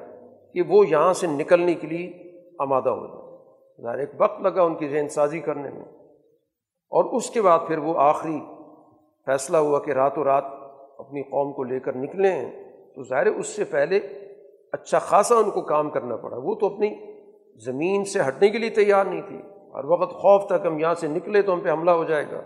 [0.54, 3.32] کہ وہ یہاں سے نکلنے کے لیے آمادہ ہو جائے۔
[3.82, 6.01] ظاہر ایک وقت لگا ان کی ذہن سازی کرنے میں۔
[6.92, 8.40] اور اس کے بعد پھر وہ آخری
[9.26, 10.44] فیصلہ ہوا کہ راتوں رات
[10.98, 13.98] اپنی قوم کو لے کر نکلے ہیں تو ظاہر اس سے پہلے
[14.72, 17.12] اچھا خاصا ان کو کام کرنا پڑا۔ وہ تو اپنی
[17.66, 19.42] زمین سے ہٹنے کے لیے تیار نہیں تھی۔
[19.74, 22.42] ہر وقت خوف تک ہم یہاں سے نکلے تو ہم پہ حملہ ہو جائے گا۔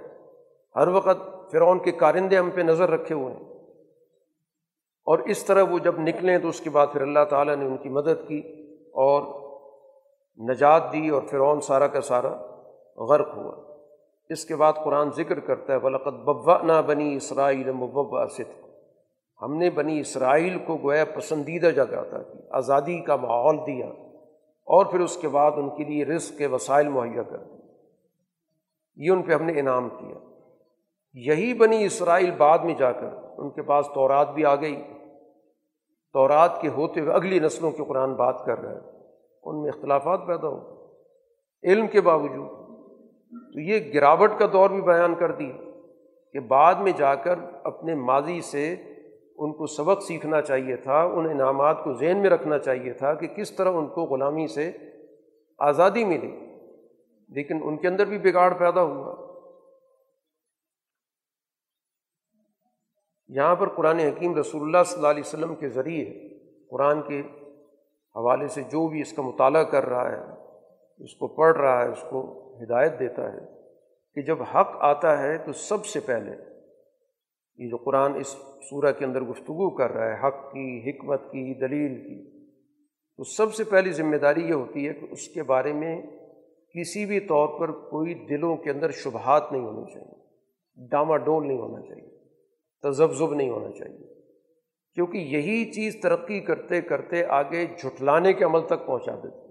[0.76, 3.44] ہر وقت فرعون کے کارندے ہم پہ نظر رکھے ہوئے ہیں۔
[5.06, 7.78] اور اس طرح وہ جب نکلیں تو اس کے بعد پھر اللہ تعالیٰ نے ان
[7.78, 8.40] کی مدد کی
[8.86, 9.22] اور
[10.50, 12.34] نجات دی اور فرعون سارا کا سارا
[12.98, 13.75] غرق ہوا۔
[14.30, 18.66] اس کے بعد قرآن ذکر کرتا ہے بلقت ببا نہ بنی اسرائیل مبب صدق
[19.42, 23.86] ہم نے بنی اسرائیل کو گویا پسندیدہ جگہ عطا کی، آزادی کا ماحول دیا
[24.64, 27.62] اور پھر اس کے بعد ان کے لیے رزق کے وسائل مہیا کر دیے۔
[28.96, 30.18] یہ ان پہ ہم نے انعام کیا۔
[31.14, 34.84] یہی بنی اسرائیل بعد میں جا کر ان کے پاس تورات بھی آ گئی۔
[36.14, 38.92] تورات کے ہوتے ہوئے اگلی نسلوں کے قرآن بات کر رہے ہیں۔
[39.44, 40.86] ان میں اختلافات پیدا ہو۔
[41.64, 42.65] علم کے باوجود
[43.32, 45.52] تو یہ گراوٹ کا دور بھی بیان کر دی
[46.34, 48.74] کہ بعد میں جا کر اپنے ماضی سے
[49.38, 53.28] ان کو سبق سیکھنا چاہیے تھا، ان انعامات کو ذہن میں رکھنا چاہیے تھا کہ
[53.28, 54.72] کس طرح ان کو غلامی سے
[55.60, 56.46] آزادی ملی۔
[57.30, 59.26] لیکن ان کے اندر بھی بگاڑ پیدا ہوا۔
[63.28, 66.38] یہاں پر قرآن حکیم رسول اللہ صلی اللہ علیہ وسلم کے ذریعے
[66.70, 67.20] قرآن کے
[68.16, 70.32] حوالے سے جو بھی اس کا مطالعہ کر رہا ہے،
[71.04, 73.40] اس کو پڑھ رہا ہے، اس کو ہدایت دیتا ہے
[74.16, 76.32] کہ جب حق آتا ہے تو سب سے پہلے
[77.60, 78.28] یہ جو قرآن اس
[78.70, 82.46] سورہ کے اندر گفتگو کر رہا ہے، حق کی، حکمت کی، دلیل کی،
[83.18, 86.02] تو سب سے پہلی ذمہ داری یہ ہوتی ہے کہ اس کے بارے میں
[86.76, 91.58] کسی بھی طور پر کوئی دلوں کے اندر شبہات نہیں ہونی چاہیے، ڈاما ڈول نہیں
[91.58, 92.10] ہونا چاہیے،
[92.84, 94.16] تذبذب نہیں ہونا چاہیے۔
[94.94, 99.45] کیونکہ یہی چیز ترقی کرتے کرتے آگے جھٹلانے کے عمل تک پہنچا دیتی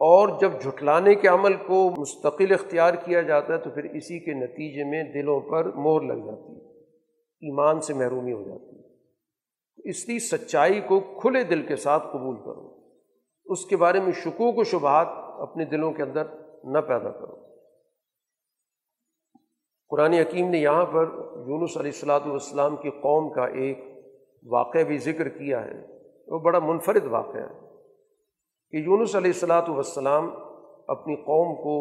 [0.00, 4.32] اور جب جھٹلانے کے عمل کو مستقل اختیار کیا جاتا ہے تو پھر اسی کے
[4.32, 6.78] نتیجے میں دلوں پر مور لگ جاتی ہے،
[7.20, 8.94] ایمان سے محرومی ہو جاتی ہے۔
[9.90, 12.80] اس لیے سچائی کو کھلے دل کے ساتھ قبول کرو۔
[13.44, 15.06] اس کے بارے میں شکوک و شبہات
[15.40, 16.22] اپنے دلوں کے اندر
[16.64, 17.36] نہ پیدا کرو۔
[19.88, 21.04] قرآن حکیم نے یہاں پر
[21.46, 23.78] یونس علیہ السلاۃ والسلام کی قوم کا ایک
[24.46, 25.86] واقعہ بھی ذکر کیا ہے۔
[26.26, 27.69] وہ بڑا منفرد واقعہ ہے۔
[28.72, 30.30] کہ یونس علیہ السلاۃ والسلام
[30.88, 31.74] اپنی قوم کو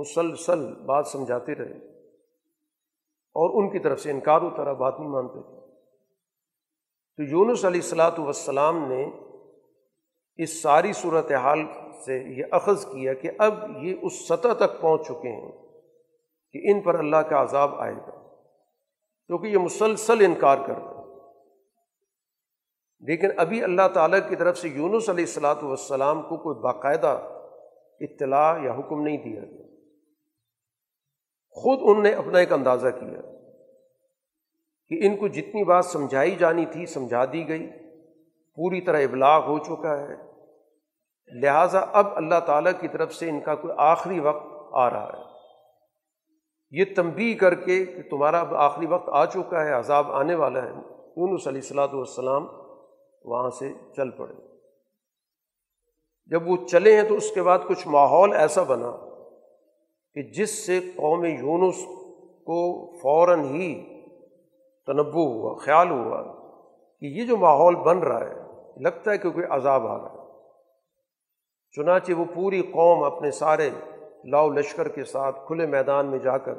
[0.00, 1.76] مسلسل بات سمجھاتے رہے
[3.36, 5.60] اور ان کی طرف سے انکار و طرح بات نہیں مانتے تھے۔
[7.16, 9.04] تو یونس علیہ السلاۃ والسلام نے
[10.36, 11.60] اس ساری صورت حال
[12.04, 15.52] سے یہ اخذ کیا کہ اب یہ اس سطح تک پہنچ چکے ہیں
[16.54, 18.10] کہ ان پر اللہ کا عذاب آئے گا،
[19.26, 20.93] کیونکہ یہ مسلسل انکار کر رہے
[23.04, 27.20] لیکن ابھی اللہ تعالیٰ کی طرف سے یونس علیہ السلاۃ والسلام کو کوئی باقاعدہ
[28.00, 29.64] اطلاع یا حکم نہیں دیا گیا۔
[31.50, 33.20] خود ان نے اپنا ایک اندازہ کیا
[34.88, 37.66] کہ ان کو جتنی بات سمجھائی جانی تھی، سمجھا دی گئی۔
[38.54, 40.34] پوری طرح ابلاغ ہو چکا ہے۔
[41.40, 45.22] لہٰذا اب اللہ تعالیٰ کی طرف سے ان کا کوئی آخری وقت آ رہا ہے۔
[46.70, 50.62] یہ تنبی کر کے کہ تمہارا اب آخری وقت آ چکا ہے، عذاب آنے والا
[50.62, 50.68] ہے۔
[51.16, 52.63] یونس علیہ السلاۃ والسلام
[53.24, 54.34] وہاں سے چل پڑے۔
[56.26, 58.90] جب وہ چلے ہیں تو اس کے بعد کچھ ماحول ایسا بنا
[60.14, 61.76] کہ جس سے قوم یونس
[62.44, 63.94] کو فوراً ہی
[64.86, 66.22] تنبو ہوا، خیال ہوا
[67.00, 68.34] کہ یہ جو ماحول بن رہا ہے،
[68.82, 70.24] لگتا ہے کہ کوئی عذاب آ رہا ہے۔
[71.72, 73.70] چنانچہ وہ پوری قوم اپنے سارے
[74.24, 76.54] لاؤ لشکر کے ساتھ کھلے میدان میں جا کر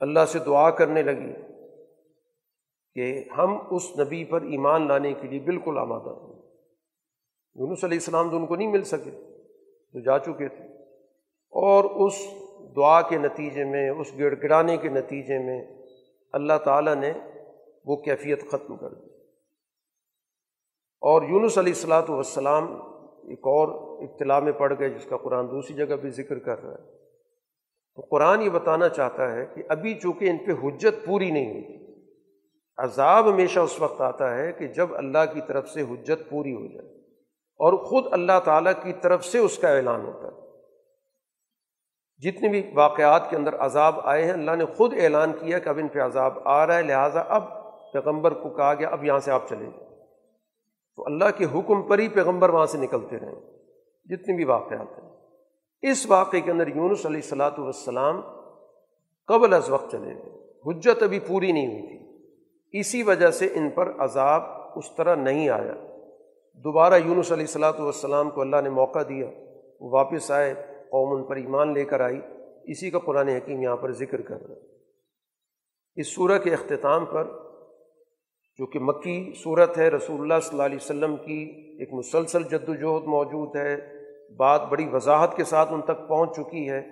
[0.00, 1.55] اللہ سے دعا کرنے لگی۔
[2.96, 6.42] کہ ہم اس نبی پر ایمان لانے کے لیے بالکل آمادہ ہوں
[7.54, 9.10] یونس علیہ السلام تو ان کو نہیں مل سکے،
[9.92, 10.64] تو جا چکے تھے۔
[11.50, 12.26] اور اس
[12.76, 15.64] دعا کے نتیجے میں، اس گڑ گڑانے کے نتیجے میں
[16.32, 17.12] اللہ تعالیٰ نے
[17.84, 19.10] وہ کیفیت ختم کر دی۔
[21.00, 22.64] اور یونس علیہ السلاۃ والسلام
[23.28, 23.68] ایک اور
[24.04, 26.98] اطلاع میں پڑ گئے، جس کا قرآن دوسری جگہ بھی ذکر کر رہا ہے۔
[27.96, 31.62] تو قرآن یہ بتانا چاہتا ہے کہ ابھی چونکہ ان پہ حجت پوری نہیں ہوئی
[31.62, 31.85] تھی
[32.76, 36.66] عذاب ہمیشہ اس وقت آتا ہے کہ جب اللہ کی طرف سے حجت پوری ہو
[36.74, 36.88] جائے
[37.36, 40.46] اور خود اللہ تعالیٰ کی طرف سے اس کا اعلان ہوتا ہے۔
[42.18, 45.78] جتنے بھی واقعات کے اندر عذاب آئے ہیں، اللہ نے خود اعلان کیا کہ اب
[45.78, 47.42] ان پہ عذاب آ رہا ہے، لہٰذا اب
[47.92, 49.96] پیغمبر کو کہا گیا، اب یہاں سے آپ چلے جائیں
[50.96, 53.40] تو اللہ کے حکم پر ہی پیغمبر وہاں سے نکلتے رہیں
[54.04, 55.10] جتنے بھی واقعات ہیں۔
[55.82, 58.20] اس واقعے کے اندر یونس علیہ السلاۃ والسلام
[59.26, 61.95] قبل از وقت چلے گئے۔ حجت ابھی پوری نہیں ہوئی تھی۔
[62.80, 64.42] اسی وجہ سے ان پر عذاب
[64.74, 65.74] اس طرح نہیں آیا۔
[66.64, 69.26] دوبارہ یونس علیہ السلاۃ والسلام کو اللہ نے موقع دیا،
[69.80, 70.54] وہ واپس آئے،
[70.90, 72.20] قوم ان پر ایمان لے کر آئی۔
[72.64, 74.60] اسی کا قرآن حکیم یہاں پر ذکر کر رہا ہے۔
[75.96, 77.24] اس صورت کے اختتام پر،
[78.58, 81.40] جو کہ مکی صورت ہے، رسول اللہ صلی اللہ علیہ وسلم کی
[81.78, 83.76] ایک مسلسل جد وجہد موجود ہے،
[84.36, 86.82] بات بڑی وضاحت کے ساتھ ان تک پہنچ چکی ہے۔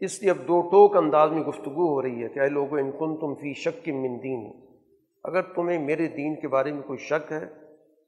[0.00, 2.90] اس لیے اب دو ٹوک انداز میں گفتگو ہو رہی ہے کہ اے لوگوں ان
[2.90, 4.71] کن تم فی شک کی مندین
[5.24, 7.46] اگر تمہیں میرے دین کے بارے میں کوئی شک ہے،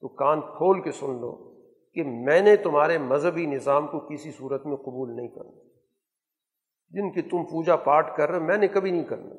[0.00, 1.60] تو کان کھول کے سن لو
[1.94, 5.64] کہ میں نے تمہارے مذہبی نظام کو کسی صورت میں قبول نہیں کرنا۔
[6.88, 9.34] جن کی تم پوجا پاٹ کر رہے میں نے کبھی نہیں کرنا۔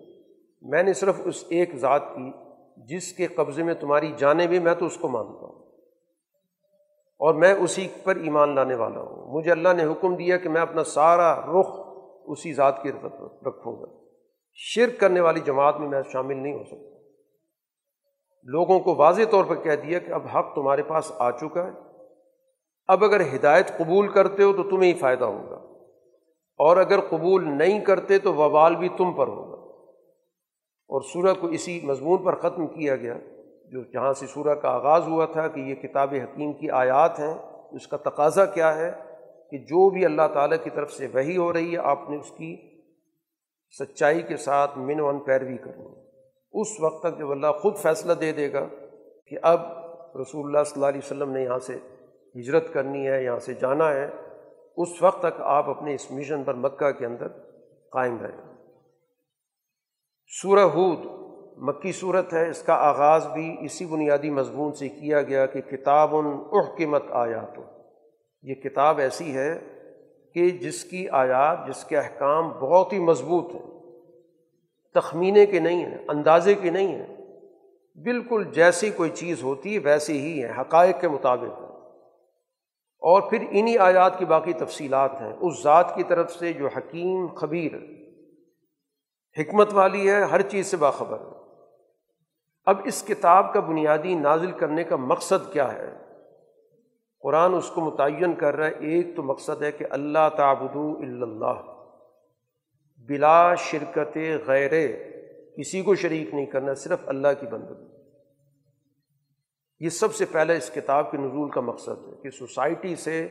[0.62, 2.32] میں نے صرف اس ایک ذات کی،
[2.78, 5.66] جس کے قبضے میں تمہاری جانیں بھی، میں تو اس کو مانتا ہوں۔
[7.20, 10.62] اور میں اسی پر ایمان لانے والا ہوں۔ مجھے اللہ نے حکم دیا کہ میں
[10.62, 11.68] اپنا سارا رخ
[12.26, 12.90] اسی ذات کی
[13.46, 13.86] رکھوں گا۔
[14.54, 16.95] شرک کرنے والی جماعت میں میں شامل نہیں ہو سکتا۔
[18.46, 21.72] لوگوں کو واضح طور پر کہہ دیا کہ اب حق تمہارے پاس آ چکا ہے۔
[22.88, 25.56] اب اگر ہدایت قبول کرتے ہو تو تمہیں ہی فائدہ ہوگا۔
[26.58, 29.56] اور اگر قبول نہیں کرتے تو وبال بھی تم پر ہوگا۔
[30.88, 33.18] اور سورہ کو اسی مضمون پر ختم کیا گیا
[33.72, 37.34] جو جہاں سے سورہ کا آغاز ہوا تھا کہ یہ کتاب حکیم کی آیات ہیں،
[37.72, 38.92] اس کا تقاضا کیا ہے
[39.52, 42.32] کہ جو بھی اللہ تعالیٰ کی طرف سے وہی ہو رہی ہے، آپ نے اس
[42.32, 42.80] کی
[43.80, 46.05] سچائی کے ساتھ من ون پیروی کرنی۔
[46.62, 48.68] اس وقت تک جب اللہ خود فیصلہ دے دے گا
[49.28, 49.60] کہ اب
[50.22, 51.74] رسول اللہ صلی اللہ علیہ وسلم نے یہاں سے
[52.36, 54.06] ہجرت کرنی ہے، یہاں سے جانا ہے،
[54.78, 57.28] اس وقت تک آپ اپنے اس مشن پر مکہ کے اندر
[57.92, 58.56] قائم رہیں۔
[60.42, 61.00] سورہ ہود،
[61.58, 66.16] مکی صورت ہے، اس کا آغاز بھی اسی بنیادی مضمون سے کیا گیا کہ کتاب
[66.16, 67.60] ان احکمت آیات
[68.44, 69.60] یہ کتاب ایسی ہے
[70.34, 73.75] کہ جس کی آیات، جس کے احکام بہت ہی مضبوط ہیں۔
[74.96, 77.18] تخمینے کے نہیں ہیں، اندازے کے نہیں ہیں۔
[77.96, 81.62] بالکل جیسی کوئی چیز ہوتی ہے، ویسے ہی ہیں، حقائق کے مطابق۔
[83.00, 87.28] اور پھر انہی آیات کی باقی تفصیلات ہیں۔ اس ذات کی طرف سے جو حکیم
[87.28, 87.72] خبیر،
[89.40, 91.54] حکمت والی ہے، ہر چیز سے باخبر۔ ہے
[92.66, 95.94] اب اس کتاب کا بنیادی نازل کرنے کا مقصد کیا ہے؟
[97.20, 101.75] قرآن اس کو متعین کر رہا ہے، ایک تو مقصد ہے کہ اللہ تعبدو اللہ۔
[103.08, 104.72] بلا شرکت غیر
[105.58, 107.96] کسی کو شریک نہیں کرنا، صرف اللہ کی بندگی۔
[109.80, 113.28] یہ سب سے پہلے اس کتاب کے نزول کا مقصد ہے کہ سوسائٹی سے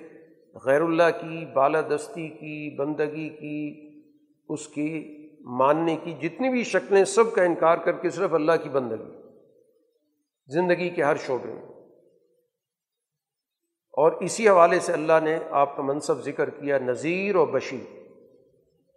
[0.64, 3.90] غیر اللہ کی بالادستی کی، بندگی کی،
[4.48, 8.68] اس کی ماننے کی جتنی بھی شکلیں سب کا انکار کر کے صرف اللہ کی
[8.68, 9.22] بندگی۔
[10.46, 11.62] زندگی کے ہر شعبے میں۔
[13.92, 18.02] اور اسی حوالے سے اللہ نے آپ کا منصب ذکر کیا نذیر و بشیر،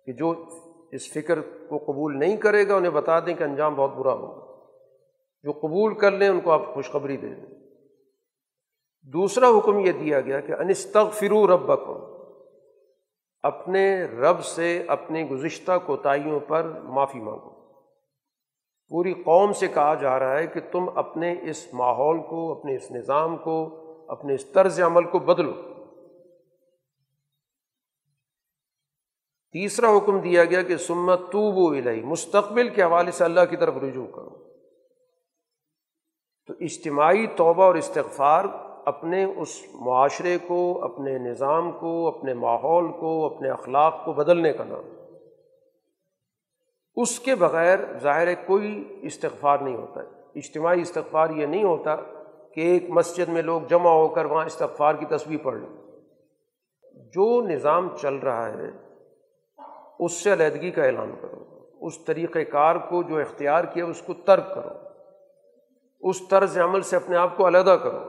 [0.06, 0.46] کہ جو
[0.92, 4.48] اس فکر کو قبول نہیں کرے گا، انہیں بتا دیں کہ انجام بہت برا ہوگا۔
[5.44, 7.46] جو قبول کر لیں، ان کو آپ خوشخبری دے دیں۔
[9.14, 11.72] دوسرا حکم یہ دیا گیا کہ انستغ فرو رب
[13.44, 17.58] اپنے رب سے، اپنے گزشتہ کوتاہیوں پر معافی مانگو۔
[18.90, 22.92] پوری قوم سے کہا جا رہا ہے کہ تم اپنے اس ماحول کو، اپنے اس
[22.92, 25.54] نظام کو، اپنے اس طرز عمل کو بدلو۔
[29.58, 33.58] تیسرا حکم دیا گیا کہ سمت تو وہ الہی مستقبل کے حوالے سے اللہ کی
[33.58, 34.30] طرف رجوع کرو۔
[36.48, 38.46] تو اجتماعی توبہ اور استغفار
[38.86, 44.64] اپنے اس معاشرے کو، اپنے نظام کو، اپنے ماحول کو، اپنے اخلاق کو بدلنے کا
[44.64, 44.84] نام۔
[46.96, 50.02] اس کے بغیر ظاہر کوئی استغفار نہیں ہوتا
[50.36, 51.96] اجتماعی استغفار یہ نہیں ہوتا
[52.54, 55.70] کہ ایک مسجد میں لوگ جمع ہو کر وہاں استغفار کی تصویر پڑھ لیں۔
[56.94, 58.87] جو نظام چل رہا ہے
[60.00, 61.44] اس سے علیحدگی کا اعلان کرو۔
[61.82, 64.70] اس طریقۂ کار کو جو اختیار کیا، اس کو ترک کرو۔
[66.00, 68.00] اس طرز عمل سے اپنے آپ کو علیحدہ کرو۔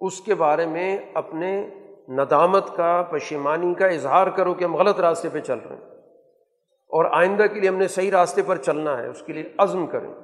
[0.00, 1.68] اس کے بارے میں اپنے
[2.08, 5.84] ندامت کا، پشیمانی کا اظہار کرو کہ ہم غلط راستے پہ چل رہے ہیں۔
[6.88, 9.86] اور آئندہ کے لیے ہم نے صحیح راستے پر چلنا ہے، اس کے لیے عزم
[9.86, 10.14] کریں۔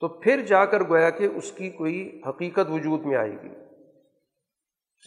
[0.00, 3.63] تو پھر جا کر گویا کہ اس کی کوئی حقیقت وجود میں آئے گی۔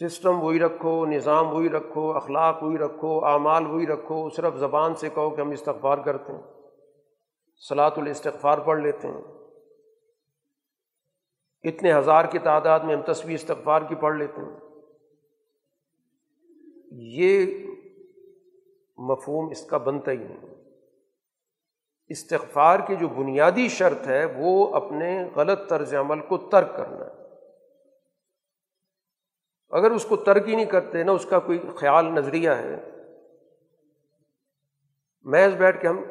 [0.00, 5.08] سسٹم وہی رکھو، نظام وہی رکھو، اخلاق وہی رکھو، اعمال وہی رکھو، صرف زبان سے
[5.08, 6.42] کہو کہ ہم استغفار کرتے ہیں
[7.68, 9.22] صلاۃ الاستغفار پڑھ لیتے ہیں۔
[11.62, 14.60] اتنے ہزار کی تعداد میں ہم تصویر استغفار کی پڑھ لیتے ہیں۔
[16.90, 17.66] یہ
[18.98, 20.54] مفہوم اس کا بنتا ہی نہیں۔
[22.08, 27.27] استغفار کی جو بنیادی شرط ہے، وہ اپنے غلط طرز عمل کو ترک کرنا ہے۔
[29.70, 32.76] اگر اس کو ترک ہی نہیں کرتے نا اس کا کوئی خیال، نظریہ ہے،
[35.22, 36.04] محض بیٹھ کے ہم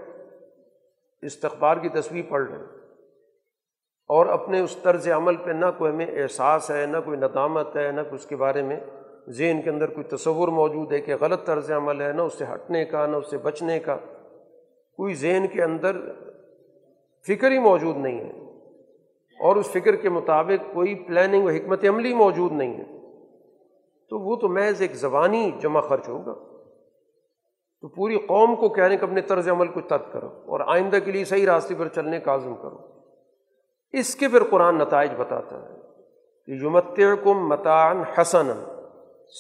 [1.22, 2.66] استغفار کی تصویر پڑھ رہے ہیں۔
[4.08, 7.92] اور اپنے اس طرز عمل پہ نہ کوئی ہمیں احساس ہے، نہ کوئی ندامت ہے،
[7.92, 8.80] نہ کوئی اس کے بارے میں
[9.30, 12.46] ذہن کے اندر کوئی تصور موجود ہے کہ غلط طرز عمل ہے، نہ اس سے
[12.54, 13.98] ہٹنے کا، نہ اس سے بچنے کا،
[14.98, 15.98] کوئی ذہن کے اندر
[17.28, 18.32] فکر ہی موجود نہیں ہے۔
[19.40, 22.97] اور اس فکر کے مطابق کوئی پلاننگ و حکمت عملی موجود نہیں ہے۔
[24.10, 26.34] تو وہ تو محض ایک زبانی جمع خرچ ہوگا۔
[27.82, 31.12] تو پوری قوم کو کہنے کہ اپنے طرز عمل کو ترک کرو اور آئندہ کے
[31.12, 32.78] لیے صحیح راستے پر چلنے کا عزم کرو۔
[33.92, 35.76] اس کے پھر قرآن نتائج بتاتا ہے
[36.46, 36.86] کہ یمت
[37.24, 38.48] کم متعن حسن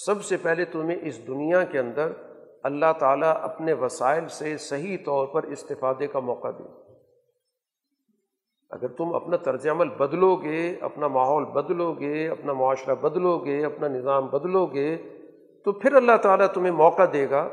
[0.05, 2.11] سب سے پہلے تمہیں اس دنیا کے اندر
[2.63, 6.86] اللہ تعالیٰ اپنے وسائل سے صحیح طور پر استفادے کا موقع دے۔
[8.69, 13.65] اگر تم اپنا طرز عمل بدلو گے، اپنا ماحول بدلو گے، اپنا معاشرہ بدلو گے،
[13.65, 14.97] اپنا نظام بدلو گے،
[15.65, 17.49] تو پھر اللہ تعالیٰ تمہیں موقع دے گا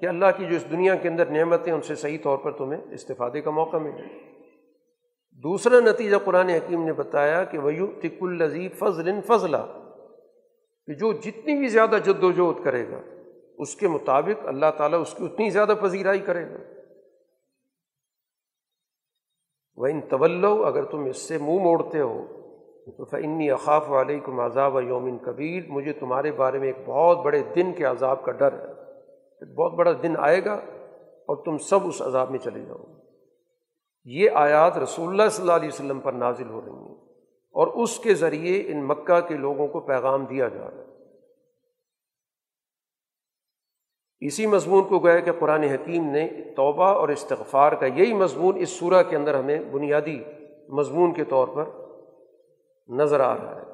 [0.00, 2.80] کہ اللہ کی جو اس دنیا کے اندر نعمتیں ان سے صحیح طور پر تمہیں
[2.92, 4.02] استفادے کا موقع ملے۔
[5.42, 9.56] دوسرا نتیجہ قرآن حکیم نے بتایا کہ ویو تک الزی فضل فضلہ
[10.86, 13.00] کہ جو جتنی بھی زیادہ جد و جہد کرے گا،
[13.58, 16.75] اس کے مطابق اللہ تعالیٰ اس کی اتنی زیادہ پذیرائی کرے گا۔
[19.76, 22.22] وہ ان طول اگر تم اس سے منہ موڑتے ہو،
[22.98, 27.42] تو فنی اخاف علیہ کو عذاب یومن کبیر مجھے تمہارے بارے میں ایک بہت بڑے
[27.56, 28.72] دن کے عذاب کا ڈر ہے۔
[29.40, 30.54] ایک بہت بڑا دن آئے گا
[31.26, 32.84] اور تم سب اس عذاب میں چلے جاؤ
[34.04, 36.94] یہ آیات رسول اللہ صلی اللہ علیہ وسلم پر نازل ہو رہی ہیں
[37.54, 40.95] اور اس کے ذریعے ان مکہ کے لوگوں کو پیغام دیا جا رہا ہے۔
[44.20, 48.68] اسی مضمون کو گیا کہ قرآن حکیم نے توبہ اور استغفار کا یہی مضمون اس
[48.68, 50.18] صورح کے اندر ہمیں بنیادی
[50.68, 51.64] مضمون کے طور پر
[52.88, 53.66] نظر آ رہا ہے۔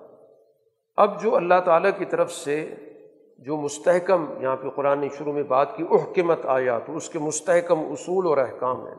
[0.97, 2.75] اب جو اللہ تعالیٰ کی طرف سے
[3.39, 7.19] جو مستحکم یہاں پہ قرآن نے شروع میں بات کی، احکمت آیا تو اس کے
[7.19, 8.95] مستحکم اصول اور احکام ہیں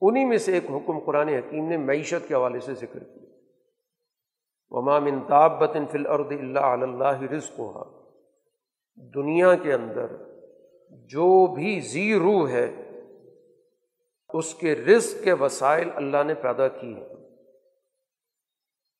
[0.00, 3.30] انہیں میں سے ایک حکم قرآن حکیم نے معیشت کے حوالے سے ذکر کیا۔
[4.70, 7.60] ومام انتابت فل ارد اللہ اللہ رزق
[9.14, 10.06] دنیا کے اندر
[10.90, 12.90] جو بھی زی روح ہے،
[14.28, 17.08] اس کے رزق کے وسائل اللہ نے پیدا کی ہیں۔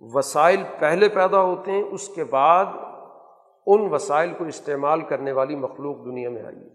[0.01, 2.67] وسائل پہلے پیدا ہوتے ہیں، اس کے بعد
[3.67, 6.67] ان وسائل کو استعمال کرنے والی مخلوق دنیا میں آئی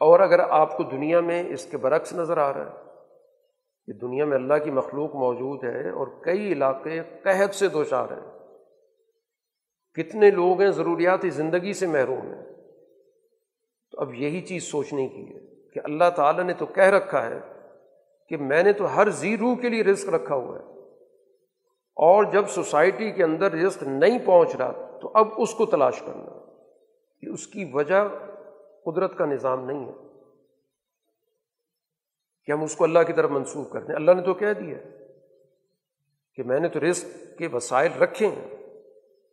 [0.00, 2.84] اور اگر آپ کو دنیا میں اس کے برعکس نظر آ رہا ہے
[3.86, 8.10] کہ دنیا میں اللہ کی مخلوق موجود ہے اور کئی علاقے قحط سے دو چار
[8.10, 8.38] ہیں۔
[9.94, 12.55] کتنے لوگ ہیں، ضروریات زندگی سے محروم ہیں۔
[13.96, 17.38] تو اب یہی چیز سوچنے کی ہے کہ اللہ تعالیٰ نے تو کہہ رکھا ہے
[18.28, 20.64] کہ میں نے تو ہر زی روح کے لیے رزق رکھا ہوا ہے۔
[21.96, 26.52] اور جب سوسائٹی کے اندر رزق نہیں پہنچ رہا تو اب اس کو تلاش کرنا۔
[27.20, 28.08] کہ اس کی وجہ
[28.84, 29.92] قدرت کا نظام نہیں ہے
[32.44, 34.78] کہ ہم اس کو اللہ کی طرف منسوخ کرتے ہیں۔ اللہ نے تو کہہ دیا
[36.34, 38.55] کہ میں نے تو رزق کے وسائل رکھے ہیں۔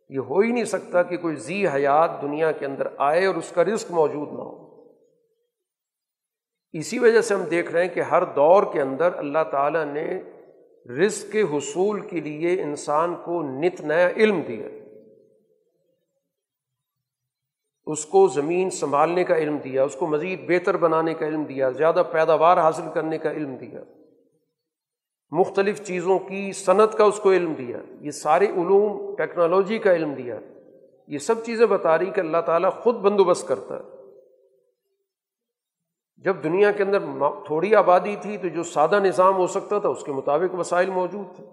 [0.08, 3.52] یہ ہو ہی نہیں سکتا کہ کوئی زی حیات دنیا کے اندر آئے اور اس
[3.54, 4.64] کا رزق موجود نہ ہو۔
[6.72, 10.22] اسی وجہ سے ہم دیکھ رہے ہیں کہ ہر دور کے اندر اللہ تعالیٰ نے
[10.98, 14.66] رزق کے حصول کے لیے انسان کو نت نیا علم دیا۔
[17.86, 21.70] اس کو زمین سنبھالنے کا علم دیا، اس کو مزید بہتر بنانے کا علم دیا،
[21.70, 23.80] زیادہ پیداوار حاصل کرنے کا علم دیا۔
[25.30, 30.14] مختلف چیزوں کی صنعت کا اس کو علم دیا، یہ سارے علوم، ٹیکنالوجی کا علم
[30.14, 30.40] دیا۔
[31.08, 33.94] یہ سب چیزیں بتا رہی کہ اللہ تعالیٰ خود بندوبست کرتا ہے۔
[36.16, 36.98] جب دنیا کے اندر
[37.46, 41.36] تھوڑی آبادی تھی تو جو سادہ نظام ہو سکتا تھا، اس کے مطابق وسائل موجود
[41.36, 41.44] تھے۔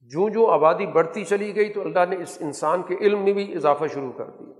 [0.00, 3.54] جو جو آبادی بڑھتی چلی گئی تو اللہ نے اس انسان کے علم میں بھی
[3.54, 4.52] اضافہ شروع کر دیا۔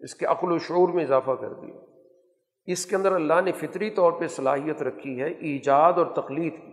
[0.00, 1.76] اس کے عقل و شعور میں اضافہ کر دیا۔
[2.66, 6.71] اس کے اندر اللہ نے فطری طور پہ صلاحیت رکھی ہے، ایجاد اور تقلید کی۔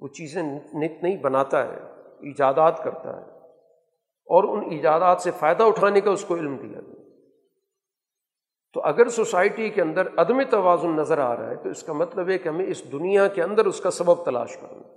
[0.00, 0.42] وہ چیزیں
[0.74, 1.78] نت نہیں بناتا ہے،
[2.20, 3.38] ایجادات کرتا ہے۔
[4.30, 6.94] اور ان ایجادات سے فائدہ اٹھانے کا اس کو علم دیا گیا۔
[8.72, 12.28] تو اگر سوسائٹی کے اندر عدم توازن نظر آ رہا ہے، تو اس کا مطلب
[12.28, 14.88] ہے کہ ہمیں اس دنیا کے اندر اس کا سبب تلاش کرنا۔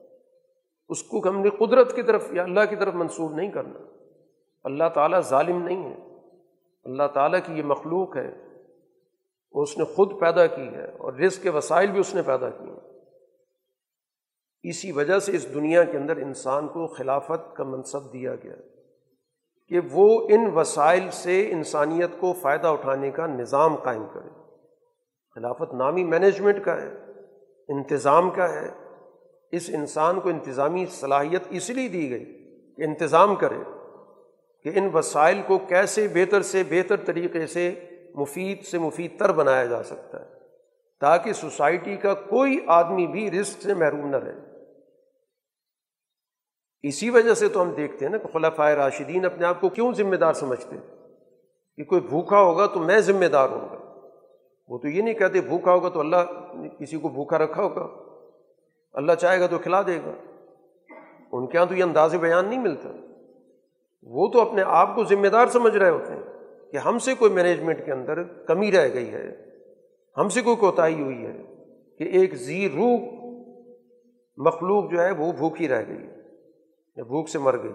[0.90, 3.80] اس کو ہم نے قدرت کی طرف یا اللہ کی طرف منسوخ نہیں کرنا۔
[4.64, 5.98] اللہ تعالیٰ ظالم نہیں ہے۔
[6.84, 8.36] اللہ تعالیٰ کی یہ مخلوق ہے۔
[9.52, 12.50] وہ اس نے خود پیدا کی ہے اور رزق کے وسائل بھی اس نے پیدا
[12.50, 13.01] کی ہیں
[14.64, 18.56] اسی وجہ سے اس دنیا کے اندر انسان کو خلافت کا منصب دیا گیا
[19.68, 24.30] کہ وہ ان وسائل سے انسانیت کو فائدہ اٹھانے کا نظام قائم کرے۔
[25.36, 26.92] خلافت نامی مینجمنٹ کا ہے،
[27.68, 28.70] انتظام کا ہے۔
[29.52, 32.26] اس انسان کو انتظامی صلاحیت اس لیے دی گئی
[32.78, 33.64] کہ انتظام کرے
[34.64, 37.76] کہ ان وسائل کو کیسے بہتر سے بہتر طریقے سے
[38.16, 40.26] مفید سے مفید تر بنایا جا سکتا ہے
[41.02, 44.51] تاکہ سوسائٹی کا کوئی آدمی بھی رزق سے محروم نہ رہے۔
[46.84, 49.94] اسی وجہ سے تو ہم دیکھتے ہیں نا کہ خلافۂ راشدین اپنے آپ کو کیوں
[49.94, 50.98] ذمہ دار سمجھتے ہیں؟
[51.78, 54.08] کہ کوئی بھوکا ہوگا تو میں ذمہ دار ہوں گا۔
[54.68, 56.18] وہ تو یہ نہیں کہتے بھوکا ہوگا تو اللہ
[56.80, 57.88] کسی کو بھوکا رکھا ہوگا۔
[58.94, 60.12] اللہ چاہے گا تو کھلا دے گا۔
[61.32, 62.90] ان کے یہاں تو یہ انداز بیان نہیں ملتا۔
[64.04, 66.24] وہ تو اپنے آپ کو ذمہ دار سمجھ رہے ہوتے ہیں
[66.72, 69.46] کہ ہم سے کوئی مینجمنٹ کے اندر کمی رہ گئی ہے۔
[70.18, 71.42] ہم سے کوئی کوتاہی ہوئی ہے
[71.98, 73.00] کہ ایک زی روح
[74.38, 76.21] مخلوق جو ہے وہ بھوکی رہ گئی ہے۔
[76.96, 77.74] یا بھوک سے مر گئی۔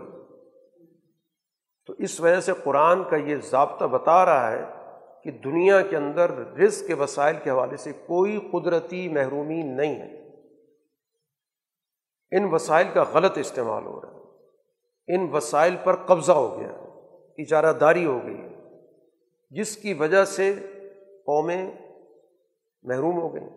[1.87, 4.65] تو اس وجہ سے قرآن کا یہ ضابطہ بتا رہا ہے
[5.25, 10.27] کہ دنیا کے اندر رزق کے وسائل کے حوالے سے کوئی قدرتی محرومی نہیں ہے۔
[12.31, 14.17] ان وسائل کا غلط استعمال ہو رہا ہے۔
[15.15, 16.73] ان وسائل پر قبضہ ہو گیا
[17.39, 18.41] اجارہ داری ہو گئی
[19.51, 20.55] جس کی وجہ سے
[21.27, 21.71] قومیں
[22.83, 23.51] محروم ہو گئیں۔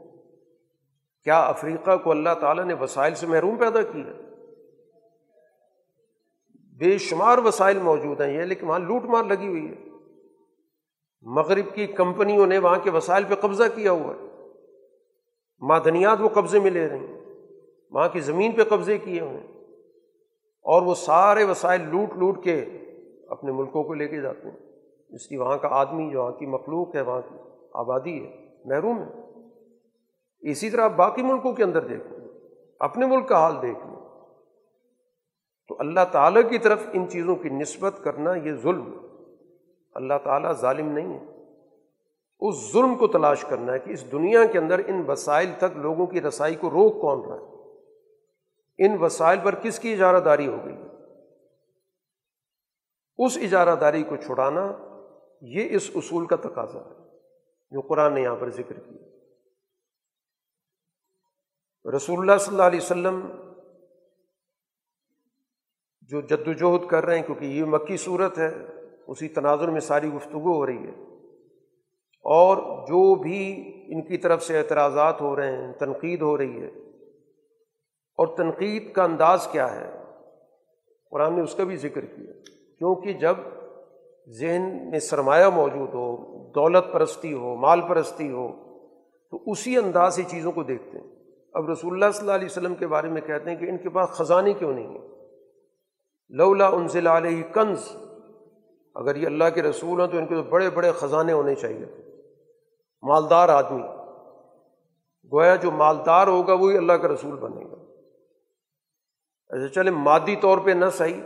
[1.24, 4.29] کیا افریقہ کو اللہ تعالیٰ نے وسائل سے محروم پیدا کیا؟
[6.80, 9.76] بے شمار وسائل موجود ہیں یہ، لیکن وہاں لوٹ مار لگی ہوئی ہے۔
[11.22, 14.48] مغرب کی کمپنیوں نے وہاں کے وسائل پہ قبضہ کیا ہوا ہے۔
[15.60, 17.20] معدنیات وہ قبضے میں لے رہے ہیں۔
[17.92, 19.48] وہاں کی زمین پہ قبضے کیے ہوئے ہیں۔
[20.62, 22.66] اور وہ سارے وسائل لوٹ لوٹ کے
[23.28, 24.58] اپنے ملکوں کو لے کے جاتے ہیں۔
[25.10, 27.36] جس کی وہاں کا آدمی، جو وہاں کی مخلوق ہے، وہاں کی
[27.74, 29.22] آبادی ہے، محروم ہے۔
[30.52, 32.28] اسی طرح باقی ملکوں کے اندر دیکھ لیں
[32.80, 33.99] اپنے ملک کا حال دیکھ لیں۔
[35.70, 38.98] تو اللہ تعالیٰ کی طرف ان چیزوں کی نسبت کرنا یہ ظلم
[39.94, 41.26] اللہ تعالیٰ ظالم نہیں ہے۔
[42.40, 46.08] اس ظلم کو تلاش کرنا ہے کہ اس دنیا کے اندر ان وسائل تک لوگوں
[46.08, 47.50] کی رسائی کو روک کون رہا ہے؟
[48.86, 50.76] ان وسائل پر کس کی اجارہ داری ہو گئی؟
[53.18, 54.72] اس اجارہ داری کو چھڑانا
[55.42, 57.18] یہ اس اصول کا تقاضا ہے
[57.72, 59.10] جو قرآن نے یہاں پر ذکر کیا۔
[61.96, 63.49] رسول اللہ صلی اللہ علیہ وسلم
[66.10, 68.52] جو جد وجہد کر رہے ہیں، کیونکہ یہ مکی صورت ہے،
[69.08, 71.04] اسی تناظر میں ساری گفتگو ہو رہی ہے۔
[72.24, 72.58] اور
[72.88, 76.68] جو بھی ان کی طرف سے اعتراضات ہو رہے ہیں، تنقید ہو رہی ہے۔
[78.18, 79.90] اور تنقید کا انداز کیا ہے؟
[81.12, 82.32] قرآن نے اس کا بھی ذکر کیا۔
[82.78, 83.34] کیونکہ جب
[84.40, 88.48] ذہن میں سرمایہ موجود ہو، دولت پرستی ہو، مال پرستی ہو،
[89.32, 91.08] تو اسی انداز سے چیزوں کو دیکھتے ہیں۔
[91.54, 93.90] اب رسول اللہ صلی اللہ علیہ وسلم کے بارے میں کہتے ہیں کہ ان کے
[93.90, 95.19] پاس خزانے کیوں نہیں ہیں؟
[96.30, 97.98] لولا انزل علیہ کنز،
[98.96, 101.86] اگر یہ اللہ کے رسول ہیں تو ان کے تو بڑے بڑے خزانے ہونے چاہیے
[103.02, 103.84] مالدار آدمی،
[105.32, 107.76] گویا جو مالدار ہوگا وہی اللہ کا رسول بنے گا۔
[109.50, 111.22] ایسے چلے، مادی طور پہ نہ صحیح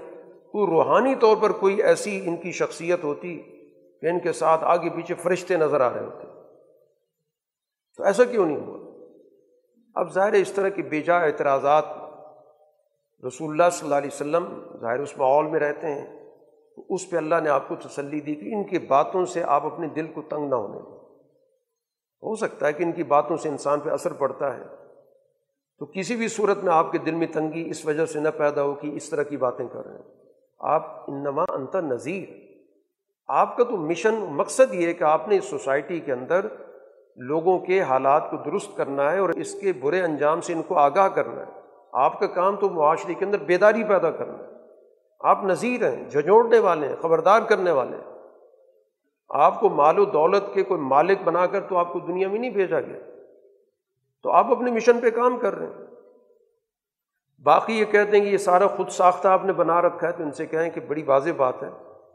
[0.51, 3.39] کوئی روحانی طور پر کوئی ایسی ان کی شخصیت ہوتی
[4.01, 6.27] کہ ان کے ساتھ آگے پیچھے فرشتے نظر آ رہے ہوتے۔
[7.97, 8.77] تو ایسا کیوں نہیں ہوا؟
[9.95, 11.85] اب ظاہر اس طرح کے بیجا اعتراضات
[13.27, 16.29] رسول اللہ صلی اللہ علیہ وسلم ظاہر اس ماحول میں رہتے ہیں،
[16.75, 19.65] تو اس پہ اللہ نے آپ کو تسلی دی کہ ان کی باتوں سے آپ
[19.65, 20.99] اپنے دل کو تنگ نہ ہونے دیں۔
[22.23, 24.63] ہو سکتا ہے کہ ان کی باتوں سے انسان پہ اثر پڑتا ہے۔
[25.79, 28.63] تو کسی بھی صورت میں آپ کے دل میں تنگی اس وجہ سے نہ پیدا
[28.63, 30.15] ہو کہ اس طرح کی باتیں کر رہے ہیں۔
[30.59, 32.29] آپ انما انتر نذیر۔
[33.27, 36.45] آپ کا تو مشن، مقصد یہ ہے کہ آپ نے اس سوسائٹی کے اندر
[37.15, 40.77] لوگوں کے حالات کو درست کرنا ہے اور اس کے برے انجام سے ان کو
[40.77, 41.62] آگاہ کرنا ہے۔
[41.93, 44.53] آپ کا کام تو معاشرے کے اندر بیداری پیدا کرنا ہے۔
[45.19, 48.13] آپ نذیر ہیں، جھنجھوڑنے والے ہیں، خبردار کرنے والے ہیں۔
[49.29, 52.39] آپ کو مال و دولت کے کوئی مالک بنا کر تو آپ کو دنیا میں
[52.39, 52.99] نہیں بھیجا گیا۔
[54.23, 55.85] تو آپ اپنے مشن پہ کام کر رہے ہیں۔
[57.43, 60.23] باقی یہ کہتے ہیں کہ یہ سارا خود ساختہ آپ نے بنا رکھا ہے تو
[60.23, 61.69] ان سے کہیں کہ بڑی واضح بات ہے۔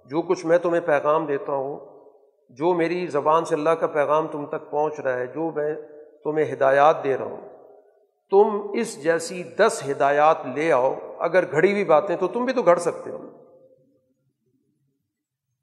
[0.04, 1.76] جو کچھ میں تمہیں پیغام دیتا ہوں،
[2.48, 5.74] جو میری زبان سے اللہ کا پیغام تم تک پہنچ رہا ہے، جو میں
[6.24, 7.57] تمہیں ہدایات دے رہا ہوں
[8.30, 12.62] تم اس جیسی دس ہدایات لے آؤ، اگر گھڑی ہوئی باتیں تو تم بھی تو
[12.62, 13.28] گھڑ سکتے ہو۔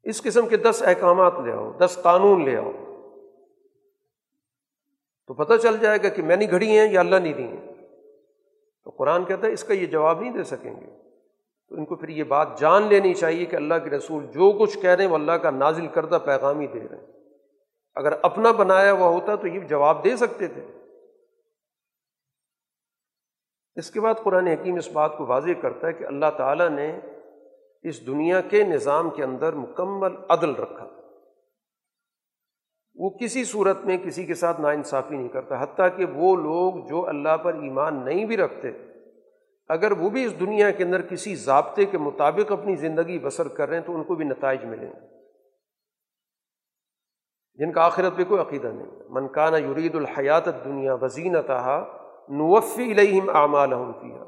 [0.02, 2.72] اس قسم کے دس احکامات لے آؤ، دس قانون لے آؤ۔
[5.26, 7.74] تو پتہ چل جائے گا کہ میں نے گھڑی ہیں یا اللہ نہیں دی ہیں۔
[8.84, 10.86] تو قرآن کہتا ہے، اس کا یہ جواب نہیں دے سکیں گے۔
[11.68, 14.78] تو ان کو پھر یہ بات جان لینی چاہیے کہ اللہ کے رسول جو کچھ
[14.78, 17.06] کہہ رہے ہیں، وہ اللہ کا نازل کردہ پیغام ہی دے رہے ہیں۔
[17.94, 20.85] اگر اپنا بنایا ہوا ہوتا تو یہ جواب دے سکتے تھے۔
[23.76, 27.00] اس کے بعد قرآن حکیم اس بات کو واضح کرتا ہے کہ اللہ تعالیٰ نے
[27.82, 30.88] اس دنیا کے نظام کے اندر مکمل عدل رکھا۔
[32.94, 37.08] وہ کسی صورت میں کسی کے ساتھ ناانصافی نہیں کرتا، حتیٰ کہ وہ لوگ جو
[37.08, 38.70] اللہ پر ایمان نہیں بھی رکھتے،
[39.68, 43.68] اگر وہ بھی اس دنیا کے اندر کسی ضابطے کے مطابق اپنی زندگی بسر کر
[43.68, 45.26] رہے ہیں تو ان کو بھی نتائج ملیں۔ گے
[47.56, 53.70] جن کا آخرت پہ کوئی عقیدہ نہیں۔ منکانہ یرید الحیات دنیا وزینتہا نوفی الہم اعمال
[53.92, 54.24] کیا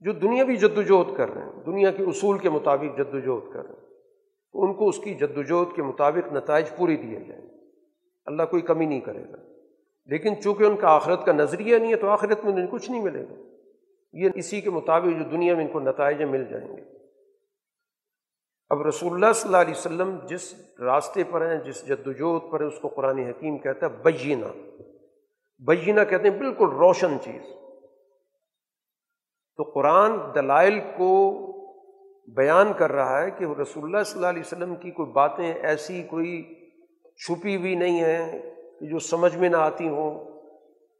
[0.00, 3.52] جو دنیا بھی جد وجہد کر رہے ہیں دنیا کے اصول کے مطابق جد وجہد
[3.52, 3.88] کر رہے ہیں۔
[4.52, 7.48] تو ان کو اس کی جد وجہد کے مطابق نتائج پوری دیے جائیں۔
[8.24, 9.36] اللہ کوئی کمی نہیں کرے گا۔
[10.06, 13.02] لیکن چونکہ ان کا آخرت کا نظریہ نہیں ہے تو آخرت میں انہیں کچھ نہیں
[13.02, 13.34] ملے گا۔
[14.12, 16.82] یہ اسی کے مطابق جو دنیا میں ان کو نتائج مل جائیں گے۔
[18.68, 22.60] اب رسول اللہ صلی اللہ علیہ وسلم جس راستے پر ہیں جس جد وجہد پر
[22.60, 24.46] ہے اس کو قرآن حکیم کہتا ہے بینہ،
[25.66, 27.42] بینہ، کہتے ہیں بالکل روشن چیز۔
[29.56, 31.34] تو قرآن دلائل کو
[32.36, 36.02] بیان کر رہا ہے کہ رسول اللہ صلی اللہ علیہ وسلم کی کوئی باتیں ایسی
[36.02, 36.54] کوئی
[37.16, 38.42] چھپی ہوئی نہیں ہیں
[38.80, 40.24] کہ جو سمجھ میں نہ آتی ہوں۔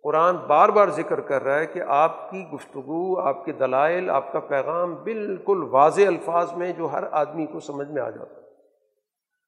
[0.03, 4.33] قرآن بار بار ذکر کر رہا ہے کہ آپ کی گفتگو آپ کے دلائل آپ
[4.33, 8.47] کا پیغام بالکل واضح الفاظ میں جو ہر آدمی کو سمجھ میں آ جاتا ہے۔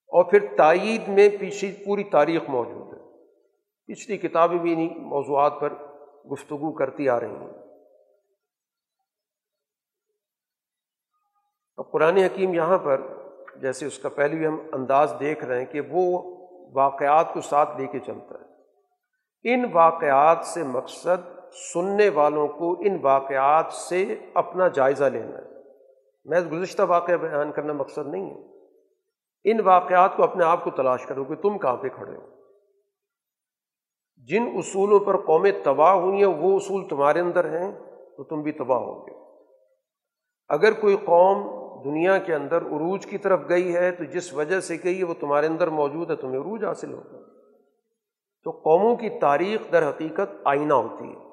[0.08, 2.99] اور پھر تائید میں پیچھے پوری تاریخ موجود ہے۔
[3.90, 5.72] پچھلی کتابیں بھی انہیں موضوعات پر
[6.32, 7.48] گفتگو کرتی آ رہی ہیں۔
[11.76, 13.00] اب قرآن حکیم یہاں پر
[13.56, 16.36] جیسے اس کا پہلے بھی ہم انداز دیکھ رہے ہیں کہ وہ
[16.74, 18.50] واقعات کو ساتھ لے کے چلتا ہے۔
[19.54, 25.62] ان واقعات سے مقصد سننے والوں کو ان واقعات سے اپنا جائزہ لینا ہے۔
[26.24, 28.66] میں گزشتہ واقعہ بیان کرنا مقصد نہیں ہے۔
[29.44, 32.39] ان واقعات کو اپنے آپ کو تلاش کرو کہ تم کہاں پہ کھڑے ہو۔
[34.28, 37.72] جن اصولوں پر قومیں تباہ ہوئی ہیں، وہ اصول تمہارے اندر ہیں،
[38.16, 39.12] تو تم بھی تباہ ہو گے
[40.48, 44.76] اگر کوئی قوم دنیا کے اندر عروج کی طرف گئی ہے، تو جس وجہ سے
[44.84, 47.18] گئی ہے وہ تمہارے اندر موجود ہے، تمہیں عروج حاصل ہوگا۔
[48.44, 51.30] تو قوموں کی تاریخ در حقیقت آئینہ ہوتی ہے۔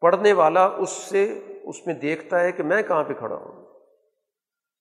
[0.00, 3.62] پڑھنے والا اس سے اس میں دیکھتا ہے کہ میں کہاں پہ کھڑا ہوں۔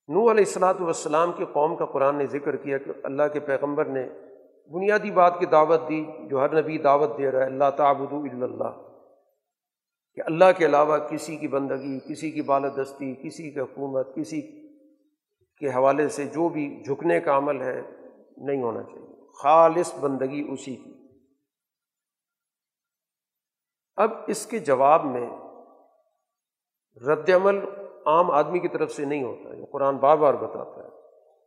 [0.08, 3.86] نو علیہ السلاۃ والسلام کی قوم کا قرآن نے ذکر کیا کہ اللہ کے پیغمبر
[3.86, 4.10] نے
[4.72, 8.14] بنیادی بات کی دعوت دی جو ہر نبی دعوت دے رہا ہے اللہ تعبد
[8.44, 8.86] اللہ۔
[10.16, 14.42] کہ اللہ کے علاوہ کسی کی بندگی، کسی کی بالدستی کسی کی حکومت، کسی
[15.58, 17.82] کے حوالے سے جو بھی جھکنے کا عمل ہے،
[18.38, 20.94] نہیں ہونا چاہیے۔ خالص بندگی اسی کی۔
[23.96, 25.30] اب اس کے جواب میں
[27.08, 27.60] رد عمل
[28.06, 30.90] عام آدمی کی طرف سے نہیں ہوتا ہے قرآن بار بار بتاتا ہے۔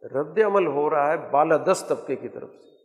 [0.09, 2.78] رد عمل ہو رہا ہے بالادست طبقے کی طرف سے۔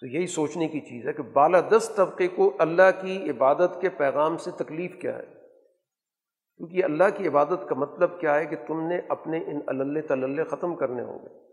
[0.00, 4.36] تو یہی سوچنے کی چیز ہے کہ بالادست طبقے کو اللہ کی عبادت کے پیغام
[4.36, 5.26] سے تکلیف کیا ہے۔
[6.56, 10.44] کیونکہ اللہ کی عبادت کا مطلب کیا ہے کہ تم نے اپنے ان اللہ تلّہ
[10.44, 11.46] ختم کرنے ہوں گے۔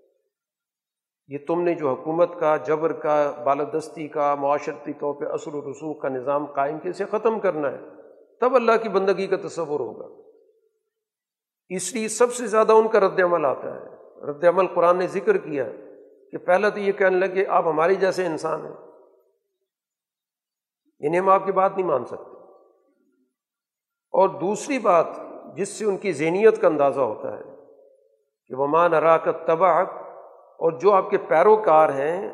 [1.27, 5.71] یہ تم نے جو حکومت کا، جبر کا بالادستی کا، معاشرتی طور پہ اثر و
[5.71, 7.79] رسوخ کا نظام قائم کیا، اسے ختم کرنا ہے۔
[8.41, 10.29] تب اللہ کی بندگی کا تصور ہوگا۔
[11.69, 13.89] اس لیے سب سے زیادہ ان کا رد عمل آتا ہے۔
[14.31, 15.82] رد عمل قرآن نے ذکر کیا ہے۔
[16.33, 18.73] کہ پہلے تو یہ کہنے لگے آپ ہماری جیسے انسان ہیں۔
[20.99, 22.51] انہیں ہم آپ کی بات نہیں مان سکتے۔
[24.11, 25.05] اور دوسری بات
[25.55, 27.43] جس سے ان کی ذہنیت کا اندازہ ہوتا ہے
[28.47, 32.31] کہ وہ مان اراکت تباہ اور جو آپ کے پیروکار ہیں،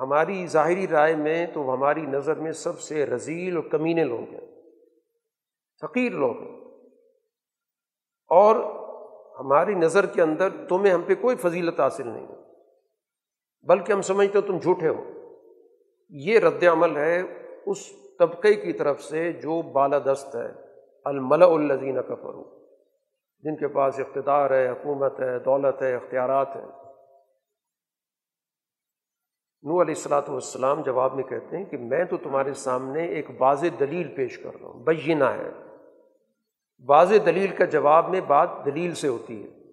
[0.00, 4.62] ہماری ظاہری رائے میں تو ہماری نظر میں سب سے رضیل اور کمینے لوگ ہیں۔
[5.80, 6.60] فقیر لوگ ہیں۔
[8.28, 8.56] اور
[9.40, 12.43] ہماری نظر کے اندر تمہیں ہم پہ کوئی فضیلت حاصل نہیں۔ ہے
[13.66, 15.04] بلکہ ہم سمجھتے ہو تم جھوٹے ہو۔
[16.08, 17.22] یہ رد عمل ہے
[17.66, 20.48] اس طبقے کی طرف سے جو بالادست ہے۔
[21.04, 22.66] الملا الزین کفرو
[23.38, 26.66] جن کے پاس اقتدار ہے، حکومت ہے، دولت ہے، اختیارات ہیں۔
[29.62, 33.66] نو علیہ السلاۃ والسلام جواب میں کہتے ہیں کہ میں تو تمہارے سامنے ایک واضح
[33.80, 35.50] دلیل پیش کر رہا ہوں۔ بینہ ہے۔
[36.88, 39.63] واضح دلیل کا جواب میں بات دلیل سے ہوتی ہے۔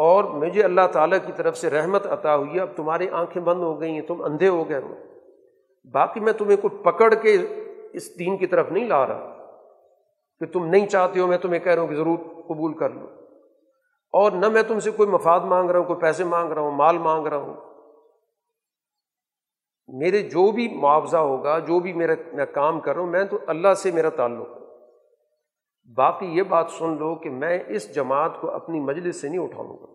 [0.00, 3.80] اور مجھے اللہ تعالیٰ کی طرف سے رحمت عطا ہوئی، اب تمہاری آنکھیں بند ہو
[3.80, 4.94] گئی ہیں، تم اندھے ہو گئے ہو۔
[5.92, 7.36] باقی میں تمہیں کوئی پکڑ کے
[7.92, 9.52] اس دین کی طرف نہیں لا رہا۔
[10.38, 13.06] کہ تم نہیں چاہتے ہو، میں تمہیں کہہ رہا ہوں کہ ضرور قبول کر لو۔
[14.12, 16.70] اور نہ میں تم سے کوئی مفاد مانگ رہا ہوں، کوئی پیسے مانگ رہا ہوں،
[16.70, 17.54] مال مانگ رہا ہوں۔
[19.88, 23.38] میرے جو بھی معاوضہ ہوگا، جو بھی میرا میں کام کر رہا ہوں، میں تو
[23.46, 24.67] اللہ سے میرا تعلق ہے
[25.96, 29.76] باقی یہ بات سن لو کہ میں اس جماعت کو اپنی مجلس سے نہیں اٹھاؤں
[29.76, 29.86] گا،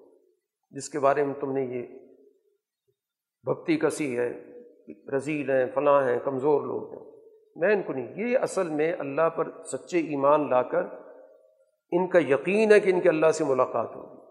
[0.71, 1.87] جس کے بارے میں تم نے یہ
[3.43, 4.43] بھکتی کسی ہے
[5.15, 7.11] رضیل ہیں، فلاں ہیں، کمزور لوگ ہیں۔
[7.55, 10.83] میں ان کو نہیں، یہ اصل میں اللہ پر سچے ایمان لا کر
[11.91, 14.21] ان کا یقین ہے کہ ان کے اللہ سے ملاقات ہوگی۔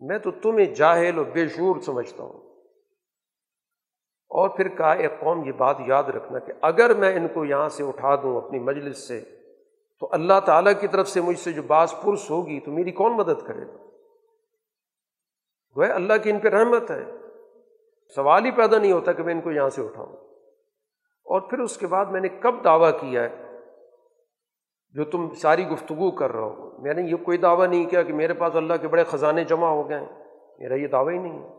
[0.00, 2.40] میں تو تمہیں جاہل و بے شور سمجھتا ہوں۔
[4.28, 7.68] اور پھر کہا ایک قوم، یہ بات یاد رکھنا کہ اگر میں ان کو یہاں
[7.68, 9.41] سے اٹھا دوں اپنی مجلس سے
[10.02, 13.12] تو اللہ تعالیٰ کی طرف سے مجھ سے جو بعض پرس ہوگی تو میری کون
[13.16, 13.84] مدد کرے گا؟
[15.76, 17.04] وہ اللہ کی ان پہ رحمت ہے۔
[18.14, 20.12] سوال ہی پیدا نہیں ہوتا کہ میں ان کو یہاں سے اٹھاؤں۔
[21.24, 23.58] اور پھر اس کے بعد میں نے کب دعویٰ کیا ہے؟
[24.90, 28.12] جو تم ساری گفتگو کر رہے ہو۔ میں نے یہ کوئی دعویٰ نہیں کیا کہ
[28.12, 30.24] میرے پاس اللہ کے بڑے خزانے جمع ہو گئے ہیں۔
[30.58, 31.54] میرا یہ دعویٰ ہی نہیں ہے۔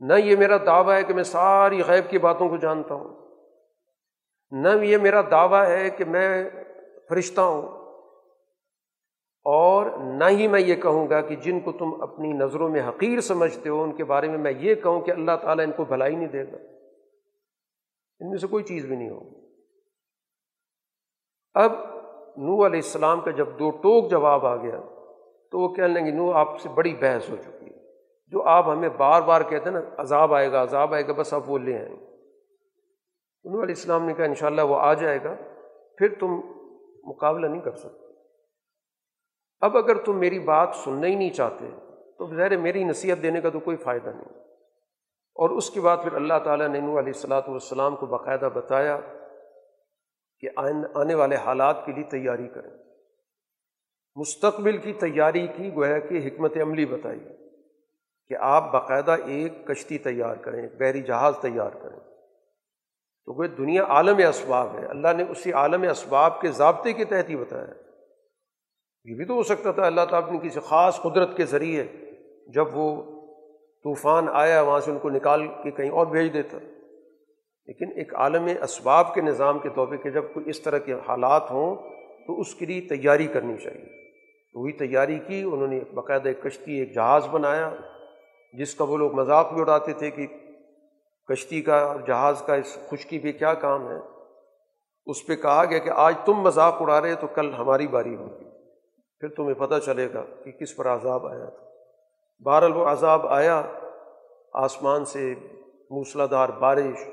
[0.00, 3.26] نہ یہ میرا دعویٰ ہے کہ میں ساری غیب کی باتوں کو جانتا ہوں۔
[4.50, 6.50] نہ یہ میرا دعویٰ ہے کہ میں
[7.08, 7.86] فرشتہ ہوں۔
[9.44, 13.20] اور نہ ہی میں یہ کہوں گا کہ جن کو تم اپنی نظروں میں حقیر
[13.20, 16.16] سمجھتے ہو، ان کے بارے میں میں یہ کہوں کہ اللہ تعالیٰ ان کو بھلائی
[16.16, 16.56] نہیں دے گا۔
[18.20, 19.46] ان میں سے کوئی چیز بھی نہیں ہوگی۔
[21.54, 21.72] اب
[22.36, 24.80] نو علیہ السلام کا جب دو ٹوک جواب آ گیا،
[25.50, 27.92] تو وہ کہنے لیں گے نو آپ سے بڑی بحث ہو چکی ہے۔
[28.26, 31.34] جو آپ ہمیں بار بار کہتے ہیں نا، عذاب آئے گا، عذاب آئے گا، بس
[31.34, 31.96] آپ وہ لے آئیں۔
[33.44, 35.34] انہوں علیہ السلام نے کہا، انشاءاللہ وہ آ جائے گا۔
[35.98, 36.40] پھر تم
[37.06, 38.12] مقابلہ نہیں کر سکتے۔
[39.60, 41.70] اب اگر تم میری بات سننا ہی نہیں چاہتے،
[42.18, 44.46] تو ظاہر میری نصیحت دینے کا تو کوئی فائدہ نہیں۔
[45.34, 49.00] اور اس کے بعد پھر اللہ تعالیٰ نے نو علیہ السلاۃ والسلام کو باقاعدہ بتایا
[50.40, 50.48] کہ
[50.94, 52.70] آنے والے حالات کے لیے تیاری کریں۔
[54.16, 57.20] مستقبل کی تیاری کی گویا کہ حکمت عملی بتائی
[58.28, 62.15] کہ آپ باقاعدہ ایک کشتی تیار کریں ایک بحری جہاز تیار کریں۔
[63.26, 67.30] تو وہ دنیا عالم اسباب ہے۔ اللہ نے اسی عالم اسباب کے ضابطے کے تحت
[67.30, 67.66] ہی بتایا۔
[69.04, 71.84] یہ بھی تو ہو سکتا تھا، اللہ تعالیٰ نے کسی خاص قدرت کے ذریعے
[72.54, 73.02] جب وہ
[73.82, 76.58] طوفان آیا، وہاں سے ان کو نکال کے کہیں اور بھیج دیتا۔
[77.66, 80.92] لیکن ایک عالم اسباب کے نظام کے طور پہ کہ جب کوئی اس طرح کے
[80.92, 81.76] حالات ہوں
[82.26, 84.10] تو اس کے لیے تیاری کرنی چاہیے۔
[84.52, 87.70] تو وہی تیاری کی، انہوں نے باقاعدہ ایک کشتی، ایک جہاز بنایا،
[88.52, 90.26] جس کا وہ لوگ مذاق بھی اڑاتے تھے کہ
[91.28, 93.96] کشتی کا اور جہاز کا اس خشکی پہ کیا کام ہے؟
[95.06, 98.44] اس پہ کہا گیا کہ آج تم مذاق اڑا رہے تو کل ہماری باری ہوگی۔
[99.20, 101.66] پھر تمہیں پتہ چلے گا کہ کس پر عذاب آیا تھا۔
[102.44, 103.62] بہرحال وہ عذاب آیا،
[104.52, 105.34] آسمان سے
[105.90, 107.08] موسلا دھار بارش،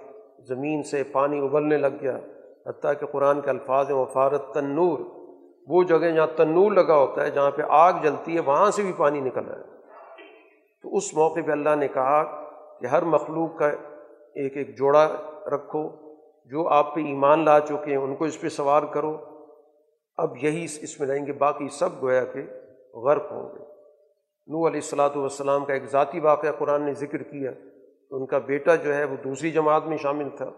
[0.47, 2.17] زمین سے پانی ابلنے لگ گیا،
[2.65, 4.99] حتیٰ کہ قرآن کے الفاظ ہیں، وفارت تنور۔
[5.67, 8.93] وہ جگہ جہاں تنور لگا ہوتا ہے، جہاں پہ آگ جلتی ہے، وہاں سے بھی
[8.97, 9.81] پانی نکل رہا ہے
[10.81, 12.23] تو اس موقع پہ اللہ نے کہا
[12.79, 13.71] کہ ہر مخلوق کا
[14.35, 15.09] ایک ایک جوڑا
[15.51, 15.89] رکھو،
[16.45, 19.17] جو آپ پہ ایمان لا چکے ہیں، ان کو اس پہ سوار کرو۔
[20.17, 22.39] اب یہی اس میں رہیں گے، باقی سب گویا کہ
[22.97, 23.63] غرق ہوں گے۔
[24.47, 27.51] نو علیہ السلاۃ والسلام کا ایک ذاتی واقعہ قرآن نے ذکر کیا۔
[28.09, 30.51] تو ان کا بیٹا جو ہے، وہ دوسری جماعت میں شامل تھا۔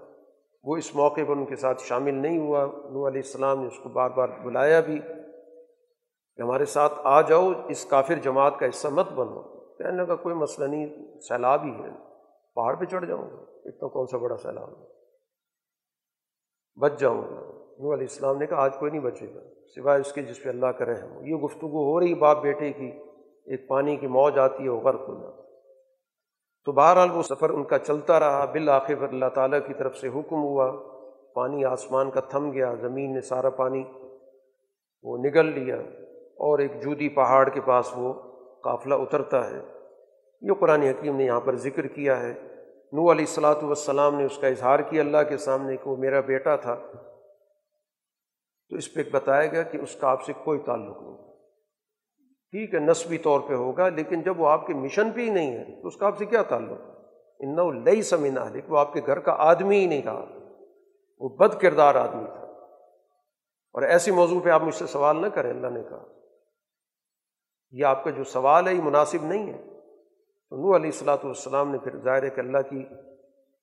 [0.64, 3.80] وہ اس موقع پر ان کے ساتھ شامل نہیں ہوا۔ نو علیہ السلام نے اس
[3.84, 5.00] کو بار بار بلایا بھی
[6.36, 9.42] کہ ہمارے ساتھ آ جاؤ، اس کافر جماعت کا حصہ مت بنو۔
[9.76, 12.15] کہنے لگا، کوئی مسئلہ نہیں، سیلاب ہی ہے۔
[12.56, 14.70] پہاڑ پہ چڑھ جاؤں گا اتنا کون سا بڑا سیلاب
[16.80, 17.42] بچ جاؤں گا۔
[17.80, 19.40] نو علیہ السلام نے کہا، آج کوئی نہیں بچے گا،
[19.76, 22.92] سوائے اس کے جس پہ اللہ کرے ہم یہ گفتگو ہو رہی، باپ بیٹے کی
[23.46, 25.32] ایک پانی کی موج آتی ہے، وہ غرق ہونا
[26.66, 30.44] تو بہرحال وہ سفر ان کا چلتا رہا۔ بالآخر اللہ تعالیٰ کی طرف سے حکم
[30.44, 30.72] ہوا،
[31.36, 33.84] پانی آسمان کا تھم گیا، زمین نے سارا پانی
[35.04, 35.76] وہ نگل لیا
[36.46, 38.14] اور ایک جودی پہاڑ کے پاس وہ
[38.64, 39.75] قافلہ اترتا ہے۔
[40.42, 42.34] یہ قرآن حکیم نے یہاں پر ذکر کیا ہے۔
[42.92, 46.20] نو علیہ السلاۃ والسلام نے اس کا اظہار کیا اللہ کے سامنے کہ وہ میرا
[46.20, 46.76] بیٹا تھا۔
[48.70, 51.18] تو اس پہ بتایا گیا کہ اس کا آپ سے کوئی تعلق نہیں۔
[52.52, 55.58] ٹھیک ہے، نسبی طور پہ ہوگا، لیکن جب وہ آپ کے مشن پہ ہی نہیں
[55.58, 56.80] ہے، تو اس کا آپ سے کیا تعلق؟
[57.40, 60.26] ان لئی سمینا لیکن وہ آپ کے گھر کا آدمی ہی نہیں رہا
[61.20, 62.42] وہ بد کردار آدمی تھا۔
[63.74, 66.06] اور ایسے موضوع پہ آپ مجھ سے سوال نہ کریں، اللہ نے کہا۔
[67.72, 69.75] یہ آپ کا جو سوال ہے، یہ مناسب نہیں ہے۔
[70.50, 72.84] تو نو علیہ السلاۃ والسلام نے پھر ظاہر کہ اللہ کی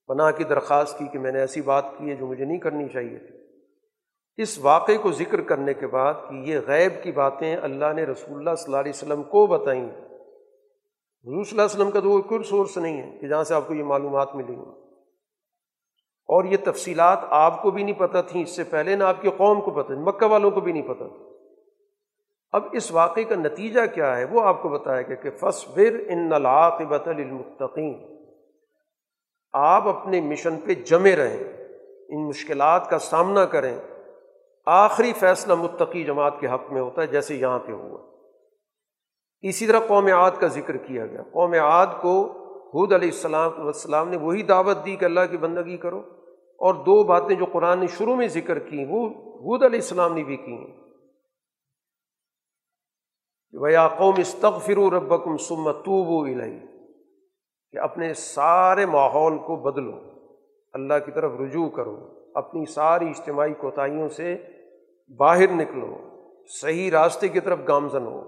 [0.07, 2.89] پناہ کی درخواست کی کہ میں نے ایسی بات کی ہے جو مجھے نہیں کرنی
[2.89, 7.93] چاہیے تھی۔ اس واقعے کو ذکر کرنے کے بعد کہ یہ غیب کی باتیں اللہ
[7.93, 12.01] نے رسول اللہ صلی اللہ علیہ وسلم کو بتائیں۔ حضور صلی اللہ علیہ وسلم کا
[12.01, 14.71] تو وہ کوئی سورس نہیں ہے کہ جہاں سے آپ کو یہ معلومات ملیں گی
[16.29, 19.31] اور یہ تفصیلات آپ کو بھی نہیں پتہ تھیں، اس سے پہلے نہ آپ کی
[19.37, 21.32] قوم کو پتہ مکہ والوں کو بھی نہیں پتہ تھا۔
[22.53, 26.29] اب اس واقعے کا نتیجہ کیا ہے؟ وہ آپ کو بتایا گیا کہ فصبر ان
[26.29, 28.27] نلاقبت المطقین
[29.53, 31.45] آپ اپنے مشن پہ جمے رہیں،
[32.09, 33.79] ان مشکلات کا سامنا کریں۔
[34.67, 37.99] آخری فیصلہ متقی جماعت کے حق میں ہوتا ہے، جیسے یہاں پہ ہوا۔
[39.41, 42.33] اسی طرح قوم عاد کا ذکر کیا گیا۔ قوم عاد کو
[42.67, 45.99] حود علیہ السلام والسلام نے وہی دعوت دی کہ اللہ کی بندگی کرو۔
[46.59, 50.23] اور دو باتیں جو قرآن نے شروع میں ذکر کی، وہ حود علیہ السلام نے
[50.23, 50.92] بھی کی ہیں۔
[53.53, 56.49] ویا قوم استغفر ربکم ثم توبوا
[57.73, 59.93] کہ اپنے سارے ماحول کو بدلو،
[60.73, 61.97] اللہ کی طرف رجوع کرو،
[62.35, 64.37] اپنی ساری اجتماعی کوتاہیوں سے
[65.19, 65.97] باہر نکلو،
[66.61, 68.23] صحیح راستے کی طرف گامزن ہو۔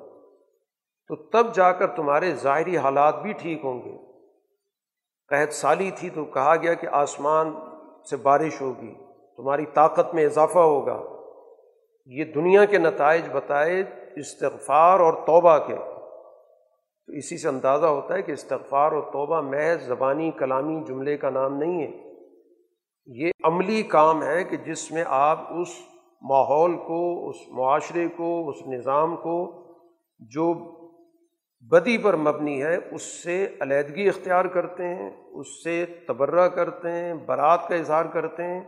[1.09, 3.97] تو تب جا کر تمہارے ظاہری حالات بھی ٹھیک ہوں گے۔
[5.29, 7.53] قحط سالی تھی تو کہا گیا کہ آسمان
[8.11, 8.95] سے بارش ہوگی،
[9.37, 11.03] تمہاری طاقت میں اضافہ ہوگا۔
[12.07, 13.85] یہ دنیا کے نتائج بتائے
[14.17, 15.75] استغفار اور توبہ کے۔
[17.07, 21.31] تو اسی سے اندازہ ہوتا ہے کہ استغفار اور توبہ محض زبانی کلامی جملے کا
[21.31, 22.05] نام نہیں ہے۔
[23.07, 25.69] یہ عملی کام ہے کہ جس میں آپ اس
[26.23, 29.65] ماحول کو، اس معاشرے کو، اس نظام کو
[30.19, 30.55] جو
[31.61, 37.15] بدی پر مبنی ہے، اس سے علیحدگی اختیار کرتے ہیں، اس سے تبرہ کرتے ہیں،
[37.15, 38.61] برات کا اظہار کرتے ہیں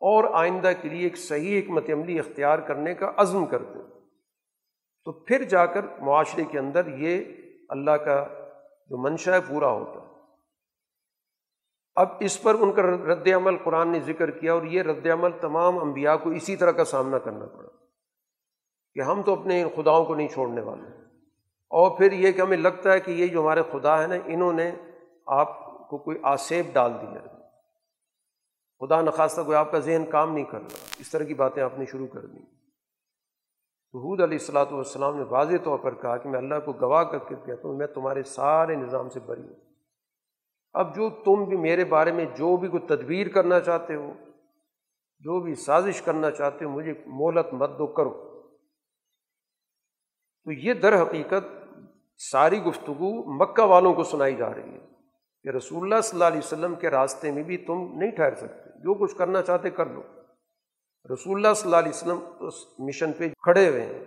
[0.00, 4.01] اور آئندہ کے لیے ایک صحیح حکمت عملی اختیار کرنے کا عزم کرتے ہیں۔
[5.04, 7.24] تو پھر جا کر معاشرے کے اندر یہ
[7.68, 8.28] اللہ کا
[8.86, 10.12] جو منشا ہے پورا ہوتا ہے۔
[11.94, 15.30] اب اس پر ان کا رد عمل قرآن نے ذکر کیا اور یہ رد عمل
[15.40, 17.68] تمام انبیاء کو اسی طرح کا سامنا کرنا پڑا
[18.94, 20.88] کہ ہم تو اپنے خداؤں کو نہیں چھوڑنے والے۔
[21.70, 24.52] اور پھر یہ کہ ہمیں لگتا ہے کہ یہ جو ہمارے خدا ہے نا، انہوں
[24.52, 24.70] نے
[25.26, 27.26] آپ کو کوئی آسیب ڈال دیا
[28.80, 31.78] خدا نخواستہ کوئی آپ کا ذہن کام نہیں کر رہا۔ اس طرح کی باتیں آپ
[31.78, 32.61] نے شروع کر دیں۔
[33.94, 37.18] حود علیہ السلاۃ والسلام نے واضح طور پر کہا کہ میں اللہ کو گواہ کر
[37.18, 39.72] کے کہتا ہوں، میں تمہارے سارے نظام سے بری ہوں۔
[40.72, 44.12] اب جو تم بھی میرے بارے میں جو بھی کوئی تدبیر کرنا چاہتے ہو،
[45.18, 48.32] جو بھی سازش کرنا چاہتے ہو، مجھے مہلت مت دو، کرو۔
[50.44, 51.46] تو یہ در حقیقت
[52.18, 54.86] ساری گفتگو مکہ والوں کو سنائی جا رہی ہے
[55.42, 58.70] کہ رسول اللہ صلی اللہ علیہ وسلم کے راستے میں بھی تم نہیں ٹھہر سکتے۔
[58.70, 60.02] جو کچھ کرنا چاہتے کر لو۔
[61.10, 64.04] رسول اللہ صلی اللہ علیہ وسلم اس مشن پہ کھڑے ہوئے ہیں،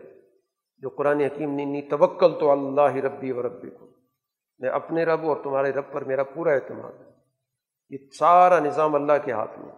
[0.77, 3.85] جو قرآن حکیم نے نہیں توکل تو اللہ ربی و ربی کو
[4.59, 7.11] میں اپنے رب اور تمہارے رب پر میرا پورا اعتماد ہے۔
[7.89, 9.71] یہ سارا نظام اللہ کے ہاتھ میں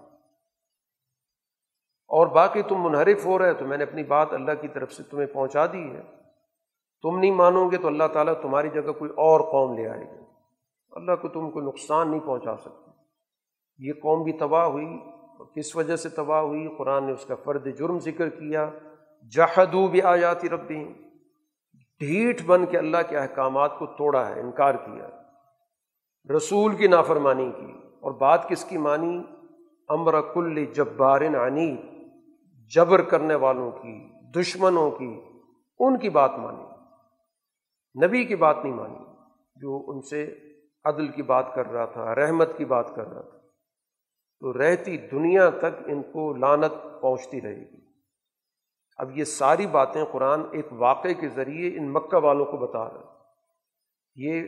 [2.08, 5.04] اور باقی تم منحرف ہو رہے تو میں نے اپنی بات اللہ کی طرف سے
[5.04, 6.02] تمہیں پہنچا دی ہے۔
[7.02, 10.24] تم نہیں مانو گے تو اللہ تعالیٰ تمہاری جگہ کوئی اور قوم لے آئے گا۔
[10.92, 12.92] اللہ کو تم کو نقصان نہیں پہنچا سکتے
[13.78, 17.78] یہ قوم بھی تباہ ہوئی۔ کس وجہ سے تباہ ہوئی؟ قرآن نے اس کا فرد
[17.78, 18.70] جرم ذکر کیا۔
[19.32, 20.94] جہدو بھی آ جاتی ربی
[22.00, 25.10] ڈھیٹ بن کے اللہ کے احکامات کو توڑا ہے، انکار کیا۔
[26.38, 29.24] رسول کی نافرمانی کی۔ اور بات کس کی مانی؟
[29.90, 31.76] امر کل جبارن عنی
[32.76, 35.22] جبر کرنے والوں کی، دشمنوں کی۔
[35.80, 36.64] ان کی بات مانی۔
[38.08, 39.04] نبی کی بات نہیں مانی،
[39.56, 40.36] جو ان سے
[40.84, 43.37] عدل کی بات کر رہا تھا، رحمت کی بات کر رہا تھا۔
[44.40, 47.88] تو رہتی دنیا تک ان کو لانت پہنچتی رہے گی۔
[48.98, 53.18] اب یہ ساری باتیں قرآن ایک واقعے کے ذریعے ان مکہ والوں کو بتا رہا
[54.16, 54.44] یہ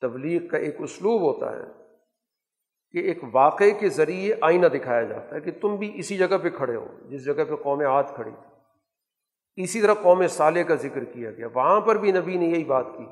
[0.00, 1.64] تبلیغ کا ایک اسلوب ہوتا ہے
[2.90, 6.50] کہ ایک واقعے کے ذریعے آئینہ دکھایا جاتا ہے کہ تم بھی اسی جگہ پہ
[6.50, 8.52] کھڑے ہو، جس جگہ پہ قوم عاد کھڑی تھی۔
[9.62, 12.86] اسی طرح قوم صالح کا ذکر کیا گیا۔ وہاں پر بھی نبی نے یہی بات
[12.98, 13.06] کی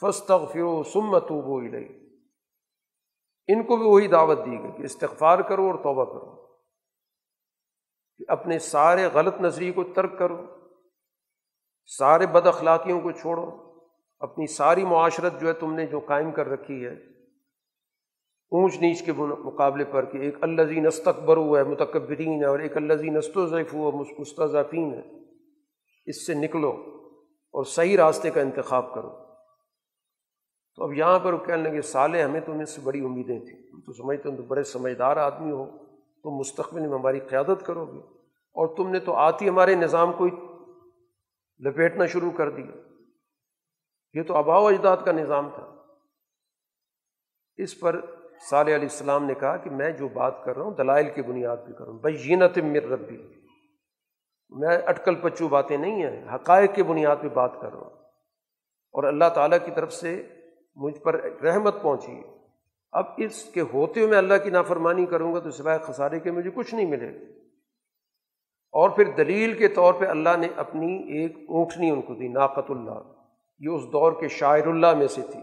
[0.00, 1.60] فسط فرو سمت وہ
[3.48, 6.30] ان کو بھی وہی دعوت دی گئی کہ استغفار کرو اور توبہ کرو،
[8.20, 10.36] کہ اپنے سارے غلط نظریے کو ترک کرو،
[11.90, 13.46] سارے بد اخلاقیوں کو چھوڑو،
[14.20, 16.92] اپنی ساری معاشرت جو ہے تم نے جو قائم کر رکھی ہے،
[18.52, 22.76] اونچ نیچ کے مقابلے پر کہ ایک الزی نستقبر ہوا ہے، متکبرین ہے، اور ایک
[22.76, 25.02] الزی نست و ہوا مستضافین ہے،
[26.06, 26.70] اس سے نکلو
[27.54, 29.10] اور صحیح راستے کا انتخاب کرو۔
[30.76, 33.58] تو اب یہاں پر وہ کہنے لگے سالے ہمیں تو ان سے بڑی امیدیں تھیں۔
[33.72, 35.64] ہم تو سمجھتے تم تو بڑے سمجھدار آدمی ہو۔
[36.22, 37.98] تم مستقبل میں ہماری قیادت کرو گے۔
[38.54, 40.26] اور تم نے تو آتی ہمارے نظام کو
[41.58, 42.92] لپیٹنا شروع کر دیا
[44.14, 45.76] یہ تو آبا و اجداد کا نظام تھا۔
[47.56, 48.00] اس پر
[48.50, 51.56] صالح علیہ السلام نے کہا کہ میں جو بات کر رہا ہوں، دلائل کی بنیاد
[51.66, 53.16] پہ کروں بھائی جینت مر ربی
[54.50, 57.90] میں اٹکل پچو باتیں نہیں ہیں، حقائق کی بنیاد پہ بات کر رہا ہوں۔
[58.92, 60.26] اور اللہ تعالیٰ کی طرف سے
[60.74, 62.22] مجھ پر رحمت پہنچی۔
[62.92, 66.30] اب اس کے ہوتے ہوئے میں اللہ کی نافرمانی کروں گا تو سوائے خسارے کے
[66.30, 67.08] مجھے کچھ نہیں ملے۔
[68.72, 72.70] اور پھر دلیل کے طور پہ اللہ نے اپنی ایک اونٹنی ان کو دی ناقت
[72.70, 73.12] اللہ۔
[73.58, 75.40] یہ اس دور کے شاعر اللہ میں سے تھی۔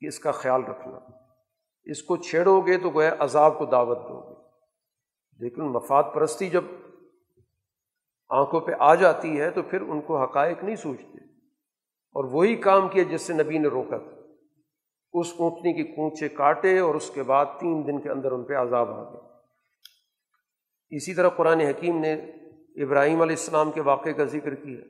[0.00, 0.98] کہ اس کا خیال رکھنا۔
[1.84, 4.34] اس کو چھیڑو گے تو گویا عذاب کو دعوت دو گے۔
[5.38, 6.64] لیکن مفاد پرستی جب
[8.28, 11.24] آنکھوں پہ آ جاتی ہے تو پھر ان کو حقائق نہیں سوچتے۔
[12.12, 14.21] اور وہی کام کیا جس سے نبی نے روکا تھا۔
[15.12, 18.54] اس اونٹنی کی کونچے کاٹے اور اس کے بعد تین دن کے اندر ان پہ
[18.54, 19.20] عذاب آ گیا۔
[20.90, 22.12] اسی طرح قرآن حکیم نے
[22.82, 24.80] ابراہیم علیہ السلام کے واقعے کا ذکر کیا۔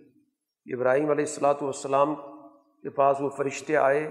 [0.75, 2.15] ابراہیم علیہ السلاۃ والسلام
[2.83, 4.07] کے پاس وہ فرشتے آئے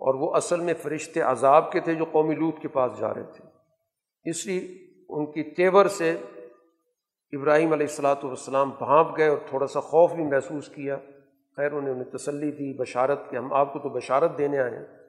[0.00, 3.22] اور وہ اصل میں فرشتے عذاب کے تھے جو قومی لوت کے پاس جا رہے
[3.22, 3.44] تھے۔
[4.30, 4.60] اس لیے
[5.08, 6.16] ان کی تیور سے
[7.32, 10.96] ابراہیم علیہ السلاۃ والسلام بھانپ گئے اور تھوڑا سا خوف بھی محسوس کیا۔
[11.56, 15.03] خیر انہیں انہیں تسلی دی، بشارت کہ ہم آپ کو تو بشارت دینے آئے ہیں۔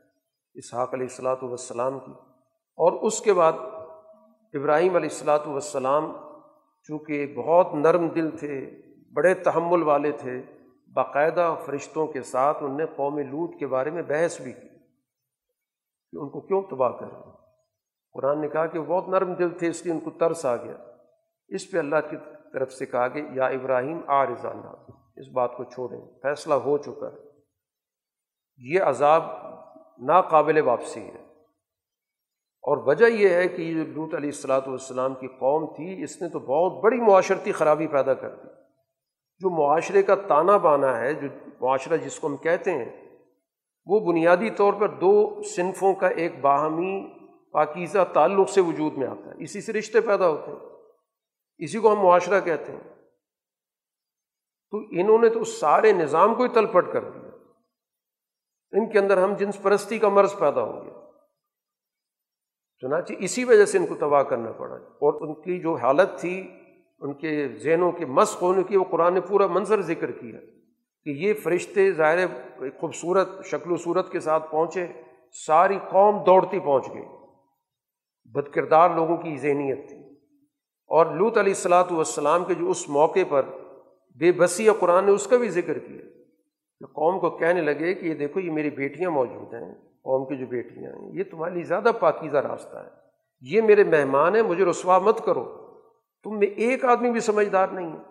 [0.55, 2.11] اسحاق علیہ السلاۃ والسلام کی۔
[2.77, 3.53] اور اس کے بعد
[4.53, 6.11] ابراہیم علیہ السلاۃ والسلام
[6.83, 8.71] چونکہ بہت نرم دل تھے،
[9.13, 10.41] بڑے تحمل والے تھے،
[10.93, 14.67] باقاعدہ فرشتوں کے ساتھ ان نے قوم لوٹ کے بارے میں بحث بھی کی
[16.11, 17.07] کہ ان کو کیوں تباہ کر
[18.13, 20.55] قرآن نے کہا کہ وہ بہت نرم دل تھے، اس لیے ان کو ترس آ
[20.55, 20.75] گیا۔
[21.47, 22.17] اس پہ اللہ کی
[22.53, 27.07] طرف سے کہا کہ یا ابراہیم آ رضانہ اس بات کو چھوڑیں، فیصلہ ہو چکا
[27.07, 27.17] ہے۔
[28.57, 29.21] یہ عذاب
[29.97, 31.25] ناقابل واپسی ہے۔
[32.61, 36.29] اور وجہ یہ ہے کہ یہ لوت علیہ السلاۃ والسلام کی قوم تھی، اس نے
[36.29, 38.47] تو بہت بڑی معاشرتی خرابی پیدا کر دی۔
[39.39, 41.27] جو معاشرے کا تانا بانا ہے، جو
[41.61, 43.17] معاشرہ جس کو ہم کہتے ہیں،
[43.85, 47.07] وہ بنیادی طور پر دو صنفوں کا ایک باہمی،
[47.51, 50.69] پاکیزہ تعلق سے وجود میں آتا ہے۔ اسی سے رشتے پیدا ہوتے ہیں۔
[51.57, 52.95] اسی کو ہم معاشرہ کہتے ہیں۔
[54.71, 57.24] تو انہوں نے تو سارے نظام کو ہی تل پٹ کر دیا۔
[58.71, 60.93] ان کے اندر ہم جنس پرستی کا مرض پیدا ہو گیا
[62.81, 66.51] چنانچہ اسی وجہ سے ان کو تباہ کرنا پڑا۔ اور ان کی جو حالت تھی،
[66.99, 70.39] ان کے ذہنوں کے مشق ہونے کی، وہ قرآن نے پورا منظر ذکر کیا
[71.03, 72.27] کہ یہ فرشتے ظاہر
[72.79, 74.87] خوبصورت شکل و صورت کے ساتھ پہنچے،
[75.47, 77.05] ساری قوم دوڑتی پہنچ گئی۔
[78.25, 80.15] بد کردار لوگوں کی ذہنیت تھی۔
[80.87, 83.45] اور لوت علیہ السلاۃ والسلام کے جو اس موقع پر
[84.19, 86.14] بے بسی قرآن نے اس کا بھی ذکر کیا۔
[86.79, 90.37] کہ قوم کو کہنے لگے کہ یہ دیکھو، یہ میری بیٹیاں موجود ہیں، قوم کی
[90.37, 92.89] جو بیٹیاں ہیں، یہ تمہارے لیے زیادہ پاکیزہ راستہ ہے۔
[93.41, 95.65] یہ میرے مہمان ہیں، مجھے رسوا مت کرو۔
[96.23, 98.03] تم میں ایک آدمی بھی سمجھدار نہیں ہے۔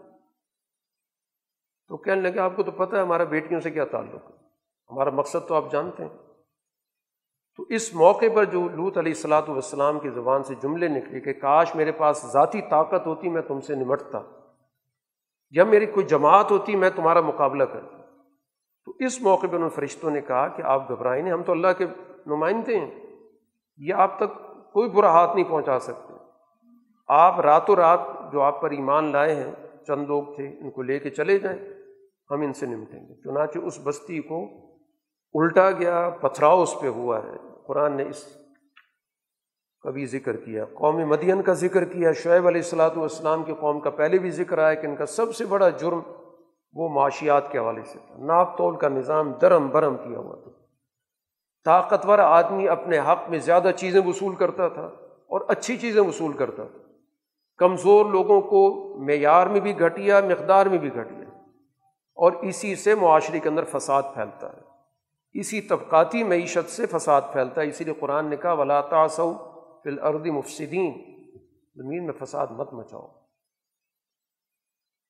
[1.88, 4.36] تو کہنے لگے، آپ کو تو پتہ ہے ہمارا بیٹیوں سے کیا تعلق ہے۔
[4.90, 6.16] ہمارا مقصد تو آپ جانتے ہیں۔
[7.56, 11.32] تو اس موقع پر جو لوت علیہ السلاۃ والسلام کی زبان سے جملے نکلے کہ
[11.32, 14.18] کاش میرے پاس ذاتی طاقت ہوتی، میں تم سے نمٹتا،
[15.50, 18.03] یا میری کوئی جماعت ہوتی، میں تمہارا مقابلہ کرتا۔
[19.00, 21.86] اس موقع پہ ان فرشتوں نے کہا کہ آپ گھبرائیں نہیں، ہم تو اللہ کے
[22.26, 22.90] نمائندے ہیں۔
[23.76, 26.12] یہ آپ تک کوئی برا ہاتھ نہیں پہنچا سکتے۔
[27.08, 28.00] آپ راتوں رات
[28.32, 29.52] جو آپ پر ایمان لائے ہیں،
[29.86, 31.58] چند لوگ تھے، ان کو لے کے چلے جائیں،
[32.30, 34.48] ہم ان سے نمٹیں گے۔ چنانچہ اس بستی کو
[35.34, 38.24] الٹا گیا، پتھراؤ اس پہ ہوا ہے۔ قرآن نے اس
[39.80, 43.90] کبھی ذکر کیا۔ قوم مدین کا ذکر کیا۔ شعیب علیہ السلاۃ والسلام کے قوم کا
[43.90, 46.00] پہلے بھی ذکر آیا کہ ان کا سب سے بڑا جرم
[46.74, 50.50] وہ معاشیات کے حوالے سے تھا۔ ناپ تول کا نظام درم برم کیا ہوا تھا۔
[51.64, 54.86] طاقتور آدمی اپنے حق میں زیادہ چیزیں وصول کرتا تھا
[55.26, 56.78] اور اچھی چیزیں وصول کرتا تھا۔
[57.56, 61.24] کمزور لوگوں کو معیار میں بھی گھٹیا، مقدار میں بھی گھٹیا۔
[62.14, 64.60] اور اسی سے معاشرے کے اندر فساد پھیلتا ہے۔
[65.32, 69.34] اسی طبقاتی معیشت سے فساد پھیلتا ہے۔ اسی لیے قرآن نے کہا، ولا تاسو
[69.84, 70.92] فی الارض مفسدین
[71.74, 73.23] زمین میں فساد مت مچاؤ۔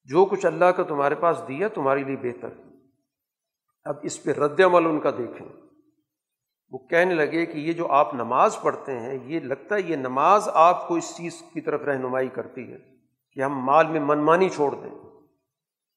[0.05, 2.49] جو کچھ اللہ کا تمہارے پاس دیا تمہارے لیے بہتر۔
[3.85, 5.49] اب اس پہ رد عمل ان کا دیکھیں۔
[6.71, 10.49] وہ کہنے لگے کہ یہ جو آپ نماز پڑھتے ہیں، یہ لگتا ہے یہ نماز
[10.53, 12.79] آپ کو اس چیز کی طرف رہنمائی کرتی ہے
[13.33, 14.91] کہ ہم مال میں منمانی چھوڑ دیں۔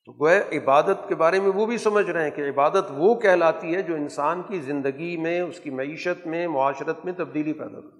[0.05, 3.75] تو گوئے عبادت کے بارے میں وہ بھی سمجھ رہے ہیں کہ عبادت وہ کہلاتی
[3.75, 7.97] ہے جو انسان کی زندگی میں، اس کی معیشت میں، معاشرت میں تبدیلی پیدا کر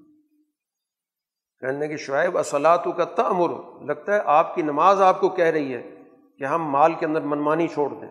[1.60, 5.74] کہنے کہ شعیب، اصلاۃ کا تعمر لگتا ہے آپ کی نماز آپ کو کہہ رہی
[5.74, 5.97] ہے۔
[6.38, 8.10] کہ ہم مال کے اندر منمانی چھوڑ دیں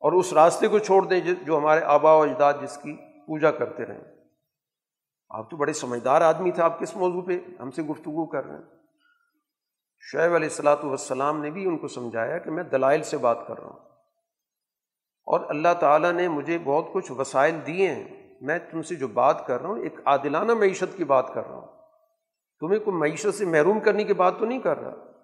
[0.00, 3.86] اور اس راستے کو چھوڑ دیں جو ہمارے آبا و اجداد جس کی پوجا کرتے
[3.86, 4.00] رہیں۔
[5.28, 8.54] آپ تو بڑے سمجھدار آدمی تھے، آپ کس موضوع پہ ہم سے گفتگو کر رہے
[8.54, 8.62] ہیں؟
[10.00, 13.58] شعیب علیہ السلاۃ والسلام نے بھی ان کو سمجھایا کہ میں دلائل سے بات کر
[13.58, 13.78] رہا ہوں۔
[15.24, 19.46] اور اللہ تعالیٰ نے مجھے بہت کچھ وسائل دیے ہیں۔ میں تم سے جو بات
[19.46, 21.66] کر رہا ہوں، ایک عادلانہ معیشت کی بات کر رہا ہوں۔
[22.60, 25.15] تمہیں کوئی معیشت سے محروم کرنے کی بات تو نہیں کر رہا؟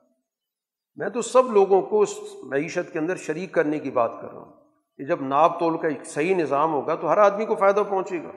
[0.94, 4.40] میں تو سب لوگوں کو اس معیشت کے اندر شریک کرنے کی بات کر رہا
[4.40, 4.52] ہوں
[4.97, 8.23] کہ جب ناپ تول کا ایک صحیح نظام ہوگا تو ہر آدمی کو فائدہ پہنچے
[8.23, 8.31] گا۔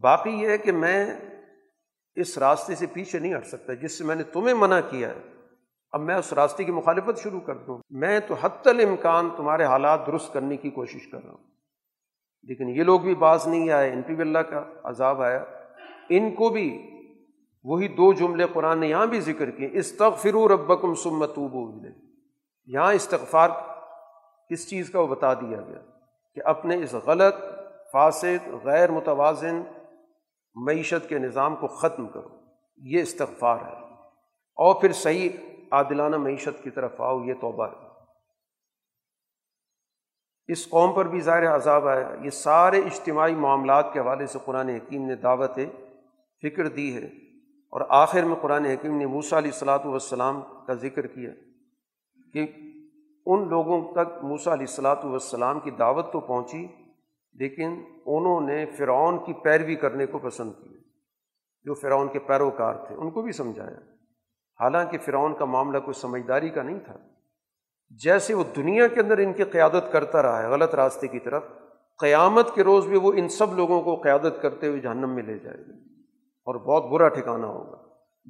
[0.00, 1.20] باقی یہ ہے کہ میں
[2.14, 5.20] اس راستے سے پیچھے نہیں ہٹ سکتا جس سے میں نے تمہیں منع کیا ہے۔
[5.90, 10.06] اب میں اس راستے کی مخالفت شروع کر دوں۔ میں تو حت الامکان تمہارے حالات
[10.06, 11.50] درست کرنے کی کوشش کر رہا ہوں۔
[12.42, 15.44] لیکن یہ لوگ بھی باز نہیں آئے۔ ان پہ بھی اللہ کا عذاب آیا۔
[16.08, 16.90] ان کو بھی
[17.64, 21.86] وہی دو جملے قرآن نے یہاں بھی ذکر کیے استغفرو ربکم سمتوبو
[22.66, 23.48] یہاں استغفار
[24.50, 25.78] کس چیز کا وہ بتا دیا گیا
[26.34, 27.34] کہ اپنے اس غلط،
[27.92, 29.62] فاسد، غیر متوازن
[30.54, 32.28] معیشت کے نظام کو ختم کرو۔
[32.76, 33.94] یہ استغفار ہے۔
[34.56, 35.28] اور پھر صحیح
[35.70, 37.88] عادلانہ معیشت کی طرف آؤ، یہ توبہ ہے۔
[40.48, 44.68] اس قوم پر بھی ظاہر عذاب آیا۔ یہ سارے اجتماعی معاملات کے حوالے سے قرآن
[44.68, 45.54] حکیم نے دعوت
[46.42, 47.23] فکر دی ہے۔
[47.74, 51.30] اور آخر میں قرآن حکیم نے موسیٰ علیہ السلاۃ والسلام کا ذکر کیا
[52.34, 52.46] کہ
[53.26, 56.66] ان لوگوں تک موسیٰ علیہ السلاۃ والسلام کی دعوت تو پہنچی،
[57.32, 57.70] لیکن
[58.06, 60.78] انہوں نے فرعون کی پیروی کرنے کو پسند کی
[61.64, 63.78] جو فرعون کے پیروکار تھے۔ ان کو بھی سمجھایا۔
[64.60, 66.96] حالانکہ فرعون کا معاملہ کوئی سمجھداری کا نہیں تھا۔
[67.90, 71.44] جیسے وہ دنیا کے اندر ان کی قیادت کرتا رہا ہے، غلط راستے کی طرف،
[71.98, 75.38] قیامت کے روز بھی وہ ان سب لوگوں کو قیادت کرتے ہوئے جہنم میں لے
[75.38, 75.93] جائے گا۔
[76.44, 77.76] اور بہت برا ٹھکانا ہوگا۔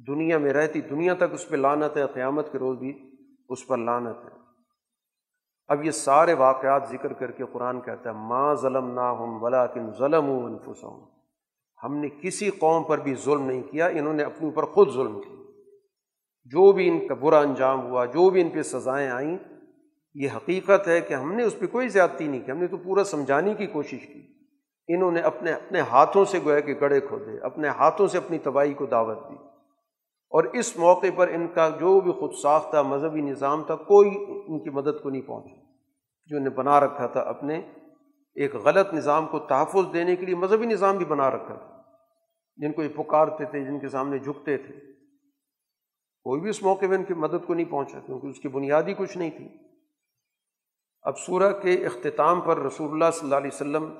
[0.07, 3.11] دنیا میں رہتی دنیا تک اس پہ لانت ہے، قیامت کے روز بھی
[3.49, 4.29] اس پر لانت ہے۔
[5.67, 9.91] اب یہ سارے واقعات ذکر کر کے قرآن کہتا ہے ماں ظلم نہ ہم ولاکن
[9.99, 11.03] ظلم انفسم
[11.83, 15.21] ہم نے کسی قوم پر بھی ظلم نہیں کیا، انہوں نے اپنے اوپر خود ظلم
[15.21, 15.35] کیا
[16.45, 19.37] جو بھی ان کا برا انجام ہوا، جو بھی ان پہ سزائیں آئیں،
[20.13, 22.77] یہ حقیقت ہے کہ ہم نے اس پہ کوئی زیادتی نہیں کی، ہم نے تو
[22.77, 24.34] پورا سمجھانے کی کوشش کی۔
[24.87, 28.73] انہوں نے اپنے اپنے ہاتھوں سے گویا کہ گڑے کھودے، اپنے ہاتھوں سے اپنی تباہی
[28.73, 29.35] کو دعوت دی۔
[30.29, 34.09] اور اس موقع پر ان کا جو بھی خود ساختہ مذہبی نظام تھا، کوئی
[34.47, 35.61] ان کی مدد کو نہیں پہنچا۔
[36.25, 37.61] جو انہیں بنا رکھا تھا اپنے
[38.35, 41.81] ایک غلط نظام کو تحفظ دینے کے لیے، مذہبی نظام بھی بنا رکھا تھا۔
[42.57, 44.73] جن کو یہ پکارتے تھے، جن کے سامنے جھکتے تھے۔
[46.23, 48.93] کوئی بھی اس موقع میں ان کی مدد کو نہیں پہنچا، کیونکہ اس کی بنیادی
[48.93, 49.47] کچھ نہیں تھی۔
[51.01, 53.93] اب سورہ کے اختتام پر رسول اللہ صلی اللہ علیہ وسلم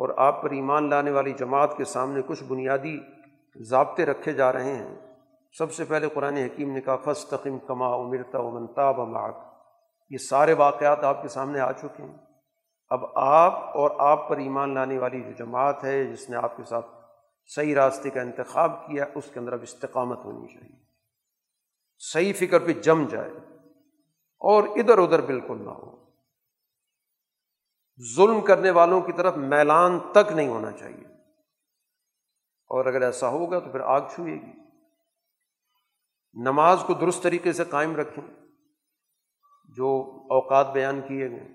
[0.00, 2.98] اور آپ پر ایمان لانے والی جماعت کے سامنے کچھ بنیادی
[3.56, 4.96] ضابطے رکھے جا رہے ہیں۔
[5.58, 9.36] سب سے پہلے قرآن حکیم نے کہا فس تقیم کما امرتا منتاب ماک
[10.10, 12.16] یہ سارے واقعات آپ کے سامنے آ چکے ہیں۔
[12.88, 16.64] اب آپ اور آپ پر ایمان لانے والی جو جماعت ہے، جس نے آپ کے
[16.64, 16.86] ساتھ
[17.46, 20.84] صحیح راستے کا انتخاب کیا، اس کے اندر اب استقامت ہونی چاہیے۔
[21.98, 23.30] صحیح فکر پہ جم جائے
[24.38, 25.99] اور ادھر ادھر بالکل نہ ہو۔
[28.16, 31.06] ظلم کرنے والوں کی طرف میلان تک نہیں ہونا چاہیے۔
[32.68, 34.52] اور اگر ایسا ہوگا تو پھر آگ چھوئے گی۔
[36.32, 38.34] نماز کو درست طریقے سے قائم رکھیں۔
[39.76, 39.86] جو
[40.30, 41.48] اوقات بیان کیے گئے۔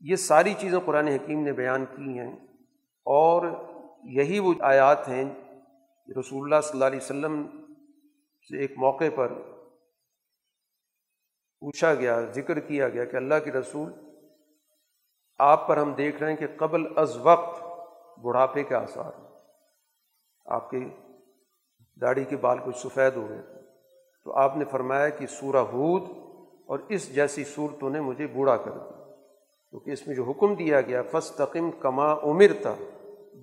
[0.00, 2.36] یہ ساری چیزیں قرآن حکیم نے بیان کی ہیں۔
[3.04, 3.46] اور
[4.04, 5.24] یہی وہ آیات ہیں
[6.20, 7.46] رسول اللہ صلی اللہ علیہ وسلم
[8.48, 9.32] سے ایک موقع پر
[11.60, 13.92] پوچھا گیا، ذکر کیا گیا کہ اللہ کے رسول
[15.38, 17.64] آپ پر ہم دیکھ رہے ہیں کہ قبل از وقت
[18.18, 19.12] بڑھاپے کے آثار
[20.44, 20.88] آپ کی
[22.00, 23.42] داڑھی کے بال کچھ سفید ہو گئے۔
[24.24, 26.02] تو آپ نے فرمایا کہ سورہ ہود
[26.66, 29.04] اور اس جیسی صورتوں نے مجھے بوڑھا کر دیا۔
[29.70, 32.74] کیونکہ اس میں جو حکم دیا گیا فس تقم کما عمر تھا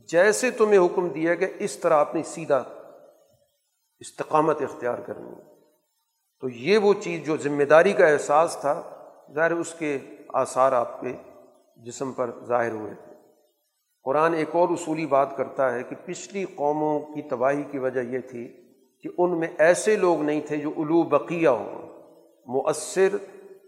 [0.08, 2.64] جیسے تمہیں حکم دیا گیا، اس طرح آپ نے سیدھا
[4.00, 5.32] استقامت اختیار کرنی۔
[6.40, 9.98] تو یہ وہ چیز جو ذمہ داری کا احساس تھا، ظاہر اس کے
[10.34, 11.14] آثار آپ کے
[11.86, 13.12] جسم پر ظاہر ہوئے تھے۔
[14.04, 18.20] قرآن ایک اور اصولی بات کرتا ہے کہ پچھلی قوموں کی تباہی کی وجہ یہ
[18.20, 18.48] تھی
[19.04, 21.82] کہ ان میں ایسے لوگ نہیں تھے جو الو بقیہ ہوں۔
[22.46, 23.08] مؤثر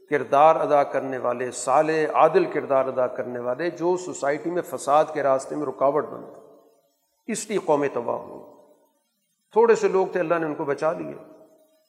[0.09, 5.23] کردار ادا کرنے والے سال عادل کردار ادا کرنے والے جو سوسائٹی میں فساد کے
[5.23, 6.39] راستے میں رکاوٹ بنتے
[7.31, 8.43] اس لیے قوم تباہ ہوئی
[9.51, 11.13] تھوڑے سے لوگ تھے، اللہ نے ان کو بچا لیے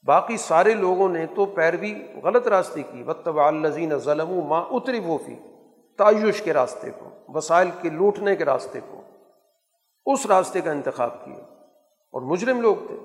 [0.04, 5.18] باقی سارے لوگوں نے تو پیروی غلط راستے کی۔ وطب الزین ظلم ماں اتری وہ
[5.26, 5.34] فی
[5.98, 9.00] تعیش کے راستے کو، وسائل کے لوٹنے کے راستے کو،
[10.06, 11.54] اس راستے کا انتخاب کیا
[12.12, 12.96] اور مجرم لوگ تھے۔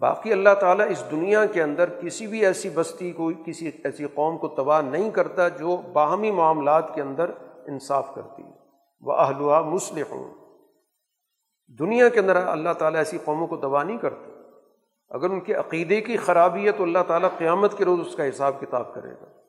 [0.00, 4.38] باقی اللہ تعالیٰ اس دنیا کے اندر کسی بھی ایسی بستی کو، کسی ایسی قوم
[4.38, 7.30] کو تباہ نہیں کرتا جو باہمی معاملات کے اندر
[7.66, 8.42] انصاف کرتی۔
[9.00, 10.34] وہ اہلوا مسلح ہوں
[11.78, 14.28] دنیا کے اندر اللہ تعالیٰ ایسی قوموں کو تباہ نہیں کرتا۔
[15.08, 18.28] اگر ان کے عقیدے کی خرابی ہے تو اللہ تعالیٰ قیامت کے روز اس کا
[18.28, 19.41] حساب کتاب کرے گا۔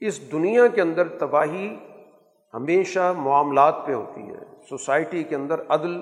[0.00, 1.76] اس دنیا کے اندر تباہی
[2.54, 6.00] ہمیشہ معاملات پہ ہوتی ہے، سوسائٹی کے اندر عدل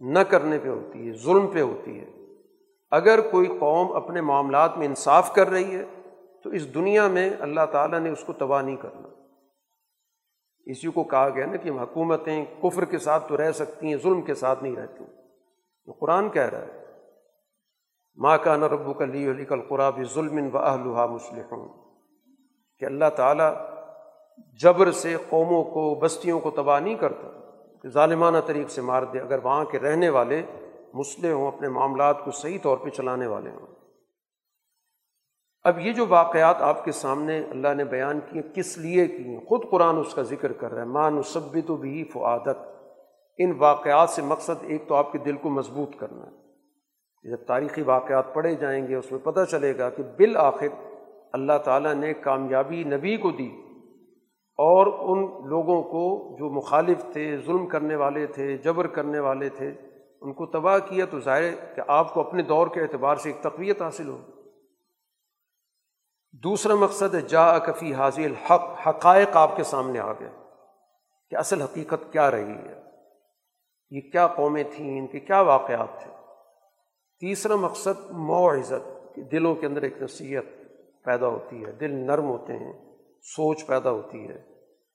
[0.00, 2.10] نہ کرنے پہ ہوتی ہے، ظلم پہ ہوتی ہے۔
[2.90, 5.84] اگر کوئی قوم اپنے معاملات میں انصاف کر رہی ہے،
[6.44, 9.08] تو اس دنیا میں اللہ تعالیٰ نے اس کو تباہ نہیں کرنا۔
[10.66, 14.22] اسی کو کہا گیا نا کہ حکومتیں کفر کے ساتھ تو رہ سکتی ہیں، ظلم
[14.22, 15.04] کے ساتھ نہیں رہتی۔
[15.86, 16.82] تو قرآن کہہ رہا ہے
[18.16, 21.81] ماں کا نرب کلی علی کل قرآب ظلم و اہلحا مسلم
[22.82, 23.52] کہ اللہ تعالیٰ
[24.60, 27.28] جبر سے قوموں کو، بستیوں کو تباہ نہیں کرتا
[27.82, 30.42] کہ ظالمانہ طریق سے مار دے، اگر وہاں کے رہنے والے
[30.94, 33.66] مسلح ہوں، اپنے معاملات کو صحیح طور پہ چلانے والے ہوں۔
[35.64, 39.70] اب یہ جو واقعات آپ کے سامنے اللہ نے بیان کیے، کس لیے کیے خود
[39.70, 42.58] قرآن اس کا ذکر کر رہا ہے مان وصبت و بھی فعادت
[43.38, 47.82] ان واقعات سے مقصد ایک تو آپ کے دل کو مضبوط کرنا ہے۔ جب تاریخی
[47.82, 50.91] واقعات پڑھے جائیں گے، اس میں پتہ چلے گا کہ بالآخر
[51.32, 53.50] اللہ تعالیٰ نے کامیابی نبی کو دی
[54.58, 59.68] اور ان لوگوں کو جو مخالف تھے، ظلم کرنے والے تھے، جبر کرنے والے تھے،
[60.20, 63.42] ان کو تباہ کیا تو ظاہر کہ آپ کو اپنے دور کے اعتبار سے ایک
[63.42, 64.18] تقویت حاصل ہو
[66.42, 70.30] دوسرا مقصد ہے جا کفی حاضل حق حقائق آپ کے سامنے آ گئے
[71.30, 72.82] کہ اصل حقیقت کیا رہی ہے،
[73.90, 76.10] یہ کیا قومیں تھیں، ان کے کیا واقعات تھے۔
[77.20, 80.61] تیسرا مقصد، معزت دلوں کے اندر ایک نصیحت۔
[81.04, 84.44] پیدا ہوتی ہے، دل نرم ہوتے ہیں، سوچ پیدا ہوتی ہے۔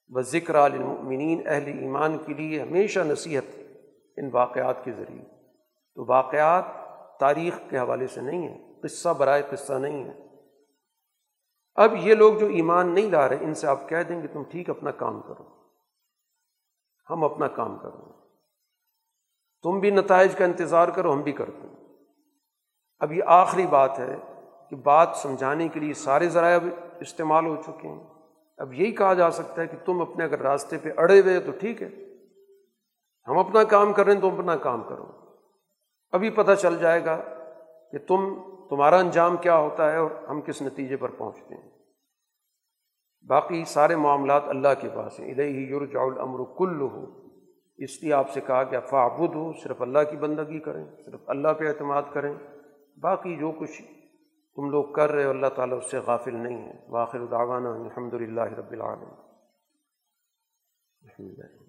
[0.10, 3.60] وہ ذکر عالمین اہل ایمان کے لیے ہمیشہ نصیحت
[4.18, 5.26] ان واقعات کے ذریعے۔
[5.96, 6.64] تو واقعات
[7.20, 10.28] تاریخ کے حوالے سے نہیں ہیں، قصہ برائے قصہ نہیں ہے
[11.76, 14.44] اب یہ لوگ جو ایمان نہیں لا رہے، ان سے آپ کہہ دیں گے، تم
[14.44, 15.44] ٹھیک اپنا کام کرو۔
[17.10, 18.12] ہم اپنا کام کرو۔
[19.64, 21.76] تم بھی نتائج کا انتظار کرو، ہم بھی کرتے ہیں۔
[23.00, 24.16] اب یہ آخری بات ہے
[24.70, 26.60] کہ بات سمجھانے کے لیے سارے ذرائع
[27.00, 28.04] استعمال ہو چکے ہیں۔
[28.58, 31.52] اب یہی کہا جا سکتا ہے کہ تم اپنے اگر راستے پہ اڑے ہوئے تو
[31.52, 31.90] ٹھیک ہے۔
[33.28, 35.06] ہم اپنا کام کر رہے ہیں تم اپنا کام کرو۔
[36.12, 37.22] ابھی پتہ چل جائے گا
[37.92, 38.34] کہ تم،
[38.70, 41.70] تمہارا انجام کیا ہوتا ہے اور ہم کس نتیجے پر پہنچتے ہیں۔
[43.28, 47.28] باقی سارے معاملات اللہ کے پاس ہیں۔ ادھر ہی یورجا الامر کل ہو
[47.78, 51.48] اس لیے آپ سے کہا کہ فعبد ہو صرف اللہ کی بندگی کریں، صرف اللہ
[51.48, 52.34] پہ اعتماد کریں۔
[53.02, 53.82] باقی جو کچھ
[54.58, 58.14] تم لوگ کر رہے ہو، اللہ تعالیٰ اس سے غافل نہیں ہے۔ واخر دعوانا الحمد
[58.14, 59.14] للہ رب العالمین۔
[61.02, 61.67] الحمد للہ